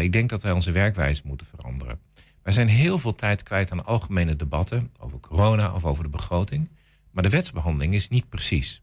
ik 0.00 0.12
denk 0.12 0.30
dat 0.30 0.42
wij 0.42 0.52
onze 0.52 0.70
werkwijze 0.70 1.22
moeten 1.24 1.46
veranderen. 1.46 2.00
Wij 2.42 2.52
zijn 2.52 2.68
heel 2.68 2.98
veel 2.98 3.14
tijd 3.14 3.42
kwijt 3.42 3.72
aan 3.72 3.84
algemene 3.84 4.36
debatten 4.36 4.90
over 4.98 5.20
corona 5.20 5.74
of 5.74 5.84
over 5.84 6.04
de 6.04 6.10
begroting. 6.10 6.68
Maar 7.12 7.22
de 7.22 7.28
wetsbehandeling 7.28 7.94
is 7.94 8.08
niet 8.08 8.28
precies. 8.28 8.82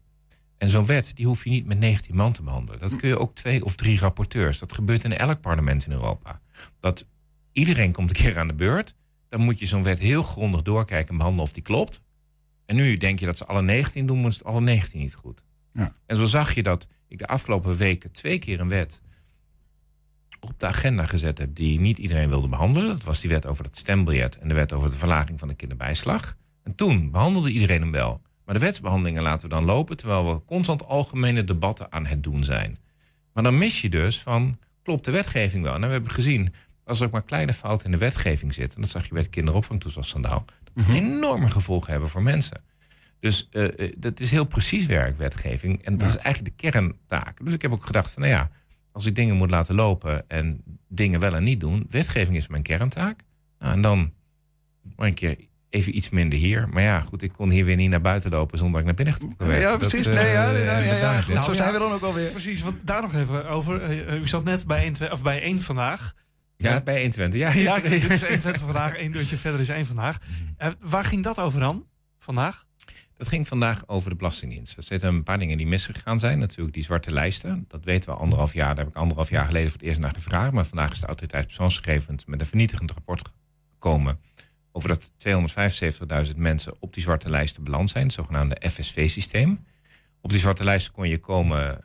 En 0.58 0.68
zo'n 0.68 0.86
wet 0.86 1.16
die 1.16 1.26
hoef 1.26 1.44
je 1.44 1.50
niet 1.50 1.66
met 1.66 1.78
19 1.78 2.14
man 2.14 2.32
te 2.32 2.42
behandelen. 2.42 2.80
Dat 2.80 2.96
kun 2.96 3.08
je 3.08 3.18
ook 3.18 3.34
twee 3.34 3.64
of 3.64 3.76
drie 3.76 3.98
rapporteurs. 3.98 4.58
Dat 4.58 4.72
gebeurt 4.72 5.04
in 5.04 5.16
elk 5.16 5.40
parlement 5.40 5.86
in 5.86 5.92
Europa. 5.92 6.40
Dat 6.80 7.06
iedereen 7.52 7.92
komt 7.92 8.10
een 8.10 8.22
keer 8.22 8.38
aan 8.38 8.46
de 8.46 8.54
beurt. 8.54 8.94
Dan 9.28 9.40
moet 9.40 9.58
je 9.58 9.66
zo'n 9.66 9.82
wet 9.82 9.98
heel 9.98 10.22
grondig 10.22 10.62
doorkijken 10.62 11.08
en 11.08 11.16
behandelen 11.16 11.46
of 11.46 11.52
die 11.52 11.62
klopt. 11.62 12.02
En 12.66 12.76
nu 12.76 12.96
denk 12.96 13.18
je 13.18 13.26
dat 13.26 13.36
ze 13.36 13.44
alle 13.44 13.62
19 13.62 14.06
doen, 14.06 14.20
maar 14.20 14.30
het 14.30 14.44
alle 14.44 14.60
19 14.60 15.00
niet 15.00 15.14
goed. 15.14 15.44
Ja. 15.72 15.94
En 16.06 16.16
zo 16.16 16.24
zag 16.24 16.54
je 16.54 16.62
dat 16.62 16.86
ik 17.08 17.18
de 17.18 17.26
afgelopen 17.26 17.76
weken 17.76 18.12
twee 18.12 18.38
keer 18.38 18.60
een 18.60 18.68
wet 18.68 19.00
op 20.40 20.54
de 20.56 20.66
agenda 20.66 21.06
gezet 21.06 21.38
heb 21.38 21.54
die 21.54 21.80
niet 21.80 21.98
iedereen 21.98 22.28
wilde 22.28 22.48
behandelen. 22.48 22.88
Dat 22.88 23.04
was 23.04 23.20
die 23.20 23.30
wet 23.30 23.46
over 23.46 23.64
het 23.64 23.76
stembiljet 23.76 24.38
en 24.38 24.48
de 24.48 24.54
wet 24.54 24.72
over 24.72 24.90
de 24.90 24.96
verlaging 24.96 25.38
van 25.38 25.48
de 25.48 25.54
kinderbijslag. 25.54 26.36
En 26.70 26.76
toen 26.76 27.10
behandelde 27.10 27.50
iedereen 27.50 27.80
hem 27.80 27.90
wel. 27.90 28.22
Maar 28.44 28.54
de 28.54 28.60
wetsbehandelingen 28.60 29.22
laten 29.22 29.48
we 29.48 29.54
dan 29.54 29.64
lopen, 29.64 29.96
terwijl 29.96 30.34
we 30.34 30.44
constant 30.44 30.86
algemene 30.86 31.44
debatten 31.44 31.92
aan 31.92 32.06
het 32.06 32.22
doen 32.22 32.44
zijn. 32.44 32.78
Maar 33.32 33.42
dan 33.42 33.58
mis 33.58 33.80
je 33.80 33.88
dus 33.88 34.20
van, 34.20 34.58
klopt 34.82 35.04
de 35.04 35.10
wetgeving 35.10 35.62
wel? 35.62 35.72
Nou, 35.72 35.86
we 35.86 35.92
hebben 35.92 36.10
gezien, 36.10 36.54
als 36.84 37.00
er 37.00 37.06
ook 37.06 37.12
maar 37.12 37.22
kleine 37.22 37.52
fouten 37.52 37.84
in 37.84 37.90
de 37.90 37.98
wetgeving 37.98 38.54
zitten, 38.54 38.74
en 38.74 38.82
dat 38.82 38.90
zag 38.90 39.04
je 39.04 39.12
bij 39.12 39.20
het 39.20 39.30
kinderopvangtoeslagschandaal, 39.30 40.44
dat 40.72 40.84
kan 40.86 40.94
enorme 40.94 41.50
gevolgen 41.50 41.90
hebben 41.90 42.08
voor 42.08 42.22
mensen. 42.22 42.62
Dus 43.20 43.48
eh, 43.50 43.78
eh, 43.78 43.94
dat 43.96 44.20
is 44.20 44.30
heel 44.30 44.46
precies 44.46 44.86
werk, 44.86 45.16
wetgeving. 45.16 45.82
En 45.84 45.96
dat 45.96 46.08
is 46.08 46.16
eigenlijk 46.16 46.56
de 46.56 46.70
kerntaak. 46.70 47.44
Dus 47.44 47.54
ik 47.54 47.62
heb 47.62 47.72
ook 47.72 47.86
gedacht 47.86 48.10
van, 48.10 48.22
nou 48.22 48.34
ja, 48.34 48.48
als 48.92 49.06
ik 49.06 49.14
dingen 49.14 49.36
moet 49.36 49.50
laten 49.50 49.74
lopen 49.74 50.28
en 50.28 50.62
dingen 50.88 51.20
wel 51.20 51.34
en 51.34 51.44
niet 51.44 51.60
doen, 51.60 51.86
wetgeving 51.88 52.36
is 52.36 52.48
mijn 52.48 52.62
kerntaak. 52.62 53.20
Nou, 53.58 53.72
en 53.72 53.82
dan 53.82 54.12
maar 54.96 55.06
een 55.06 55.14
keer 55.14 55.36
even 55.70 55.96
iets 55.96 56.10
minder 56.10 56.38
hier. 56.38 56.68
Maar 56.68 56.82
ja, 56.82 57.00
goed, 57.00 57.22
ik 57.22 57.32
kon 57.32 57.50
hier 57.50 57.64
weer 57.64 57.76
niet 57.76 57.90
naar 57.90 58.00
buiten 58.00 58.30
lopen 58.30 58.58
zonder 58.58 58.72
dat 58.72 58.80
ik 58.80 58.86
naar 58.96 59.04
binnen 59.04 59.14
getrokken 59.14 59.46
werd. 59.46 59.60
Ja, 59.62 59.68
Dat, 59.70 59.78
precies. 59.78 60.06
eh, 60.06 60.14
Nee, 60.14 60.26
ja, 60.32 60.50
ja, 60.50 60.78
ja, 60.78 60.96
ja, 60.96 61.20
goed, 61.20 61.34
ja. 61.34 61.40
zo 61.40 61.52
zijn 61.52 61.72
we 61.72 61.78
dan 61.78 61.92
ook 61.92 62.02
alweer. 62.02 62.30
Precies, 62.30 62.62
want 62.62 62.86
daar 62.86 63.02
nog 63.02 63.14
even 63.14 63.48
over. 63.48 63.82
Eh, 63.82 64.20
U 64.20 64.26
zat 64.26 64.44
net 64.44 64.66
bij 64.66 64.82
één, 64.82 64.92
twee- 64.92 65.12
of 65.12 65.22
bij 65.22 65.42
één 65.42 65.60
vandaag. 65.60 66.12
Ja, 66.56 66.80
bij 66.80 67.00
120. 67.00 67.40
Ja, 67.40 67.52
Ja, 67.52 67.78
dit 67.88 68.10
is 68.10 68.20
120 68.20 68.60
vandaag. 68.62 68.98
Eén 68.98 69.12
deurtje 69.12 69.36
verder 69.36 69.60
is 69.60 69.68
één 69.68 69.86
vandaag. 69.86 70.18
Eh, 70.56 70.68
waar 70.80 71.04
ging 71.04 71.22
dat 71.22 71.38
over 71.38 71.60
dan? 71.60 71.86
Vandaag? 72.18 72.64
Dat 73.16 73.28
ging 73.28 73.48
vandaag 73.48 73.82
over 73.88 74.10
de 74.10 74.16
Belastingdienst. 74.16 74.76
Er 74.76 74.82
zitten 74.82 75.08
een 75.08 75.22
paar 75.22 75.38
dingen 75.38 75.56
die 75.56 75.66
misgegaan 75.66 76.18
zijn. 76.18 76.38
Natuurlijk 76.38 76.74
die 76.74 76.84
zwarte 76.84 77.12
lijsten. 77.12 77.64
Dat 77.68 77.84
weten 77.84 78.10
we 78.10 78.16
anderhalf 78.16 78.52
jaar. 78.52 78.68
Daar 78.74 78.84
heb 78.84 78.88
ik 78.94 79.00
anderhalf 79.00 79.30
jaar 79.30 79.44
geleden 79.46 79.70
voor 79.70 79.78
het 79.78 79.88
eerst 79.88 80.00
naar 80.00 80.14
gevraagd. 80.14 80.52
Maar 80.52 80.66
vandaag 80.66 80.92
is 80.92 81.00
de 81.00 81.06
autoriteit 81.06 81.46
persoonsgegevens 81.46 82.24
met 82.24 82.40
een 82.40 82.46
vernietigend 82.46 82.90
rapport 82.90 83.28
gekomen. 83.72 84.18
Over 84.72 84.88
dat 84.88 85.12
275.000 86.28 86.36
mensen 86.36 86.74
op 86.78 86.94
die 86.94 87.02
zwarte 87.02 87.30
lijsten 87.30 87.64
beland 87.64 87.90
zijn. 87.90 88.04
Het 88.04 88.12
zogenaamde 88.12 88.68
FSV-systeem. 88.70 89.64
Op 90.20 90.30
die 90.30 90.40
zwarte 90.40 90.64
lijsten 90.64 90.92
kon 90.92 91.08
je 91.08 91.18
komen 91.18 91.84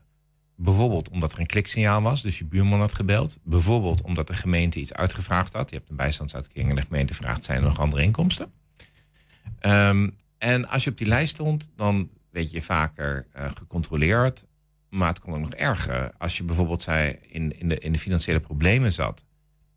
bijvoorbeeld 0.56 1.10
omdat 1.10 1.34
er 1.34 1.40
een 1.40 1.46
kliksignaal 1.46 2.02
was. 2.02 2.22
Dus 2.22 2.38
je 2.38 2.46
buurman 2.46 2.80
had 2.80 2.94
gebeld. 2.94 3.38
Bijvoorbeeld 3.44 4.02
omdat 4.02 4.28
de 4.28 4.34
gemeente 4.34 4.80
iets 4.80 4.94
uitgevraagd 4.94 5.54
had. 5.54 5.70
Je 5.70 5.76
hebt 5.76 5.90
een 5.90 5.96
bijstandsuitkering 5.96 6.70
en 6.70 6.76
de 6.76 6.82
gemeente 6.82 7.14
vraagt 7.14 7.44
zijn 7.44 7.58
er 7.58 7.64
nog 7.64 7.80
andere 7.80 8.04
inkomsten. 8.04 8.52
Ehm, 9.60 10.10
en 10.38 10.68
als 10.68 10.84
je 10.84 10.90
op 10.90 10.98
die 10.98 11.08
lijst 11.08 11.34
stond, 11.34 11.72
dan 11.76 12.10
werd 12.32 12.52
je 12.52 12.62
vaker 12.62 13.28
eh, 13.32 13.52
gecontroleerd. 13.56 14.46
Maar 14.90 15.08
het 15.08 15.20
kon 15.20 15.34
ook 15.34 15.40
nog 15.40 15.54
erger. 15.54 16.12
Als 16.18 16.38
je 16.38 16.44
bijvoorbeeld 16.44 16.82
zei 16.82 17.18
in, 17.22 17.60
in, 17.60 17.70
de, 17.70 17.80
in 17.80 17.92
de 17.92 18.00
financiële 18.00 18.40
problemen 18.40 18.92
zat. 18.92 19.26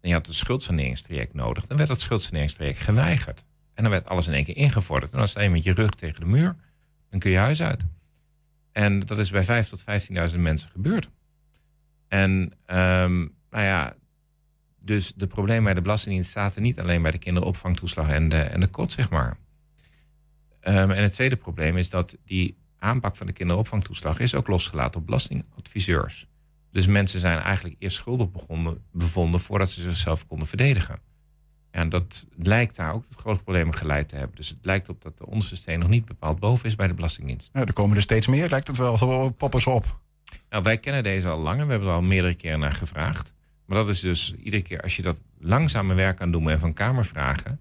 En 0.01 0.09
je 0.09 0.15
had 0.15 0.29
een 0.29 0.35
schuldsaneringstraject 0.35 1.35
nodig. 1.35 1.67
dan 1.67 1.77
werd 1.77 1.89
dat 1.89 2.01
schuldsaneringstraject 2.01 2.81
geweigerd. 2.81 3.45
En 3.75 3.83
dan 3.83 3.93
werd 3.93 4.09
alles 4.09 4.27
in 4.27 4.33
één 4.33 4.45
keer 4.45 4.57
ingevorderd. 4.57 5.13
En 5.13 5.19
dan 5.19 5.29
sta 5.29 5.41
je 5.41 5.51
met 5.51 5.65
je 5.65 5.73
rug 5.73 5.91
tegen 5.91 6.21
de 6.21 6.27
muur. 6.27 6.57
Dan 7.11 7.19
kun 7.19 7.31
je 7.31 7.37
huis 7.37 7.63
uit. 7.63 7.85
En 8.73 9.01
dat 9.01 9.19
is 9.19 9.31
bij 9.31 9.65
5.000 9.65 9.69
tot 9.69 9.85
15.000 10.33 10.39
mensen 10.39 10.71
gebeurd. 10.71 11.09
En 12.09 12.53
ehm, 12.67 13.19
nou 13.51 13.65
ja, 13.65 13.95
dus 14.79 15.13
de 15.15 15.27
problemen 15.27 15.65
bij 15.65 15.75
de 15.75 15.81
Belastingdienst 15.81 16.31
zaten 16.31 16.63
niet 16.63 16.81
alleen 16.81 17.03
bij 17.03 17.11
de 17.11 17.19
kinderopvangtoeslag 17.19 18.09
en 18.09 18.29
de, 18.29 18.41
en 18.41 18.61
de 18.61 18.67
kot, 18.67 18.93
zeg 18.93 19.11
maar. 19.11 19.37
Ehm, 20.61 20.91
en 20.91 21.03
het 21.03 21.13
tweede 21.13 21.37
probleem 21.37 21.77
is 21.77 21.91
dat 21.91 22.17
die 22.25 22.57
aanpak 22.79 23.17
van 23.17 23.27
de 23.27 23.33
kinderopvangtoeslag 23.33 24.19
is 24.19 24.35
ook 24.35 24.47
losgelaten 24.47 25.01
op 25.01 25.07
belastingadviseurs. 25.07 26.28
Dus 26.71 26.87
mensen 26.87 27.21
zijn 27.21 27.39
eigenlijk 27.39 27.77
eerst 27.79 27.97
schuldig 27.97 28.31
begonnen, 28.31 28.85
bevonden 28.93 29.41
voordat 29.41 29.71
ze 29.71 29.83
zichzelf 29.83 30.27
konden 30.27 30.49
verdedigen. 30.49 31.01
En 31.71 31.89
dat 31.89 32.27
lijkt 32.37 32.77
daar 32.77 32.93
ook 32.93 33.05
tot 33.05 33.21
grote 33.21 33.43
problemen 33.43 33.75
geleid 33.75 34.09
te 34.09 34.17
hebben. 34.17 34.37
Dus 34.37 34.49
het 34.49 34.59
lijkt 34.63 34.89
op 34.89 35.03
dat 35.03 35.19
de 35.19 35.27
onderste 35.27 35.57
steen 35.57 35.79
nog 35.79 35.89
niet 35.89 36.05
bepaald 36.05 36.39
boven 36.39 36.67
is 36.67 36.75
bij 36.75 36.87
de 36.87 36.95
Belastingdienst. 36.95 37.51
Er 37.53 37.73
komen 37.73 37.97
er 37.97 38.03
steeds 38.03 38.27
meer, 38.27 38.49
lijkt 38.49 38.67
het 38.67 38.77
wel. 38.77 38.99
Zo 38.99 39.31
poppen 39.31 39.61
ze 39.61 39.71
op. 39.71 40.01
Nou, 40.51 40.63
wij 40.63 40.79
kennen 40.79 41.03
deze 41.03 41.29
al 41.29 41.39
langer. 41.39 41.65
We 41.65 41.71
hebben 41.71 41.89
er 41.89 41.95
al 41.95 42.03
meerdere 42.03 42.35
keren 42.35 42.59
naar 42.59 42.73
gevraagd. 42.73 43.33
Maar 43.67 43.77
dat 43.77 43.89
is 43.89 44.01
dus 44.01 44.35
iedere 44.35 44.63
keer 44.63 44.81
als 44.81 44.97
je 44.97 45.03
dat 45.03 45.23
langzame 45.39 45.95
werk 45.95 46.21
aan 46.21 46.33
doen 46.33 46.51
en 46.51 46.61
van 46.61 46.73
Kamervragen. 46.73 47.61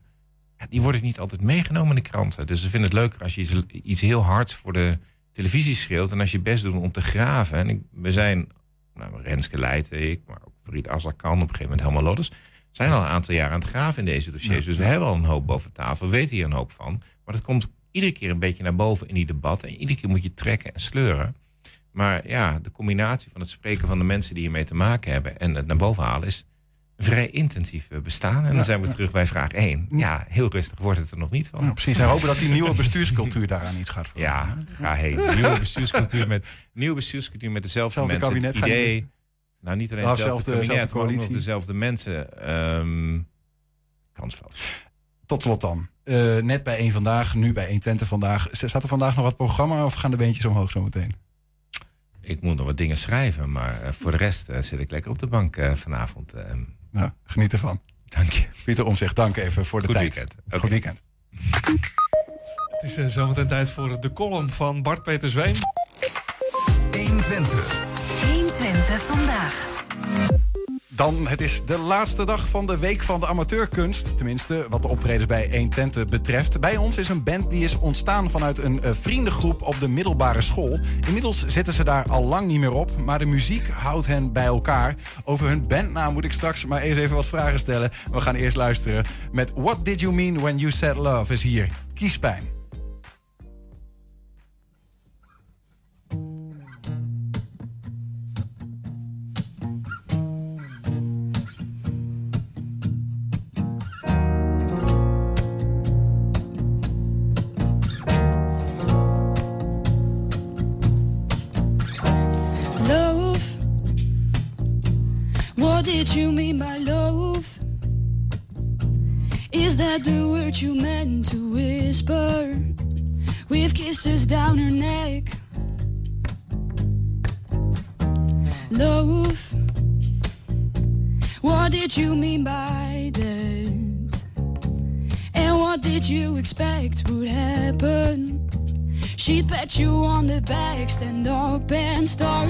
Ja, 0.57 0.67
die 0.69 0.81
worden 0.81 1.03
niet 1.03 1.19
altijd 1.19 1.41
meegenomen 1.41 1.89
in 1.89 2.03
de 2.03 2.09
kranten. 2.09 2.47
Dus 2.47 2.61
ze 2.61 2.69
vinden 2.69 2.89
het 2.89 2.99
leuker 2.99 3.21
als 3.21 3.35
je 3.35 3.41
iets, 3.41 3.53
iets 3.83 4.01
heel 4.01 4.23
hards 4.23 4.55
voor 4.55 4.73
de 4.73 4.99
televisie 5.31 5.75
schreeuwt. 5.75 6.11
En 6.11 6.19
als 6.19 6.31
je 6.31 6.39
best 6.39 6.63
doet 6.63 6.73
om 6.73 6.91
te 6.91 7.01
graven. 7.01 7.57
En 7.57 7.69
ik, 7.69 7.81
we 7.91 8.11
zijn, 8.11 8.47
nou, 8.97 9.21
Renske 9.21 9.59
Leijten, 9.59 10.09
ik, 10.09 10.21
maar 10.27 10.39
ook 10.45 10.53
Farid 10.63 10.87
Azarkan, 10.89 11.31
op 11.31 11.41
een 11.41 11.55
gegeven 11.55 11.63
moment 11.63 11.81
helemaal 11.81 12.03
Lotus. 12.03 12.31
Zijn 12.71 12.91
al 12.91 13.01
een 13.01 13.07
aantal 13.07 13.35
jaar 13.35 13.51
aan 13.51 13.59
het 13.59 13.69
graven 13.69 13.99
in 13.99 14.05
deze 14.05 14.31
dossiers. 14.31 14.65
Dus 14.65 14.77
we 14.77 14.83
hebben 14.83 15.07
al 15.07 15.15
een 15.15 15.25
hoop 15.25 15.47
boven 15.47 15.71
tafel. 15.71 16.05
We 16.05 16.11
weten 16.11 16.35
hier 16.35 16.45
een 16.45 16.53
hoop 16.53 16.71
van. 16.71 17.01
Maar 17.25 17.35
dat 17.35 17.43
komt 17.43 17.69
iedere 17.91 18.11
keer 18.11 18.29
een 18.29 18.39
beetje 18.39 18.63
naar 18.63 18.75
boven 18.75 19.07
in 19.07 19.13
die 19.13 19.25
debat. 19.25 19.63
En 19.63 19.75
iedere 19.75 19.99
keer 19.99 20.09
moet 20.09 20.23
je 20.23 20.33
trekken 20.33 20.73
en 20.73 20.79
sleuren. 20.79 21.35
Maar 21.91 22.27
ja, 22.27 22.59
de 22.59 22.71
combinatie 22.71 23.31
van 23.31 23.41
het 23.41 23.49
spreken 23.49 23.87
van 23.87 23.97
de 23.97 24.03
mensen 24.03 24.33
die 24.33 24.43
hiermee 24.43 24.63
te 24.63 24.75
maken 24.75 25.11
hebben 25.11 25.37
en 25.37 25.55
het 25.55 25.65
naar 25.65 25.77
boven 25.77 26.03
halen 26.03 26.27
is 26.27 26.45
vrij 26.97 27.29
intensief 27.29 27.89
eh, 27.89 27.99
bestaan. 27.99 28.45
En 28.45 28.55
dan 28.55 28.65
zijn 28.65 28.81
we 28.81 28.87
terug 28.87 29.11
bij 29.11 29.25
vraag 29.25 29.51
1. 29.51 29.85
Ja, 29.89 30.25
heel 30.29 30.49
rustig 30.51 30.79
wordt 30.79 30.99
het 30.99 31.11
er 31.11 31.17
nog 31.17 31.29
niet 31.29 31.47
van. 31.47 31.65
Ja, 31.65 31.71
precies. 31.71 31.97
En 31.97 32.07
hopen 32.07 32.27
dat 32.27 32.37
die 32.37 32.49
nieuwe 32.49 32.75
bestuurscultuur 32.75 33.47
daaraan 33.47 33.75
iets 33.77 33.89
gaat 33.89 34.07
veranderen. 34.07 34.65
Ja, 34.69 34.85
ga 34.85 34.93
heen. 34.93 35.15
Nieuwe 35.35 35.59
bestuurscultuur 35.59 36.27
met, 36.27 36.45
nieuwe 36.73 36.95
bestuurscultuur 36.95 37.51
met 37.51 37.61
dezelfde 37.61 38.01
Hetzelfde 38.01 38.29
mensen. 38.33 38.51
kabinet, 38.51 38.71
Het 38.71 38.81
idee, 38.81 39.09
nou 39.61 39.77
niet 39.77 39.91
alleen 39.91 40.03
Nou, 40.03 40.15
hetzelfde 40.15 40.43
zelfde- 40.51 40.51
kabinet, 40.67 40.77
zelfde 40.89 40.97
maar 40.97 41.03
ook 41.23 41.29
nog 41.29 41.37
dezelfde 41.37 41.73
mensen. 41.73 42.41
Ehm 42.41 43.19
kansloos. 44.13 44.85
Tot 45.25 45.41
slot 45.41 45.61
dan. 45.61 45.87
Eh, 46.03 46.37
net 46.37 46.63
bij 46.63 46.77
één 46.77 46.91
vandaag, 46.91 47.35
nu 47.35 47.53
bij 47.53 47.65
120 47.67 48.07
vandaag. 48.07 48.47
Z- 48.51 48.63
Staat 48.67 48.83
er 48.83 48.89
vandaag 48.89 49.15
nog 49.15 49.25
wat 49.25 49.35
programma 49.35 49.85
of 49.85 49.93
gaan 49.93 50.11
de 50.11 50.17
beentjes 50.17 50.45
omhoog 50.45 50.71
zometeen? 50.71 51.15
Ik 52.21 52.41
moet 52.41 52.55
nog 52.57 52.65
wat 52.65 52.77
dingen 52.77 52.97
schrijven, 52.97 53.51
maar 53.51 53.81
eh, 53.81 53.91
voor 53.91 54.11
de 54.11 54.17
rest 54.17 54.49
zit 54.59 54.79
ik 54.79 54.91
lekker 54.91 55.11
op 55.11 55.19
de 55.19 55.27
bank 55.27 55.57
vanavond. 55.75 56.33
Nou, 56.97 57.09
geniet 57.23 57.51
ervan. 57.53 57.81
Dank 58.05 58.31
je. 58.31 58.45
Pieter 58.65 58.85
Omzicht, 58.85 59.15
dank 59.15 59.37
even 59.37 59.65
voor 59.65 59.79
de 59.79 59.85
Goed 59.85 59.95
tijd. 59.95 60.15
weekend. 60.15 60.61
Goed 60.61 60.69
weekend. 60.69 61.01
Het 62.67 62.83
is 62.83 62.97
eh, 62.97 63.05
zometeen 63.05 63.47
tijd 63.47 63.69
voor 63.69 63.99
de 64.01 64.13
column 64.13 64.49
van 64.49 64.81
Bart 64.81 65.03
Peter 65.03 65.29
Zweem. 65.29 65.53
120. 66.91 67.81
120 68.21 69.01
vandaag. 69.01 69.76
Dan, 70.97 71.27
het 71.27 71.41
is 71.41 71.65
de 71.65 71.77
laatste 71.77 72.25
dag 72.25 72.47
van 72.47 72.65
de 72.65 72.77
Week 72.77 73.01
van 73.01 73.19
de 73.19 73.27
Amateurkunst. 73.27 74.17
Tenminste, 74.17 74.65
wat 74.69 74.81
de 74.81 74.87
optredens 74.87 75.25
bij 75.25 75.49
120 75.49 76.05
betreft. 76.05 76.59
Bij 76.59 76.77
ons 76.77 76.97
is 76.97 77.09
een 77.09 77.23
band 77.23 77.49
die 77.49 77.63
is 77.63 77.79
ontstaan 77.79 78.29
vanuit 78.29 78.57
een 78.57 78.81
eh, 78.81 78.91
vriendengroep 78.93 79.61
op 79.61 79.79
de 79.79 79.87
middelbare 79.87 80.41
school. 80.41 80.79
Inmiddels 81.07 81.45
zitten 81.47 81.73
ze 81.73 81.83
daar 81.83 82.05
al 82.09 82.23
lang 82.23 82.47
niet 82.47 82.59
meer 82.59 82.71
op, 82.71 82.91
maar 83.03 83.19
de 83.19 83.25
muziek 83.25 83.67
houdt 83.67 84.07
hen 84.07 84.31
bij 84.31 84.45
elkaar. 84.45 84.95
Over 85.23 85.47
hun 85.47 85.67
bandnaam 85.67 86.13
moet 86.13 86.25
ik 86.25 86.33
straks 86.33 86.65
maar 86.65 86.81
eens 86.81 86.97
even 86.97 87.15
wat 87.15 87.25
vragen 87.25 87.59
stellen. 87.59 87.91
We 88.11 88.21
gaan 88.21 88.35
eerst 88.35 88.57
luisteren 88.57 89.05
met 89.31 89.51
What 89.55 89.85
Did 89.85 89.99
You 89.99 90.13
Mean 90.13 90.39
When 90.39 90.57
You 90.57 90.71
Said 90.71 90.95
Love 90.95 91.33
is 91.33 91.41
hier. 91.41 91.69
Kiespijn. 91.93 92.56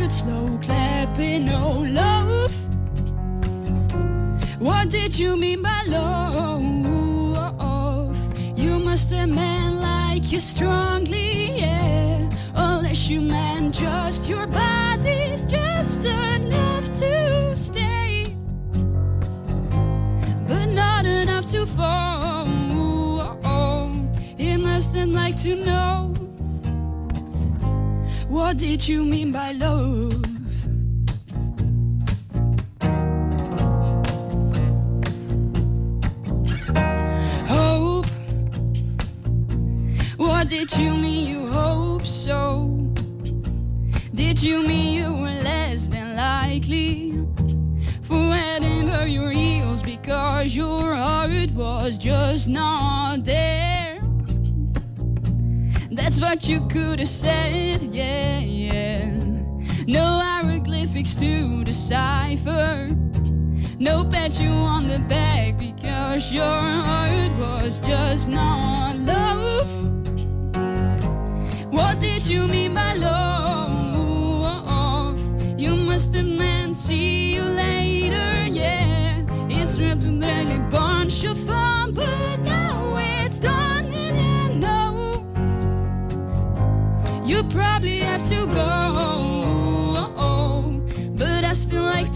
Start 0.09 0.11
slow 0.11 0.57
clapping. 0.61 1.49
Oh, 1.49 1.85
love. 1.87 2.51
What 4.59 4.89
did 4.89 5.17
you 5.17 5.35
mean 5.37 5.61
by 5.61 5.83
love? 5.87 6.57
You 8.57 8.79
must 8.79 9.11
have 9.11 9.29
meant 9.29 9.75
like 9.75 10.31
you 10.31 10.39
strongly, 10.39 11.59
yeah. 11.59 12.29
Unless 12.55 13.09
you 13.09 13.21
meant 13.21 13.75
just 13.75 14.27
your 14.29 14.47
body's 14.47 15.45
just 15.45 16.05
enough 16.05 16.85
to 16.99 17.55
stay, 17.55 18.25
but 20.47 20.65
not 20.65 21.05
enough 21.05 21.45
to 21.51 21.65
fall. 21.65 22.47
It 24.39 24.57
must 24.57 24.95
have 24.95 25.09
like 25.09 25.35
to 25.41 25.55
know. 25.55 26.06
What 28.47 28.59
did 28.59 28.87
you 28.87 29.03
mean 29.03 29.33
by 29.33 29.51
love? 29.51 30.13
Hope. 37.49 38.05
What 40.15 40.47
did 40.47 40.71
you 40.77 40.95
mean 40.95 41.27
you 41.27 41.47
hope 41.47 42.05
so? 42.05 42.69
Did 44.15 44.41
you 44.41 44.65
mean 44.65 44.93
you 44.93 45.11
were 45.11 45.41
less 45.43 45.89
than 45.89 46.15
likely 46.15 47.19
for 48.01 48.31
Edinburgh 48.33 49.11
your 49.11 49.31
heels 49.31 49.81
because 49.81 50.55
your 50.55 50.95
heart 50.95 51.51
was 51.51 51.97
just 51.97 52.47
not 52.47 53.25
there? 53.25 53.66
That's 56.17 56.31
what 56.31 56.49
you 56.49 56.67
could 56.67 56.97
have 56.97 57.07
said, 57.07 57.79
yeah, 57.93 58.39
yeah. 58.39 59.07
No 59.85 60.17
hieroglyphics 60.17 61.13
to 61.13 61.63
decipher. 61.63 62.89
No 63.77 64.03
pat 64.03 64.39
you 64.39 64.49
on 64.49 64.87
the 64.87 64.97
back 64.97 65.59
because 65.59 66.33
your 66.33 66.43
heart 66.43 67.37
was 67.37 67.77
just 67.77 68.29
not 68.29 68.97
love. 68.97 69.69
What 71.71 71.99
did 71.99 72.25
you 72.25 72.47
mean 72.47 72.73
by 72.73 72.95
love? 72.95 73.76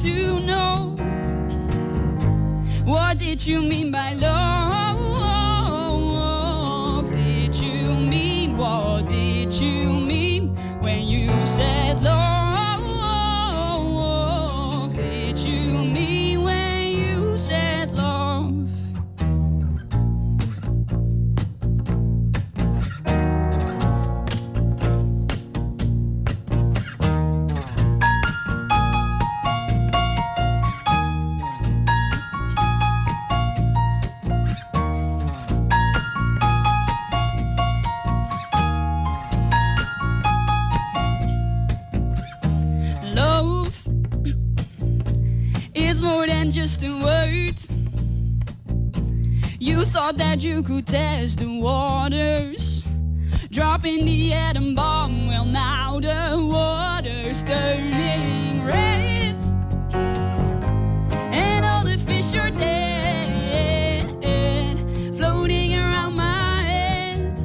To 0.02 0.40
know 0.40 0.96
what 2.84 3.20
did 3.20 3.46
you 3.46 3.62
mean 3.62 3.92
by 3.92 4.14
love? 4.16 4.61
Thought 50.12 50.18
that 50.18 50.44
you 50.44 50.62
could 50.62 50.86
test 50.86 51.40
the 51.40 51.60
waters, 51.60 52.84
dropping 53.50 54.04
the 54.06 54.34
atom 54.34 54.76
bomb. 54.76 55.28
Well, 55.28 55.46
now 55.46 56.02
the 56.02 56.38
water's 56.52 57.44
turning 57.44 58.66
red, 58.66 59.42
and 61.32 61.66
all 61.66 61.86
the 61.86 61.98
fish 61.98 62.34
are 62.34 62.52
dead, 62.52 64.10
floating 65.16 65.76
around 65.76 66.16
my 66.16 66.64
head 66.64 67.42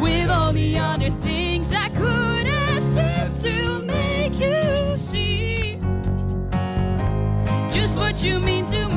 with 0.00 0.28
all 0.28 0.52
the 0.52 0.78
other 0.78 1.10
things 1.22 1.72
I 1.72 1.88
could 1.88 2.46
have 2.46 2.84
said 2.84 3.34
to 3.36 3.78
make 3.82 4.38
you 4.38 4.96
see 4.98 5.78
just 7.70 7.96
what 7.96 8.22
you 8.22 8.40
mean 8.40 8.66
to 8.66 8.87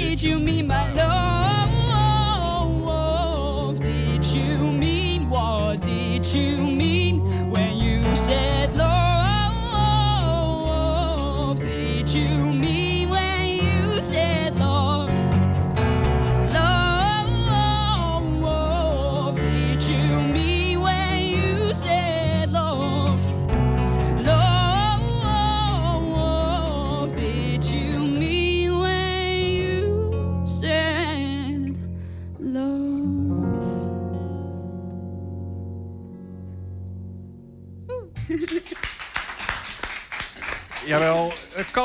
did 0.00 0.22
you 0.22 0.40
mean 0.40 0.66
by 0.66 0.89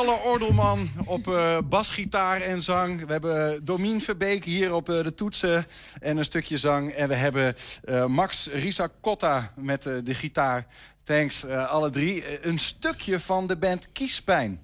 Kalle 0.06 0.24
Ordelman 0.24 0.88
op 1.06 1.28
eh, 1.28 1.58
basgitaar 1.68 2.40
en 2.40 2.62
zang. 2.62 3.06
We 3.06 3.12
hebben 3.12 3.64
Domien 3.64 4.00
Verbeek 4.00 4.44
hier 4.44 4.74
op 4.74 4.88
eh, 4.88 5.02
de 5.02 5.14
toetsen 5.14 5.66
en 6.00 6.16
een 6.16 6.24
stukje 6.24 6.56
zang. 6.58 6.90
En 6.90 7.08
we 7.08 7.14
hebben 7.14 7.54
eh, 7.84 8.06
Max 8.06 8.46
Risacotta 8.46 9.52
met 9.56 9.86
eh, 9.86 9.94
de 10.04 10.14
gitaar. 10.14 10.66
Thanks, 11.04 11.44
eh, 11.44 11.70
alle 11.70 11.90
drie. 11.90 12.24
Eh, 12.24 12.38
een 12.40 12.58
stukje 12.58 13.20
van 13.20 13.46
de 13.46 13.56
band 13.56 13.92
Kiespijn. 13.92 14.60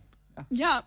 Ja. 0.48 0.84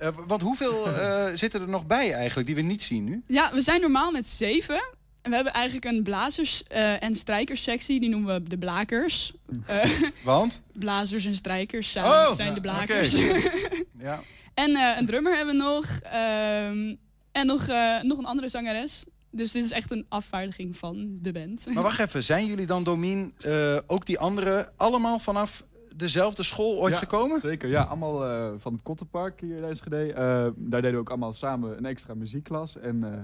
Eh, 0.00 0.08
want 0.26 0.42
hoeveel 0.42 0.86
eh, 0.86 1.30
zitten 1.34 1.60
er 1.60 1.68
nog 1.68 1.86
bij 1.86 2.12
eigenlijk 2.12 2.46
die 2.46 2.56
we 2.56 2.62
niet 2.62 2.82
zien 2.82 3.04
nu? 3.04 3.22
ja, 3.26 3.52
we 3.52 3.60
zijn 3.60 3.80
normaal 3.80 4.10
met 4.10 4.28
zeven. 4.28 4.82
En 5.22 5.30
we 5.30 5.34
hebben 5.36 5.52
eigenlijk 5.52 5.84
een 5.84 6.02
blazers- 6.02 6.62
eh, 6.62 7.02
en 7.02 7.14
strijkerssectie. 7.14 8.00
Die 8.00 8.08
noemen 8.08 8.42
we 8.42 8.48
de 8.48 8.58
blakers. 8.58 9.32
Eh, 9.66 9.90
Want? 10.24 10.62
blazers 10.72 11.24
en 11.24 11.34
strijkers 11.34 11.90
samen 11.90 12.28
Oh, 12.28 12.32
zijn 12.32 12.54
de 12.54 12.60
blakers. 12.60 13.12
Ja. 13.98 14.18
En 14.54 14.76
eh, 14.76 14.96
een 14.98 15.06
drummer 15.06 15.36
hebben 15.36 15.56
we 15.56 15.62
nog. 15.62 15.84
ehm, 16.02 16.94
en 17.32 17.46
nog, 17.46 17.66
eh, 17.68 18.00
nog 18.02 18.18
een 18.18 18.24
andere 18.24 18.48
zangeres. 18.48 19.04
Dus 19.30 19.52
dit 19.52 19.64
is 19.64 19.70
echt 19.70 19.90
een 19.90 20.06
afvaardiging 20.08 20.76
van 20.76 21.18
de 21.22 21.32
band. 21.32 21.66
Maar 21.74 21.82
wacht 21.82 21.98
even, 21.98 22.24
zijn 22.24 22.46
jullie 22.46 22.66
dan, 22.66 22.84
Domien, 22.84 23.34
eh, 23.38 23.76
ook 23.86 24.06
die 24.06 24.18
anderen 24.18 24.72
allemaal 24.76 25.18
vanaf 25.18 25.64
dezelfde 25.96 26.42
school 26.42 26.78
ooit 26.78 26.92
Ja, 26.92 26.98
gekomen? 26.98 27.40
Zeker, 27.40 27.68
ja. 27.68 27.82
Allemaal 27.82 28.24
eh, 28.26 28.50
van 28.58 28.72
het 28.72 28.82
Kottenpark 28.82 29.40
hier 29.40 29.56
in 29.56 29.64
Enschede. 29.64 30.12
Eh, 30.12 30.22
daar 30.56 30.80
deden 30.82 30.92
we 30.92 30.98
ook 30.98 31.08
allemaal 31.10 31.32
samen 31.32 31.76
een 31.76 31.86
extra 31.86 32.14
muziekklas. 32.14 32.78
En 32.78 33.04
eh, 33.04 33.22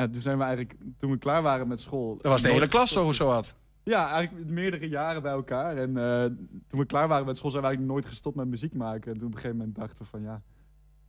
ja, 0.00 0.08
toen 0.08 0.22
zijn 0.22 0.38
we 0.38 0.44
eigenlijk, 0.44 0.78
toen 0.98 1.10
we 1.10 1.18
klaar 1.18 1.42
waren 1.42 1.68
met 1.68 1.80
school... 1.80 2.16
Dat 2.16 2.32
was 2.32 2.42
de 2.42 2.48
hele 2.48 2.68
klas 2.68 2.92
zo, 2.92 3.12
zo 3.12 3.28
had. 3.28 3.54
Ja, 3.82 4.10
eigenlijk 4.10 4.48
meerdere 4.48 4.88
jaren 4.88 5.22
bij 5.22 5.32
elkaar. 5.32 5.76
En 5.76 5.96
eh, 5.96 6.24
toen 6.66 6.80
we 6.80 6.86
klaar 6.86 7.08
waren 7.08 7.26
met 7.26 7.36
school 7.36 7.50
zijn 7.50 7.62
we 7.62 7.68
eigenlijk 7.68 7.98
nooit 7.98 8.12
gestopt 8.12 8.36
met 8.36 8.46
muziek 8.46 8.74
maken. 8.74 9.12
En 9.12 9.18
toen 9.18 9.26
op 9.26 9.32
een 9.34 9.40
gegeven 9.40 9.56
moment 9.56 9.76
dachten 9.76 10.04
we 10.04 10.10
van 10.10 10.22
ja, 10.22 10.42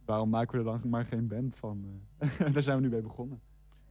waarom 0.05 0.29
maken 0.29 0.51
we 0.51 0.57
er 0.57 0.79
dan 0.79 0.89
maar 0.89 1.05
geen 1.05 1.27
band 1.27 1.55
van? 1.55 1.85
eh? 2.17 2.29
en 2.45 2.51
daar 2.53 2.61
zijn 2.61 2.75
we 2.75 2.83
nu 2.83 2.89
mee 2.89 3.01
begonnen. 3.01 3.39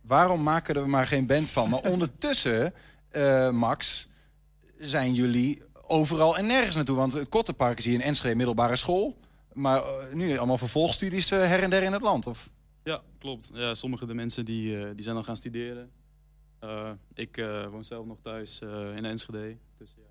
Waarom 0.01 0.43
maken 0.43 0.75
we 0.75 0.81
er 0.81 0.89
maar 0.89 1.07
geen 1.07 1.27
band 1.27 1.51
van? 1.51 1.69
Maar 1.69 1.81
ondertussen, 1.95 2.75
eh, 3.09 3.51
Max, 3.51 4.09
zijn 4.79 5.15
jullie 5.15 5.63
overal 5.87 6.37
en 6.37 6.47
nergens 6.47 6.77
naartoe. 6.77 6.97
Want 6.97 7.13
het 7.13 7.29
Kottenpark 7.29 7.79
is 7.79 7.85
hier 7.85 7.95
in 7.95 8.01
Enschede 8.01 8.35
middelbare 8.35 8.77
school. 8.77 9.17
Maar 9.53 9.83
eh, 9.83 10.15
nu 10.15 10.39
allemaal 10.39 10.59
vervolgstudies 10.59 11.31
eh, 11.31 11.39
her 11.39 11.63
en 11.63 11.71
der 11.71 11.83
in 11.83 11.93
het 11.93 12.03
land, 12.03 12.27
of? 12.27 12.49
Ja, 12.89 13.03
klopt. 13.19 13.51
Ja, 13.55 13.75
sommige 13.75 14.07
de 14.07 14.15
mensen 14.15 14.45
die, 14.45 14.79
eh, 14.79 14.95
die 14.95 15.05
zijn 15.05 15.17
al 15.17 15.23
gaan 15.23 15.37
studeren. 15.37 15.91
Eh, 16.59 16.93
ik 17.15 17.37
eh, 17.37 17.67
woon 17.67 17.85
zelf 17.85 18.07
nog 18.07 18.19
thuis 18.23 18.61
in 18.95 19.05
Enschede. 19.05 19.57
Dus 19.79 19.95
ja. 19.97 20.08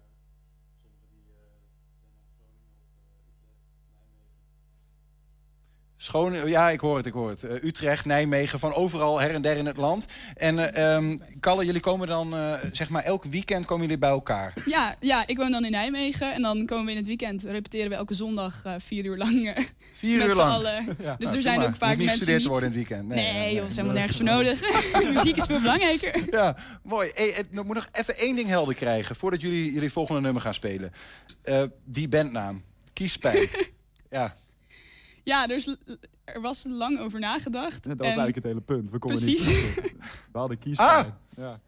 Schoon, 5.99 6.47
ja, 6.47 6.69
ik 6.69 6.79
hoor 6.79 6.97
het, 6.97 7.05
ik 7.05 7.13
hoor 7.13 7.29
het. 7.29 7.43
Eh, 7.43 7.63
Utrecht, 7.63 8.05
Nijmegen, 8.05 8.59
van 8.59 8.73
overal 8.73 9.19
her 9.19 9.33
en 9.33 9.41
der 9.41 9.57
in 9.57 9.65
het 9.65 9.77
land. 9.77 10.07
En 10.35 10.73
ehm, 10.73 11.17
Kalle, 11.39 11.65
jullie 11.65 11.81
komen 11.81 12.07
dan, 12.07 12.35
eh, 12.35 12.53
zeg 12.71 12.89
maar, 12.89 13.03
elk 13.03 13.23
weekend 13.23 13.65
komen 13.65 13.83
jullie 13.83 13.99
bij 13.99 14.09
elkaar. 14.09 14.53
Ja, 14.65 14.95
ja, 14.99 15.27
ik 15.27 15.37
woon 15.37 15.51
dan 15.51 15.65
in 15.65 15.71
Nijmegen. 15.71 16.33
En 16.33 16.41
dan 16.41 16.65
komen 16.65 16.85
we 16.85 16.91
in 16.91 16.97
het 16.97 17.07
weekend, 17.07 17.43
repeteren 17.43 17.89
we 17.89 17.95
elke 17.95 18.13
zondag 18.13 18.61
vier 18.77 19.05
uur 19.05 19.17
lang. 19.17 19.65
Vier 19.93 20.17
met 20.17 20.27
uur 20.27 20.35
lang. 20.35 20.51
allen. 20.51 20.85
Ja. 20.99 21.15
Dus 21.15 21.25
Nou, 21.25 21.35
er 21.35 21.41
zijn 21.41 21.59
doe 21.59 21.67
ook 21.67 21.75
vaak 21.75 21.89
niet 21.89 21.97
mensen 21.97 22.07
gestudeerd 22.07 22.37
niet... 22.37 22.45
te 22.45 22.51
worden 22.51 22.71
in 22.71 22.77
het 22.77 22.87
weekend. 22.87 23.07
Nee, 23.09 23.33
Nee, 23.33 23.53
joh, 23.53 23.59
nee, 23.59 23.67
is 23.67 23.75
helemaal 23.75 23.95
nergens 23.97 24.17
voor 24.17 24.25
nodig. 24.25 24.61
Muziek 25.13 25.37
is 25.37 25.45
veel 25.45 25.59
belangrijker. 25.59 26.25
Ja, 26.37 26.57
mooi. 26.83 27.11
Hey, 27.13 27.33
het 27.35 27.51
moet 27.51 27.75
nog 27.75 27.87
even 27.91 28.17
één 28.17 28.35
ding 28.35 28.47
helder 28.47 28.75
krijgen... 28.75 29.15
voordat 29.15 29.41
jullie 29.41 29.73
jullie 29.73 29.91
volgende 29.91 30.21
nummer 30.21 30.41
gaan 30.41 30.53
spelen. 30.53 30.91
Die 31.85 32.07
bandnaam, 32.07 32.63
Kiespijn. 32.93 33.47
ja, 34.09 34.35
Ja, 35.27 35.47
er, 35.49 35.55
is, 35.55 35.75
er 36.23 36.41
was 36.41 36.63
lang 36.67 36.99
over 36.99 37.19
nagedacht. 37.19 37.83
Ja, 37.83 37.89
dat 37.89 37.97
was 37.97 37.97
En- 37.97 38.03
eigenlijk 38.05 38.35
het 38.35 38.43
hele 38.45 38.61
punt. 38.61 38.89
We 38.91 38.99
konden 38.99 39.23
Precies. 39.23 39.47
niet. 39.47 39.75
We 40.31 40.37
hadden 40.39 40.59
kies. 40.59 40.77
Ah! 40.77 41.05
Ja. 41.35 41.59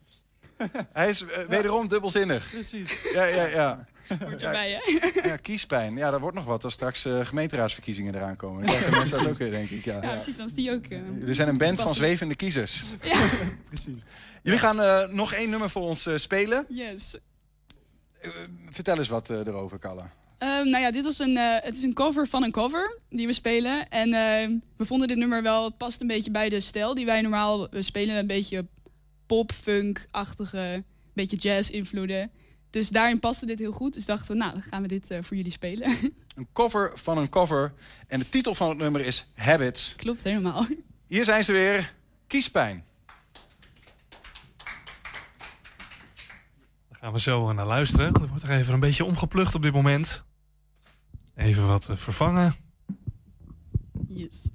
hij 0.94 1.10
is 1.10 1.26
eh, 1.26 1.44
wederom 1.46 1.88
dubbelzinnig. 1.88 2.50
Precies. 2.50 3.12
Ja, 3.14 3.24
ja, 3.26 3.46
ja. 3.46 3.86
Hoort 4.20 4.42
erbij, 4.44 4.72
hè? 4.72 5.20
Ja, 5.30 5.36
kiespijn. 5.38 5.96
Ja, 5.96 6.12
dat 6.12 6.20
wordt 6.20 6.36
nog 6.36 6.46
wat 6.46 6.64
als 6.64 6.74
straks 6.74 7.06
eh, 7.06 7.26
gemeenteraadsverkiezingen 7.26 8.16
eraan 8.16 8.36
komen. 8.36 8.66
Dan 8.66 8.76
krijgen 8.76 8.98
mensen 9.00 9.18
dat 9.18 9.28
ook 9.28 9.38
weer, 9.38 9.52
denk 9.52 9.70
ik. 9.70 9.86
Ja. 9.86 10.02
Ja, 10.02 10.12
precies, 10.12 10.38
dan 10.38 10.46
is 10.46 10.54
die 10.54 10.72
ook... 10.72 10.86
eh, 10.86 11.00
Jullie 11.20 11.34
zijn 11.34 11.48
een 11.48 11.58
band 11.58 11.82
van 11.82 11.94
zwevende 11.96 12.36
kiezers. 12.36 12.84
Ja. 13.02 13.28
Precies. 13.70 14.02
Jullie 14.44 14.60
gaan 14.60 14.82
eh, 14.82 15.08
nog 15.08 15.34
één 15.34 15.50
nummer 15.50 15.70
voor 15.70 15.82
ons 15.82 16.06
eh, 16.06 16.16
spelen. 16.16 16.66
Yes. 16.70 17.18
Vertel 18.70 18.98
eens 18.98 19.08
wat 19.10 19.30
eh, 19.30 19.38
erover, 19.38 19.80
Kalle. 19.80 20.04
Ehm, 20.40 20.70
nou 20.70 20.84
ja, 20.84 20.92
dit 20.92 21.04
was 21.04 21.20
een, 21.20 21.38
eh, 21.38 21.56
het 21.62 21.76
is 21.76 21.84
een 21.84 21.94
cover 21.94 22.28
van 22.28 22.44
een 22.44 22.52
cover 22.52 23.00
die 23.10 23.28
we 23.28 23.34
spelen. 23.34 23.90
En 23.90 24.14
ehm, 24.14 24.58
we 24.78 24.86
vonden 24.86 25.08
dit 25.08 25.18
nummer 25.18 25.44
wel, 25.44 25.64
het 25.64 25.78
past 25.78 26.02
een 26.02 26.08
beetje 26.08 26.32
bij 26.32 26.50
de 26.50 26.60
stijl 26.60 26.94
die 26.94 27.06
wij 27.06 27.22
normaal 27.22 27.70
we 27.70 27.82
spelen. 27.82 28.16
Een 28.16 28.28
beetje 28.28 28.68
pop, 29.26 29.52
funk-achtige, 29.52 30.84
beetje 31.14 31.38
jazz-invloeden. 31.38 32.32
Dus 32.70 32.90
daarin 32.90 33.20
paste 33.20 33.46
dit 33.46 33.60
heel 33.60 33.72
goed. 33.72 33.94
Dus 33.94 34.06
dachten 34.06 34.32
we, 34.32 34.38
nou, 34.38 34.52
dan 34.52 34.62
gaan 34.62 34.82
we 34.82 34.88
dit 34.88 35.12
eh, 35.12 35.18
voor 35.22 35.38
jullie 35.38 35.52
spelen. 35.52 35.98
Een 36.36 36.48
cover 36.54 36.92
van 36.94 37.18
een 37.18 37.30
cover. 37.30 37.74
En 38.08 38.20
de 38.20 38.30
titel 38.30 38.56
van 38.56 38.70
het 38.70 38.78
nummer 38.78 39.02
is 39.02 39.28
Habits. 39.36 39.94
Klopt 39.96 40.24
helemaal. 40.24 40.66
Hier 41.08 41.24
zijn 41.24 41.44
ze 41.44 41.52
weer. 41.52 41.94
Kiespijn. 42.28 42.84
Daar 46.90 47.00
gaan 47.00 47.14
we 47.14 47.20
zo 47.20 47.54
naar 47.54 47.68
luisteren. 47.68 48.14
Er 48.14 48.28
wordt 48.28 48.44
er 48.44 48.52
even 48.52 48.74
een 48.74 48.80
beetje 48.80 49.06
omgeplucht 49.06 49.56
op 49.56 49.62
dit 49.62 49.74
moment. 49.74 50.24
Even 51.40 51.68
wat 51.68 51.90
eh, 51.90 51.96
vervangen. 51.96 52.54
Yes. 54.08 54.52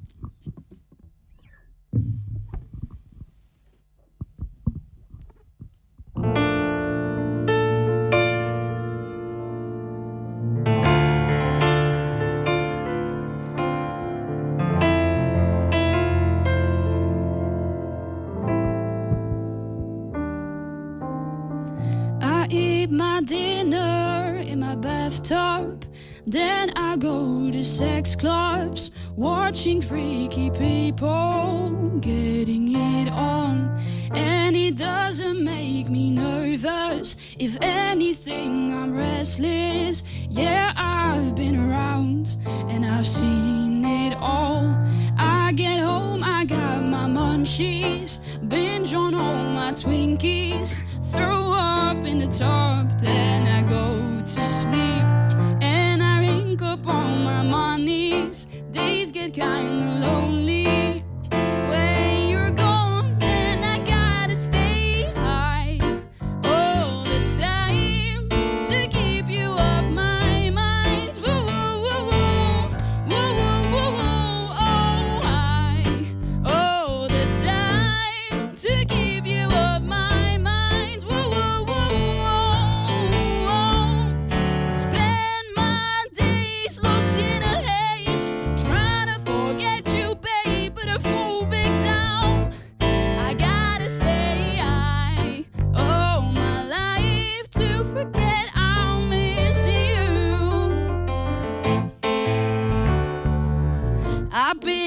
I 22.21 22.47
eat 22.49 22.91
my 22.91 23.23
dinner 23.25 24.37
in 24.37 24.59
my 24.59 24.77
bathtub. 24.77 25.85
Then 26.27 26.71
I 26.71 26.97
go 26.97 27.51
to 27.51 27.63
sex 27.63 28.17
clubs, 28.17 28.91
watching 29.15 29.83
freaky 29.83 30.51
people 30.51 31.99
getting 32.01 32.75
it 32.75 33.13
on. 33.13 33.79
And 34.15 34.57
it 34.57 34.79
doesn't 34.79 35.45
make 35.45 35.91
me 35.91 36.11
nervous. 36.11 37.17
If 37.39 37.59
anything, 37.61 38.73
I'm 38.73 38.95
restless. 38.95 40.03
Yeah, 40.31 40.73
I've 40.77 41.35
been 41.35 41.57
around 41.57 42.37
and 42.69 42.87
I've 42.87 43.07
seen 43.07 43.85
it 43.85 44.17
all. 44.19 44.75
I 45.19 45.53
get 45.53 45.79
home, 45.79 46.25
I 46.25 46.47
got 46.47 46.83
my 46.83 47.07
munchies, 47.07 48.21
binge 48.49 48.95
on 48.95 49.15
all 49.15 49.45
my 49.45 49.73
Twinkies, 49.73 50.83
throw 51.13 51.53
up 51.53 51.99
in 52.05 52.19
the 52.19 52.29
tub, 52.29 52.99
then 52.99 53.47
I 53.47 53.63
go 53.69 54.21
to 54.21 54.27
sleep. 54.27 55.24
Rink 56.55 56.63
up 56.63 56.87
on 56.87 57.25
my 57.25 57.43
money's. 57.43 58.45
Days 58.71 59.11
get 59.11 59.35
kinda 59.35 60.07
lonely. 60.07 60.64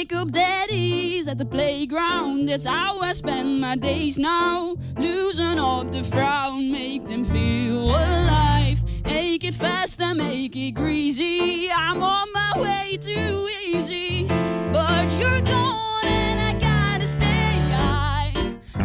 Pick 0.08 0.18
up 0.18 0.32
daddies 0.32 1.28
at 1.28 1.38
the 1.38 1.46
playground. 1.46 2.48
That's 2.48 2.66
how 2.66 3.00
I 3.00 3.14
spend 3.14 3.60
my 3.60 3.76
days 3.76 4.18
now. 4.18 4.78
Losing 4.98 5.60
up 5.60 5.92
the 5.92 6.04
frown, 6.04 6.72
make 6.72 7.08
them 7.08 7.26
feel 7.26 7.90
alive. 7.90 8.80
Make 9.04 9.44
it 9.44 9.54
faster, 9.54 10.14
make 10.16 10.56
it 10.56 10.72
greasy. 10.72 11.70
I'm 11.72 12.02
on 12.02 12.28
my 12.34 12.54
way 12.56 12.98
too 13.02 13.50
easy, 13.66 14.28
but 14.72 15.12
you're 15.20 15.42
gone 15.42 16.06
and 16.06 16.40
I 16.40 16.54
gotta 16.60 17.08
stay 17.08 17.60
high 17.76 18.34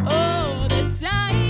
all 0.06 0.68
the 0.68 0.90
time 1.00 1.41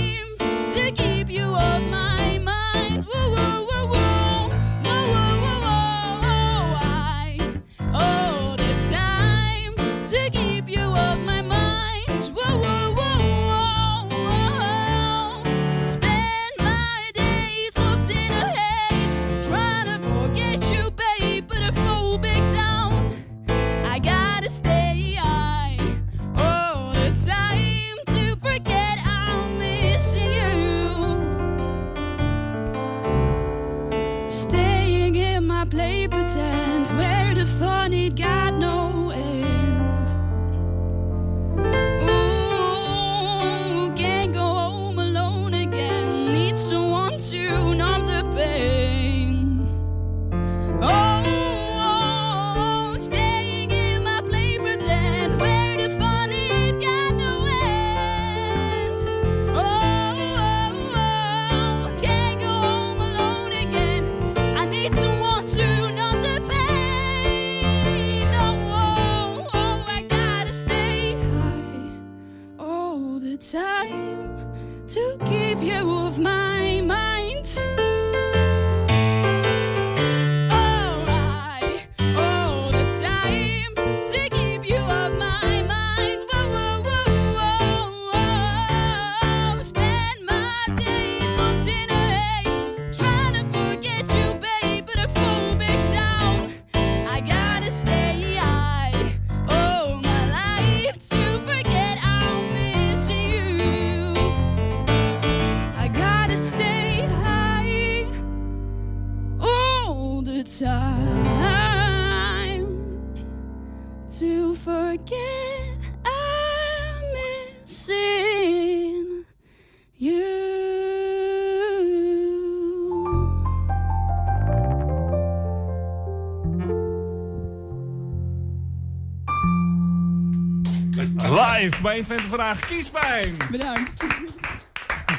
bij 131.83 131.93
120 131.93 132.27
vandaag. 132.29 132.59
Kiespijn. 132.67 133.37
Bedankt. 133.51 133.91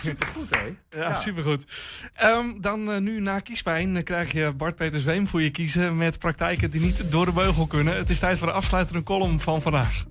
supergoed, 0.00 0.50
hè? 0.50 0.64
Ja, 0.98 1.08
Ja. 1.08 1.14
supergoed. 1.14 1.64
Ehm, 2.14 2.60
dan 2.60 2.92
eh, 2.92 2.98
nu 3.00 3.20
na 3.20 3.38
kiespijn 3.38 3.96
eh, 3.96 4.02
krijg 4.02 4.32
je 4.32 4.52
Bart 4.52 4.76
Peter 4.76 5.00
Zweem 5.00 5.26
voor 5.26 5.42
je 5.42 5.50
kiezen... 5.50 5.96
met 5.96 6.18
praktijken 6.18 6.70
die 6.70 6.80
niet 6.80 7.10
door 7.10 7.24
de 7.26 7.32
beugel 7.32 7.66
kunnen. 7.66 7.96
Het 7.96 8.10
is 8.10 8.18
tijd 8.18 8.38
voor 8.38 8.46
de 8.46 8.52
afsluitende 8.52 9.02
column 9.02 9.40
van 9.40 9.62
vandaag. 9.62 10.04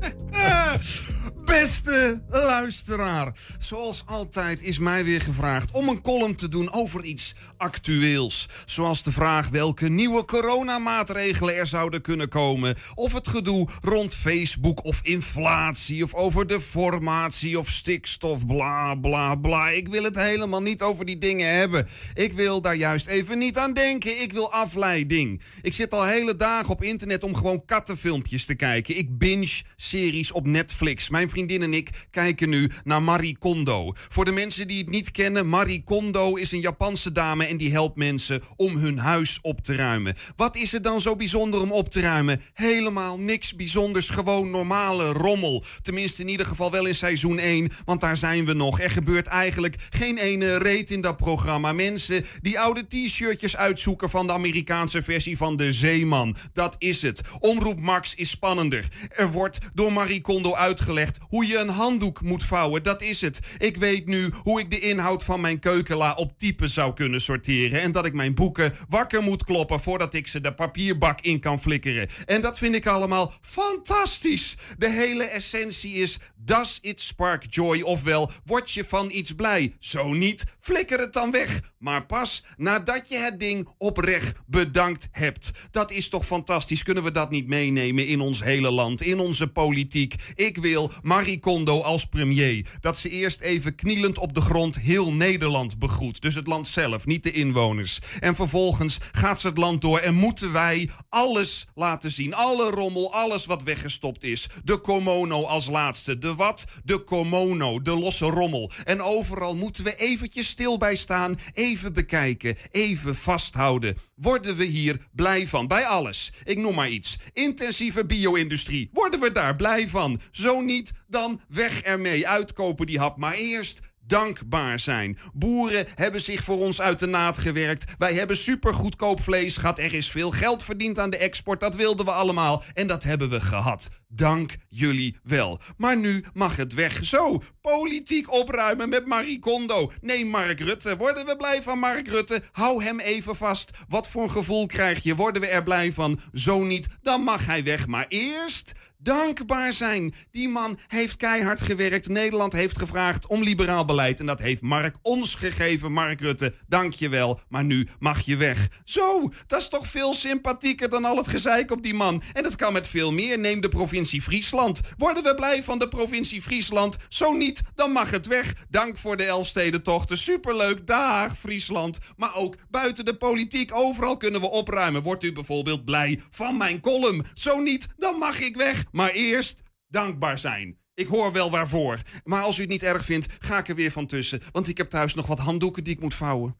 Beste 1.50 2.20
luisteraar, 2.30 3.32
zoals 3.58 4.02
altijd 4.06 4.62
is 4.62 4.78
mij 4.78 5.04
weer 5.04 5.20
gevraagd 5.20 5.70
om 5.72 5.88
een 5.88 6.02
column 6.02 6.36
te 6.36 6.48
doen 6.48 6.72
over 6.72 7.04
iets 7.04 7.34
actueels. 7.56 8.48
Zoals 8.64 9.02
de 9.02 9.12
vraag 9.12 9.48
welke 9.48 9.88
nieuwe 9.88 10.24
coronamaatregelen 10.24 11.56
er 11.56 11.66
zouden 11.66 12.02
kunnen 12.02 12.28
komen. 12.28 12.76
Of 12.94 13.12
het 13.12 13.28
gedoe 13.28 13.68
rond 13.82 14.14
Facebook 14.14 14.84
of 14.84 15.00
inflatie 15.02 16.04
of 16.04 16.14
over 16.14 16.46
de 16.46 16.60
formatie 16.60 17.58
of 17.58 17.68
stikstof, 17.68 18.46
bla 18.46 18.94
bla 18.94 19.34
bla. 19.34 19.68
Ik 19.68 19.88
wil 19.88 20.02
het 20.02 20.16
helemaal 20.16 20.62
niet 20.62 20.82
over 20.82 21.04
die 21.04 21.18
dingen 21.18 21.54
hebben. 21.54 21.88
Ik 22.14 22.32
wil 22.32 22.60
daar 22.60 22.76
juist 22.76 23.06
even 23.06 23.38
niet 23.38 23.56
aan 23.56 23.72
denken. 23.72 24.22
Ik 24.22 24.32
wil 24.32 24.52
afleiding. 24.52 25.42
Ik 25.62 25.74
zit 25.74 25.92
al 25.92 26.04
hele 26.04 26.36
dagen 26.36 26.70
op 26.70 26.82
internet 26.82 27.24
om 27.24 27.34
gewoon 27.34 27.64
kattenfilmpjes 27.64 28.44
te 28.44 28.54
kijken. 28.54 28.96
Ik 28.96 29.18
binge 29.18 29.62
series 29.76 30.32
op 30.32 30.46
Netflix. 30.46 31.08
Mijn 31.08 31.30
vriendin 31.46 31.72
en 31.72 31.78
ik 31.78 31.90
kijken 32.10 32.48
nu 32.48 32.70
naar 32.84 33.02
Marie 33.02 33.38
Kondo. 33.38 33.92
Voor 33.94 34.24
de 34.24 34.32
mensen 34.32 34.66
die 34.66 34.78
het 34.78 34.88
niet 34.88 35.10
kennen, 35.10 35.48
Marie 35.48 35.82
Kondo 35.84 36.34
is 36.34 36.52
een 36.52 36.60
Japanse 36.60 37.12
dame 37.12 37.46
en 37.46 37.56
die 37.56 37.70
helpt 37.70 37.96
mensen 37.96 38.42
om 38.56 38.76
hun 38.76 38.98
huis 38.98 39.38
op 39.42 39.60
te 39.60 39.74
ruimen. 39.74 40.14
Wat 40.36 40.56
is 40.56 40.72
er 40.72 40.82
dan 40.82 41.00
zo 41.00 41.16
bijzonder 41.16 41.60
om 41.60 41.72
op 41.72 41.88
te 41.88 42.00
ruimen? 42.00 42.40
Helemaal 42.52 43.18
niks 43.18 43.54
bijzonders, 43.54 44.08
gewoon 44.08 44.50
normale 44.50 45.12
rommel. 45.12 45.64
Tenminste 45.82 46.22
in 46.22 46.28
ieder 46.28 46.46
geval 46.46 46.70
wel 46.70 46.86
in 46.86 46.94
seizoen 46.94 47.38
1, 47.38 47.70
want 47.84 48.00
daar 48.00 48.16
zijn 48.16 48.44
we 48.44 48.52
nog. 48.52 48.80
Er 48.80 48.90
gebeurt 48.90 49.26
eigenlijk 49.26 49.76
geen 49.90 50.18
ene 50.18 50.56
reet 50.56 50.90
in 50.90 51.00
dat 51.00 51.16
programma. 51.16 51.72
Mensen 51.72 52.24
die 52.42 52.60
oude 52.60 52.86
t-shirtjes 52.86 53.56
uitzoeken 53.56 54.10
van 54.10 54.26
de 54.26 54.32
Amerikaanse 54.32 55.02
versie 55.02 55.36
van 55.36 55.56
de 55.56 55.72
Zeeman. 55.72 56.36
Dat 56.52 56.76
is 56.78 57.02
het. 57.02 57.20
Omroep 57.38 57.80
Max 57.80 58.14
is 58.14 58.30
spannender. 58.30 58.88
Er 59.16 59.30
wordt 59.30 59.58
door 59.74 59.92
Marie 59.92 60.20
Kondo 60.20 60.54
uitgelegd 60.54 61.18
hoe 61.30 61.46
je 61.46 61.58
een 61.58 61.68
handdoek 61.68 62.22
moet 62.22 62.44
vouwen. 62.44 62.82
Dat 62.82 63.02
is 63.02 63.20
het. 63.20 63.40
Ik 63.58 63.76
weet 63.76 64.06
nu 64.06 64.32
hoe 64.42 64.60
ik 64.60 64.70
de 64.70 64.78
inhoud 64.78 65.24
van 65.24 65.40
mijn 65.40 65.58
keukenla 65.58 66.12
op 66.14 66.38
type 66.38 66.68
zou 66.68 66.94
kunnen 66.94 67.20
sorteren. 67.20 67.80
En 67.80 67.92
dat 67.92 68.04
ik 68.04 68.12
mijn 68.12 68.34
boeken 68.34 68.74
wakker 68.88 69.22
moet 69.22 69.44
kloppen 69.44 69.80
voordat 69.80 70.14
ik 70.14 70.26
ze 70.26 70.40
de 70.40 70.54
papierbak 70.54 71.20
in 71.20 71.40
kan 71.40 71.60
flikkeren. 71.60 72.08
En 72.26 72.40
dat 72.40 72.58
vind 72.58 72.74
ik 72.74 72.86
allemaal 72.86 73.32
fantastisch. 73.42 74.56
De 74.78 74.90
hele 74.90 75.24
essentie 75.24 75.92
is 75.94 76.18
Does 76.44 76.78
it 76.82 77.00
spark 77.00 77.46
joy? 77.50 77.80
Ofwel, 77.80 78.30
word 78.44 78.70
je 78.70 78.84
van 78.84 79.10
iets 79.10 79.32
blij? 79.32 79.74
Zo 79.78 80.12
niet, 80.12 80.44
flikker 80.60 80.98
het 80.98 81.12
dan 81.12 81.30
weg. 81.30 81.60
Maar 81.78 82.06
pas 82.06 82.44
nadat 82.56 83.08
je 83.08 83.16
het 83.18 83.40
ding 83.40 83.68
oprecht 83.78 84.32
bedankt 84.46 85.08
hebt. 85.12 85.50
Dat 85.70 85.90
is 85.90 86.08
toch 86.08 86.26
fantastisch? 86.26 86.82
Kunnen 86.82 87.02
we 87.02 87.10
dat 87.10 87.30
niet 87.30 87.46
meenemen 87.46 88.06
in 88.06 88.20
ons 88.20 88.42
hele 88.42 88.70
land, 88.70 89.02
in 89.02 89.18
onze 89.18 89.48
politiek? 89.48 90.14
Ik 90.34 90.56
wil 90.56 90.90
Marie 91.20 91.40
Kondo 91.40 91.80
als 91.80 92.06
premier. 92.06 92.66
Dat 92.80 92.98
ze 92.98 93.08
eerst 93.08 93.40
even 93.40 93.74
knielend 93.74 94.18
op 94.18 94.34
de 94.34 94.40
grond 94.40 94.78
heel 94.78 95.12
Nederland 95.12 95.78
begroet. 95.78 96.20
Dus 96.20 96.34
het 96.34 96.46
land 96.46 96.68
zelf, 96.68 97.06
niet 97.06 97.22
de 97.22 97.32
inwoners. 97.32 97.98
En 98.20 98.34
vervolgens 98.34 98.98
gaat 99.12 99.40
ze 99.40 99.46
het 99.46 99.58
land 99.58 99.80
door 99.80 99.98
en 99.98 100.14
moeten 100.14 100.52
wij 100.52 100.90
alles 101.08 101.66
laten 101.74 102.10
zien. 102.10 102.34
Alle 102.34 102.70
rommel, 102.70 103.12
alles 103.12 103.46
wat 103.46 103.62
weggestopt 103.62 104.24
is. 104.24 104.48
De 104.64 104.76
Komono 104.78 105.44
als 105.44 105.66
laatste. 105.66 106.18
De 106.18 106.34
wat? 106.34 106.64
De 106.84 106.98
Komono, 106.98 107.82
de 107.82 107.98
losse 107.98 108.26
rommel. 108.26 108.70
En 108.84 109.02
overal 109.02 109.56
moeten 109.56 109.84
we 109.84 109.96
eventjes 109.96 110.48
stil 110.48 110.78
bij 110.78 110.96
staan, 110.96 111.38
even 111.52 111.92
bekijken, 111.92 112.56
even 112.70 113.16
vasthouden. 113.16 113.96
Worden 114.14 114.56
we 114.56 114.64
hier 114.64 115.08
blij 115.12 115.46
van? 115.46 115.66
Bij 115.66 115.86
alles. 115.86 116.32
Ik 116.44 116.58
noem 116.58 116.74
maar 116.74 116.88
iets. 116.88 117.18
Intensieve 117.32 118.06
bio-industrie. 118.06 118.90
Worden 118.92 119.20
we 119.20 119.32
daar 119.32 119.56
blij 119.56 119.88
van? 119.88 120.20
Zo 120.30 120.60
niet, 120.60 120.92
dan 121.10 121.40
weg 121.48 121.82
ermee. 121.82 122.28
Uitkopen 122.28 122.86
die 122.86 122.98
hap. 122.98 123.16
Maar 123.16 123.34
eerst 123.34 123.80
dankbaar 124.10 124.78
zijn. 124.78 125.18
Boeren 125.32 125.86
hebben 125.94 126.20
zich 126.20 126.44
voor 126.44 126.58
ons 126.58 126.80
uit 126.80 126.98
de 126.98 127.06
naad 127.06 127.38
gewerkt. 127.38 127.92
Wij 127.98 128.14
hebben 128.14 128.36
supergoedkoop 128.36 129.20
vlees 129.20 129.56
gehad. 129.56 129.78
Er 129.78 129.94
is 129.94 130.10
veel 130.10 130.30
geld 130.30 130.62
verdiend 130.62 130.98
aan 130.98 131.10
de 131.10 131.16
export. 131.16 131.60
Dat 131.60 131.76
wilden 131.76 132.04
we 132.04 132.12
allemaal. 132.12 132.62
En 132.74 132.86
dat 132.86 133.02
hebben 133.02 133.30
we 133.30 133.40
gehad. 133.40 133.90
Dank 134.08 134.56
jullie 134.68 135.16
wel. 135.22 135.60
Maar 135.76 135.96
nu 135.96 136.24
mag 136.32 136.56
het 136.56 136.74
weg. 136.74 137.04
Zo, 137.04 137.42
politiek 137.60 138.32
opruimen 138.32 138.88
met 138.88 139.06
Marie 139.06 139.38
Kondo. 139.38 139.92
Nee, 140.00 140.26
Mark 140.26 140.60
Rutte. 140.60 140.96
Worden 140.96 141.26
we 141.26 141.36
blij 141.36 141.62
van 141.62 141.78
Mark 141.78 142.08
Rutte? 142.08 142.42
Hou 142.52 142.84
hem 142.84 143.00
even 143.00 143.36
vast. 143.36 143.70
Wat 143.88 144.08
voor 144.08 144.30
gevoel 144.30 144.66
krijg 144.66 145.02
je? 145.02 145.14
Worden 145.14 145.42
we 145.42 145.48
er 145.48 145.62
blij 145.62 145.92
van? 145.92 146.20
Zo 146.32 146.64
niet, 146.64 146.88
dan 147.02 147.22
mag 147.22 147.46
hij 147.46 147.64
weg. 147.64 147.86
Maar 147.86 148.06
eerst 148.08 148.72
dankbaar 149.02 149.72
zijn. 149.72 150.14
Die 150.30 150.48
man 150.48 150.78
heeft 150.88 151.16
keihard 151.16 151.62
gewerkt. 151.62 152.08
Nederland 152.08 152.52
heeft 152.52 152.78
gevraagd 152.78 153.26
om 153.26 153.42
liberaal 153.42 153.84
beleid. 153.84 154.20
En 154.20 154.26
dat 154.26 154.40
heeft 154.40 154.62
Mark 154.62 154.96
ons 155.02 155.34
gegeven, 155.34 155.92
Mark 155.92 156.20
Rutte. 156.20 156.54
Dank 156.68 156.92
je 156.92 157.08
wel, 157.08 157.40
maar 157.48 157.64
nu 157.64 157.88
mag 157.98 158.20
je 158.20 158.36
weg. 158.36 158.68
Zo, 158.84 159.32
dat 159.46 159.60
is 159.60 159.68
toch 159.68 159.86
veel 159.86 160.14
sympathieker 160.14 160.88
dan 160.88 161.04
al 161.04 161.16
het 161.16 161.28
gezeik 161.28 161.70
op 161.70 161.82
die 161.82 161.94
man. 161.94 162.22
En 162.32 162.42
dat 162.42 162.56
kan 162.56 162.72
met 162.72 162.86
veel 162.86 163.12
meer. 163.12 163.38
Neem 163.38 163.60
de 163.60 163.68
provincie 163.68 164.22
Friesland. 164.22 164.80
Worden 164.96 165.22
we 165.22 165.34
blij 165.34 165.62
van 165.62 165.78
de 165.78 165.88
provincie 165.88 166.42
Friesland? 166.42 166.96
Zo 167.08 167.32
niet, 167.32 167.62
dan 167.74 167.90
mag 167.90 168.10
het 168.10 168.26
weg. 168.26 168.54
Dank 168.68 168.98
voor 168.98 169.16
de 169.16 169.24
Elfstedentochten. 169.24 170.18
Superleuk, 170.18 170.86
dag 170.86 171.38
Friesland. 171.38 171.98
Maar 172.16 172.34
ook 172.34 172.56
buiten 172.70 173.04
de 173.04 173.16
politiek, 173.16 173.74
overal 173.74 174.16
kunnen 174.16 174.40
we 174.40 174.50
opruimen. 174.50 175.02
Wordt 175.02 175.24
u 175.24 175.32
bijvoorbeeld 175.32 175.84
blij 175.84 176.20
van 176.30 176.56
mijn 176.56 176.80
column? 176.80 177.24
Zo 177.34 177.60
niet, 177.60 177.86
dan 177.96 178.16
mag 178.18 178.40
ik 178.40 178.56
weg. 178.56 178.84
Maar 178.92 179.10
eerst 179.10 179.62
dankbaar 179.88 180.38
zijn. 180.38 180.78
Ik 180.94 181.06
hoor 181.06 181.32
wel 181.32 181.50
waarvoor. 181.50 181.98
Maar 182.24 182.42
als 182.42 182.58
u 182.58 182.60
het 182.60 182.70
niet 182.70 182.82
erg 182.82 183.04
vindt, 183.04 183.26
ga 183.38 183.58
ik 183.58 183.68
er 183.68 183.74
weer 183.74 183.90
van 183.90 184.06
tussen. 184.06 184.42
Want 184.52 184.68
ik 184.68 184.76
heb 184.76 184.90
thuis 184.90 185.14
nog 185.14 185.26
wat 185.26 185.38
handdoeken 185.38 185.84
die 185.84 185.94
ik 185.94 186.00
moet 186.00 186.14
vouwen. 186.14 186.56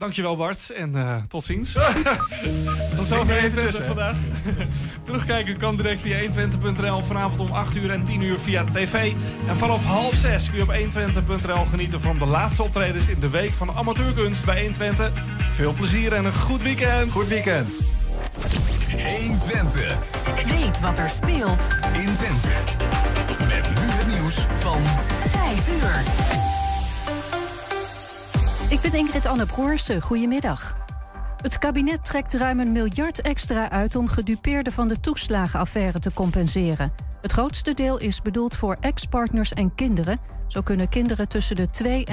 Dankjewel 0.00 0.36
Bart 0.36 0.70
en 0.70 0.94
eh, 0.94 1.22
tot 1.22 1.42
ziens. 1.42 1.72
tot 2.96 3.06
zover 3.06 3.36
even 3.36 3.62
120 3.62 3.64
tussen, 3.64 3.84
vandaag. 3.84 4.16
Terugkijken 5.04 5.56
kan 5.56 5.76
direct 5.76 6.00
via 6.00 6.30
120.nl. 6.30 7.02
Vanavond 7.02 7.40
om 7.40 7.50
8 7.50 7.76
uur 7.76 7.90
en 7.90 8.04
10 8.04 8.20
uur 8.20 8.38
via 8.38 8.64
tv. 8.64 9.12
En 9.48 9.56
vanaf 9.56 9.84
half 9.84 10.14
6 10.14 10.50
kun 10.50 10.58
je 10.58 10.62
op 10.62 10.74
120.nl 10.74 11.64
genieten 11.64 12.00
van 12.00 12.18
de 12.18 12.26
laatste 12.26 12.62
optredens 12.62 13.08
in 13.08 13.20
de 13.20 13.30
week 13.30 13.50
van 13.50 13.72
amateurkunst 13.72 14.44
bij 14.44 14.62
120. 14.62 15.12
Veel 15.38 15.72
plezier 15.72 16.12
en 16.12 16.24
een 16.24 16.34
goed 16.34 16.62
weekend. 16.62 17.12
Goed 17.12 17.28
weekend. 17.28 17.68
120. 18.90 19.98
Weet 20.46 20.80
wat 20.80 20.98
er 20.98 21.10
speelt 21.10 21.74
in 21.92 22.14
Twente. 22.14 22.48
Met 23.38 23.68
nu 23.68 23.86
het 23.86 24.06
nieuws 24.06 24.46
van 24.58 24.82
5 25.28 25.68
uur. 25.68 26.02
Ik 28.70 28.80
ben 28.80 28.98
Ingrid 28.98 29.26
Anne 29.26 29.46
Broersen. 29.46 30.02
Goedemiddag. 30.02 30.76
Het 31.36 31.58
kabinet 31.58 32.04
trekt 32.04 32.34
ruim 32.34 32.60
een 32.60 32.72
miljard 32.72 33.20
extra 33.20 33.70
uit 33.70 33.96
om 33.96 34.08
gedupeerden 34.08 34.72
van 34.72 34.88
de 34.88 35.00
toeslagenaffaire 35.00 35.98
te 35.98 36.12
compenseren. 36.12 36.92
Het 37.20 37.32
grootste 37.32 37.74
deel 37.74 37.98
is 37.98 38.22
bedoeld 38.22 38.56
voor 38.56 38.76
ex-partners 38.80 39.52
en 39.52 39.74
kinderen. 39.74 40.18
Zo 40.46 40.60
kunnen 40.60 40.88
kinderen 40.88 41.28
tussen 41.28 41.56
de 41.56 41.70
2 41.70 42.04
en 42.04 42.08